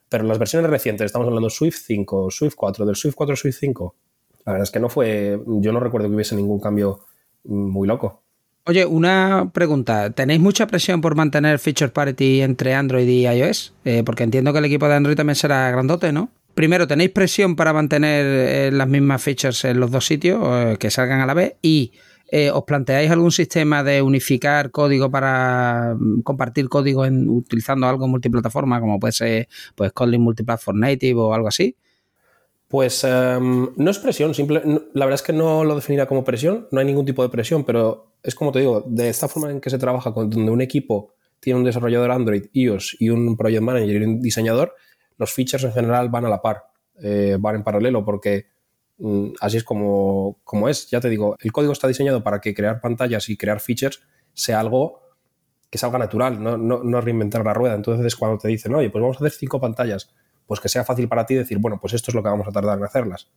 Pero 0.09 0.26
las 0.26 0.38
versiones 0.38 0.70
recientes, 0.70 1.05
estamos 1.05 1.30
hablando 1.30 1.49
Swift 1.49 1.78
5, 1.86 2.30
Swift 2.30 2.55
4, 2.55 2.86
del 2.86 2.97
Swift 2.97 3.15
4 3.15 3.38
Swift 3.38 3.57
5, 3.57 3.95
la 4.45 4.51
verdad 4.51 4.63
es 4.63 4.72
que 4.72 4.82
no 4.82 4.89
fue, 4.89 5.39
yo 5.45 5.72
no 5.72 5.80
recuerdo 5.80 6.09
que 6.09 6.15
hubiese 6.15 6.36
ningún 6.36 6.59
cambio 6.59 7.05
muy 7.45 7.88
loco. 7.88 8.22
Oye, 8.65 8.86
una 8.86 9.49
pregunta. 9.53 10.09
¿Tenéis 10.09 10.41
mucha 10.41 10.68
presión 10.68 10.99
por 10.99 11.15
mantener 11.15 11.59
feature 11.59 11.89
parity 11.89 12.41
entre 12.41 12.74
Android 12.74 13.07
y 13.07 13.26
iOS? 13.26 13.74
Eh, 13.86 14.03
porque 14.05 14.24
entiendo 14.24 14.51
que 14.51 14.59
el 14.59 14.65
equipo 14.65 14.89
de 14.89 14.95
Android 14.95 15.15
también 15.15 15.36
será 15.36 15.72
grandote, 15.72 16.11
¿no? 16.11 16.32
Primero, 16.53 16.86
¿tenéis 16.86 17.11
presión 17.11 17.55
para 17.55 17.72
mantener 17.72 18.26
eh, 18.26 18.72
las 18.74 18.89
mismas 18.89 19.22
features 19.22 19.63
en 19.63 19.80
los 19.80 19.89
dos 19.89 20.05
sitios, 20.05 20.41
eh, 20.43 20.78
que 20.78 20.91
salgan 20.91 21.22
a 21.22 21.26
la 21.26 21.34
vez? 21.34 21.55
Y 21.61 21.93
eh, 22.30 22.51
¿Os 22.51 22.63
planteáis 22.63 23.09
algún 23.09 23.32
sistema 23.32 23.84
de 23.84 24.01
unificar 24.01 24.71
código 24.71 25.09
para 25.09 25.95
mm, 25.97 26.21
compartir 26.21 26.67
código 26.67 27.05
en, 27.05 27.30
utilizando 27.30 27.88
algo 27.88 28.07
multiplataforma, 28.07 28.80
como 28.80 28.99
puede 28.99 29.13
ser 29.13 29.47
pues, 29.75 29.93
Kotlin 29.93 30.21
Multiplatform 30.21 30.80
Native 30.80 31.19
o 31.19 31.34
algo 31.34 31.47
así? 31.47 31.75
Pues 32.67 33.05
em, 33.05 33.69
no 33.78 33.91
es 33.91 33.97
presión, 33.97 34.34
la 34.93 35.05
verdad 35.05 35.15
es 35.15 35.21
que 35.21 35.32
no 35.32 35.63
lo 35.63 35.75
definiría 35.75 36.05
como 36.05 36.25
presión, 36.25 36.67
no 36.71 36.82
hay 36.82 36.86
ningún 36.86 37.05
tipo 37.05 37.23
de 37.23 37.30
presión, 37.30 37.63
pero 37.63 38.11
es 38.21 38.36
como 38.36 38.51
te 38.51 38.59
digo, 38.59 38.84
de 38.86 39.07
esta 39.07 39.30
forma 39.30 39.49
en 39.49 39.61
que 39.61 39.69
se 39.69 39.78
trabaja, 39.78 40.13
con, 40.13 40.30
donde 40.30 40.51
un 40.51 40.59
equipo 40.59 41.13
tiene 41.39 41.59
un 41.59 41.65
desarrollador 41.65 42.11
Android, 42.11 42.47
iOS 42.51 42.97
y 42.99 43.09
un 43.09 43.38
project 43.38 43.61
manager 43.61 44.01
y 44.01 44.03
un 44.03 44.21
diseñador, 44.21 44.75
los 45.17 45.32
features 45.32 45.63
en 45.63 45.71
general 45.71 46.09
van 46.09 46.25
a 46.25 46.30
la 46.30 46.41
par, 46.41 46.63
eh, 47.01 47.38
van 47.39 47.55
en 47.55 47.63
paralelo, 47.63 48.03
porque 48.03 48.47
así 49.39 49.58
es 49.58 49.64
como, 49.64 50.39
como, 50.43 50.70
es. 50.70 50.89
Ya 50.89 51.00
te 51.00 51.10
digo, 51.10 51.36
el 51.39 51.52
código 51.52 51.74
está 51.74 51.88
diseñado 51.88 52.24
para 52.24 52.41
que 52.41 52.54
crear 52.54 52.82
pantallas 52.82 53.30
y 53.30 53.38
crear 53.38 53.60
features 53.60 54.02
sea 54.34 54.60
algo 54.60 55.02
que 55.70 55.78
salga 55.78 56.00
natural, 56.00 56.41
no, 56.41 56.58
no, 56.58 57.02
reinventar 57.02 57.43
la 57.43 57.54
rueda. 57.54 57.76
Entonces, 57.76 58.16
cuando 58.16 58.38
te 58.38 58.48
dicen, 58.48 58.74
oye, 58.74 58.89
pues 58.89 59.02
vamos 59.02 59.18
a 59.18 59.20
hacer 59.20 59.32
cinco 59.32 59.60
pantallas, 59.60 60.14
pues 60.45 60.60
que 60.60 60.70
sea 60.70 60.86
fácil 60.86 61.10
para 61.10 61.26
ti 61.26 61.36
decir, 61.36 61.58
bueno, 61.58 61.78
pues 61.80 61.93
esto 61.93 62.12
es 62.12 62.16
lo 62.16 62.24
que 62.24 62.30
vamos 62.30 62.48
a 62.48 62.52
tardar 62.52 62.78
en 62.78 62.86
hacerlas. 62.86 63.30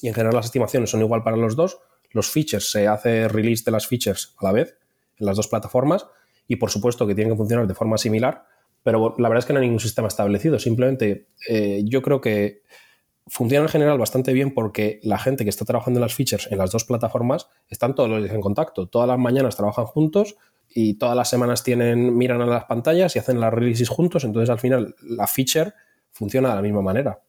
Y 0.00 0.08
en 0.08 0.14
general 0.14 0.34
las 0.34 0.46
estimaciones 0.46 0.90
son 0.90 1.00
igual 1.00 1.22
para 1.22 1.36
los 1.36 1.54
dos. 1.54 1.78
Los 2.12 2.30
features 2.30 2.70
se 2.70 2.86
hace 2.86 3.28
release 3.28 3.62
de 3.64 3.72
las 3.72 3.86
features 3.86 4.34
a 4.38 4.46
la 4.46 4.52
vez 4.52 4.78
en 5.18 5.26
las 5.26 5.36
dos 5.36 5.48
plataformas 5.48 6.06
y 6.48 6.56
por 6.56 6.70
supuesto 6.70 7.06
que 7.06 7.14
tienen 7.14 7.34
que 7.34 7.38
funcionar 7.38 7.66
de 7.66 7.74
forma 7.74 7.98
similar, 7.98 8.44
pero 8.82 9.14
la 9.18 9.28
verdad 9.28 9.40
es 9.40 9.46
que 9.46 9.52
no 9.52 9.58
hay 9.58 9.66
ningún 9.66 9.80
sistema 9.80 10.08
establecido. 10.08 10.58
Simplemente 10.58 11.28
eh, 11.48 11.82
yo 11.84 12.02
creo 12.02 12.20
que 12.20 12.62
funciona 13.26 13.64
en 13.64 13.68
general 13.68 13.98
bastante 13.98 14.32
bien 14.32 14.54
porque 14.54 15.00
la 15.02 15.18
gente 15.18 15.44
que 15.44 15.50
está 15.50 15.64
trabajando 15.64 15.98
en 15.98 16.02
las 16.02 16.14
features 16.14 16.48
en 16.50 16.58
las 16.58 16.70
dos 16.70 16.84
plataformas 16.84 17.48
están 17.68 17.94
todos 17.94 18.08
los 18.08 18.22
días 18.22 18.34
en 18.34 18.40
contacto. 18.40 18.86
Todas 18.86 19.08
las 19.08 19.18
mañanas 19.18 19.56
trabajan 19.56 19.86
juntos 19.86 20.36
y 20.68 20.94
todas 20.94 21.16
las 21.16 21.28
semanas 21.28 21.62
tienen, 21.64 22.16
miran 22.16 22.40
a 22.40 22.46
las 22.46 22.64
pantallas 22.64 23.16
y 23.16 23.18
hacen 23.18 23.40
las 23.40 23.52
releases 23.52 23.88
juntos. 23.88 24.24
Entonces, 24.24 24.50
al 24.50 24.58
final, 24.58 24.94
la 25.02 25.26
feature 25.26 25.72
funciona 26.12 26.50
de 26.50 26.56
la 26.56 26.62
misma 26.62 26.82
manera. 26.82 27.20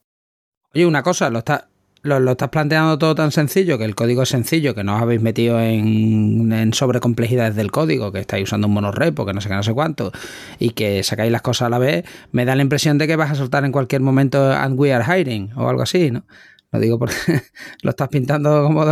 Oye, 0.74 0.86
una 0.86 1.02
cosa, 1.02 1.30
lo, 1.30 1.39
está, 1.39 1.70
lo, 2.02 2.32
estás 2.32 2.50
planteando 2.50 2.98
todo 2.98 3.16
tan 3.16 3.32
sencillo, 3.32 3.78
que 3.78 3.86
el 3.86 3.95
código 3.95 4.24
es 4.24 4.30
sencillo, 4.30 4.76
que 4.76 4.84
no 4.84 4.95
os 4.95 5.02
habéis 5.02 5.22
metido 5.22 5.60
en, 5.60 6.52
en 6.52 6.74
sobrecomplejidades 6.74 7.56
del 7.56 7.72
código, 7.72 8.12
que 8.12 8.20
estáis 8.20 8.43
usando 8.43 8.68
un 8.68 8.74
monorepo, 8.74 9.26
que 9.26 9.34
no 9.34 9.41
sé 9.41 9.50
qué, 9.50 9.56
no 9.56 9.64
sé 9.64 9.74
cuánto, 9.74 10.12
y 10.60 10.72
que 10.72 11.04
sacáis 11.04 11.32
las 11.32 11.41
cosas 11.41 11.68
a 11.68 11.70
la 11.70 11.80
vez, 11.80 12.06
me 12.32 12.45
da 12.45 12.56
la 12.56 12.62
impresión 12.62 12.98
de 12.98 13.08
que 13.08 13.16
vas 13.16 13.32
a 13.32 13.36
soltar 13.36 13.66
en 13.66 13.72
cualquier 13.72 14.02
momento 14.02 14.52
and 14.52 14.80
we 14.80 14.93
are 14.93 15.04
hiring 15.04 15.52
o 15.56 15.68
algo 15.70 15.82
así, 15.82 16.12
¿no? 16.12 16.24
Lo 16.72 16.80
digo 16.80 17.00
porque 17.00 17.16
lo 17.82 17.91
estás 17.91 18.10
pintando 18.10 18.64
como 18.64 18.86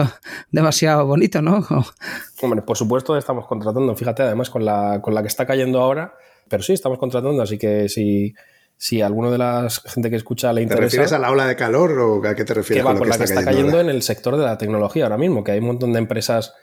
demasiado 0.52 1.06
bonito, 1.06 1.42
¿no? 1.42 1.66
Hombre, 2.42 2.62
por 2.62 2.78
supuesto 2.78 3.18
estamos 3.18 3.48
contratando, 3.48 3.96
fíjate, 3.96 4.24
además 4.24 4.50
con 4.50 4.64
la, 4.64 5.02
con 5.02 5.14
la 5.14 5.22
que 5.22 5.28
está 5.28 5.46
cayendo 5.46 5.82
ahora, 5.82 6.14
pero 6.50 6.64
sí, 6.64 6.74
estamos 6.74 7.00
contratando, 7.00 7.42
así 7.42 7.58
que 7.58 7.90
si, 7.90 8.34
si 8.78 9.02
alguno 9.02 9.32
de 9.32 9.38
la 9.38 9.68
gente 9.86 10.10
que 10.10 10.16
escucha 10.16 10.52
le 10.54 10.62
interesa... 10.62 10.80
¿Te 10.80 10.86
refieres 10.86 11.14
a 11.14 11.20
la 11.20 11.32
ola 11.32 11.48
de 11.48 11.56
calor 11.56 11.92
o 12.00 12.28
a 12.28 12.36
qué 12.36 12.46
te 12.46 12.54
refieres? 12.54 12.84
con, 12.84 12.98
con 12.98 13.10
la 13.10 13.18
que 13.18 13.24
está, 13.24 13.44
cayendo, 13.44 13.80
en 13.80 13.90
el 13.90 14.02
sector 14.02 14.38
de 14.38 14.44
la 14.44 14.58
tecnología 14.58 15.04
ahora 15.04 15.18
mismo, 15.18 15.44
que 15.44 15.52
hay 15.52 15.60
un 15.60 15.68
montón 15.68 15.94
de 15.94 16.00
empresas 16.00 16.54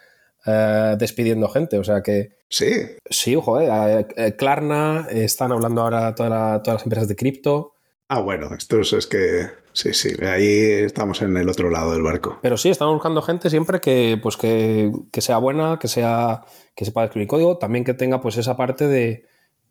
eh, 0.46 0.96
despidiendo 0.98 1.48
gente, 1.48 1.78
o 1.78 1.84
sea 1.84 2.02
que... 2.02 2.36
Sí. 2.48 2.72
Sí, 3.08 3.36
joder, 3.40 4.06
eh, 4.16 4.34
Klarna, 4.36 5.06
están 5.10 5.52
hablando 5.52 5.82
ahora 5.82 6.14
todas 6.14 6.62
las 6.66 6.82
empresas 6.82 7.08
de 7.08 7.16
cripto. 7.16 7.74
Ah, 8.08 8.20
bueno, 8.20 8.50
esto 8.54 8.80
es, 8.80 9.06
que 9.06 9.48
sí, 9.72 9.94
sí, 9.94 10.10
ahí 10.22 10.84
estamos 10.84 11.22
en 11.22 11.34
el 11.38 11.48
otro 11.48 11.70
lado 11.70 11.92
del 11.92 12.02
barco. 12.02 12.38
Pero 12.42 12.58
sí, 12.58 12.68
estamos 12.68 12.92
buscando 12.92 13.22
gente 13.22 13.48
siempre 13.48 13.80
que, 13.80 14.18
pues 14.22 14.36
que, 14.36 14.92
sea 15.18 15.38
buena, 15.38 15.78
que 15.80 15.88
sea 15.88 16.42
que 16.74 16.84
sepa 16.84 17.04
escribir 17.04 17.26
código, 17.26 17.56
también 17.56 17.84
que 17.84 17.94
tenga 17.94 18.20
pues 18.20 18.36
esa 18.36 18.54
parte 18.54 18.86
de, 18.86 19.24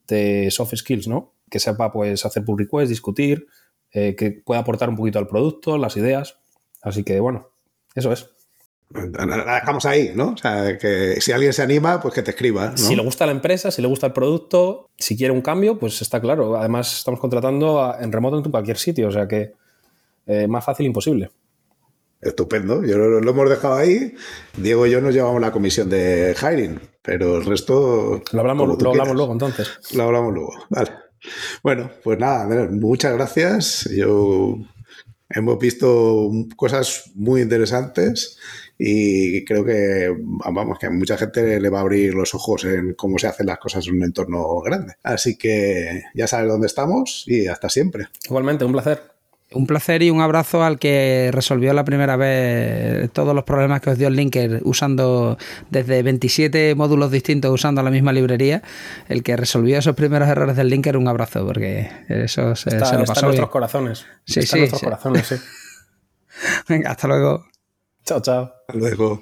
de 0.07 0.49
soft 0.49 0.73
skills, 0.75 1.07
¿no? 1.07 1.35
Que 1.51 1.59
sepa 1.59 1.91
pues 1.91 2.25
hacer 2.25 2.43
pull 2.43 2.57
requests, 2.57 2.89
discutir, 2.89 3.45
eh, 3.91 4.15
que 4.15 4.31
pueda 4.31 4.61
aportar 4.61 4.89
un 4.89 4.95
poquito 4.95 5.19
al 5.19 5.27
producto, 5.27 5.77
las 5.77 5.95
ideas. 5.97 6.39
Así 6.81 7.03
que 7.03 7.19
bueno, 7.19 7.49
eso 7.93 8.11
es. 8.11 8.27
La 8.93 9.55
dejamos 9.55 9.85
ahí, 9.85 10.11
¿no? 10.15 10.31
O 10.31 10.37
sea, 10.37 10.77
que 10.77 11.21
si 11.21 11.31
alguien 11.31 11.53
se 11.53 11.61
anima, 11.61 12.01
pues 12.01 12.13
que 12.13 12.23
te 12.23 12.31
escriba. 12.31 12.75
Si 12.75 12.95
le 12.95 13.03
gusta 13.03 13.25
la 13.25 13.31
empresa, 13.31 13.71
si 13.71 13.81
le 13.81 13.87
gusta 13.87 14.07
el 14.07 14.13
producto, 14.13 14.89
si 14.97 15.15
quiere 15.15 15.33
un 15.33 15.41
cambio, 15.41 15.77
pues 15.79 16.01
está 16.01 16.19
claro. 16.19 16.57
Además, 16.57 16.97
estamos 16.97 17.19
contratando 17.19 17.95
en 17.99 18.11
remoto 18.11 18.37
en 18.37 18.51
cualquier 18.51 18.77
sitio, 18.77 19.07
o 19.07 19.11
sea 19.11 19.27
que 19.27 19.53
eh, 20.25 20.47
más 20.47 20.65
fácil 20.65 20.85
imposible. 20.85 21.29
Estupendo, 22.21 22.85
yo 22.85 22.97
lo, 22.97 23.29
hemos 23.29 23.49
dejado 23.49 23.75
ahí. 23.75 24.13
Diego 24.57 24.85
y 24.85 24.91
yo 24.91 25.01
nos 25.01 25.13
llevamos 25.13 25.41
la 25.41 25.51
comisión 25.51 25.89
de 25.89 26.35
hiring, 26.39 26.79
pero 27.01 27.37
el 27.37 27.45
resto. 27.45 28.21
Lo 28.31 28.39
hablamos, 28.41 28.81
lo 28.81 28.89
hablamos 28.89 29.15
luego 29.15 29.33
entonces. 29.33 29.71
Lo 29.95 30.03
hablamos 30.03 30.33
luego, 30.33 30.53
vale. 30.69 30.91
Bueno, 31.63 31.91
pues 32.03 32.19
nada, 32.19 32.67
muchas 32.69 33.13
gracias. 33.13 33.89
Yo 33.91 34.57
hemos 35.29 35.59
visto 35.59 36.29
cosas 36.55 37.11
muy 37.15 37.41
interesantes 37.41 38.37
y 38.77 39.45
creo 39.45 39.63
que, 39.63 40.11
vamos, 40.51 40.79
que 40.79 40.87
a 40.87 40.89
mucha 40.89 41.17
gente 41.17 41.59
le 41.59 41.69
va 41.69 41.79
a 41.79 41.81
abrir 41.81 42.15
los 42.15 42.33
ojos 42.33 42.65
en 42.65 42.95
cómo 42.95 43.19
se 43.19 43.27
hacen 43.27 43.45
las 43.45 43.59
cosas 43.59 43.87
en 43.87 43.97
un 43.97 44.03
entorno 44.03 44.59
grande. 44.61 44.95
Así 45.03 45.37
que 45.37 46.03
ya 46.15 46.27
sabes 46.27 46.49
dónde 46.49 46.67
estamos 46.67 47.23
y 47.27 47.47
hasta 47.47 47.69
siempre. 47.69 48.07
Igualmente, 48.25 48.65
un 48.65 48.71
placer. 48.71 49.10
Un 49.53 49.67
placer 49.67 50.01
y 50.01 50.09
un 50.09 50.21
abrazo 50.21 50.63
al 50.63 50.79
que 50.79 51.29
resolvió 51.33 51.73
la 51.73 51.83
primera 51.83 52.15
vez 52.15 53.11
todos 53.11 53.35
los 53.35 53.43
problemas 53.43 53.81
que 53.81 53.89
os 53.89 53.97
dio 53.97 54.07
el 54.07 54.15
Linker 54.15 54.61
usando 54.63 55.37
desde 55.69 56.03
27 56.03 56.73
módulos 56.75 57.11
distintos 57.11 57.51
usando 57.51 57.83
la 57.83 57.91
misma 57.91 58.13
librería. 58.13 58.61
El 59.09 59.23
que 59.23 59.35
resolvió 59.35 59.77
esos 59.77 59.95
primeros 59.95 60.29
errores 60.29 60.55
del 60.55 60.69
Linker, 60.69 60.95
un 60.95 61.09
abrazo, 61.09 61.45
porque 61.45 61.91
eso 62.07 62.55
se, 62.55 62.69
está, 62.69 62.97
lo 62.97 63.03
pasó. 63.03 63.21
en 63.21 63.25
nuestros 63.25 63.49
corazones. 63.49 64.05
Sí, 64.25 64.39
está 64.39 64.51
sí. 64.51 64.55
En 64.55 64.59
nuestros 64.61 64.81
corazones, 64.83 65.27
sí. 65.27 65.35
Venga, 66.69 66.91
hasta 66.91 67.07
luego. 67.09 67.45
Chao, 68.05 68.21
chao. 68.21 68.53
Hasta 68.67 68.79
luego. 68.79 69.21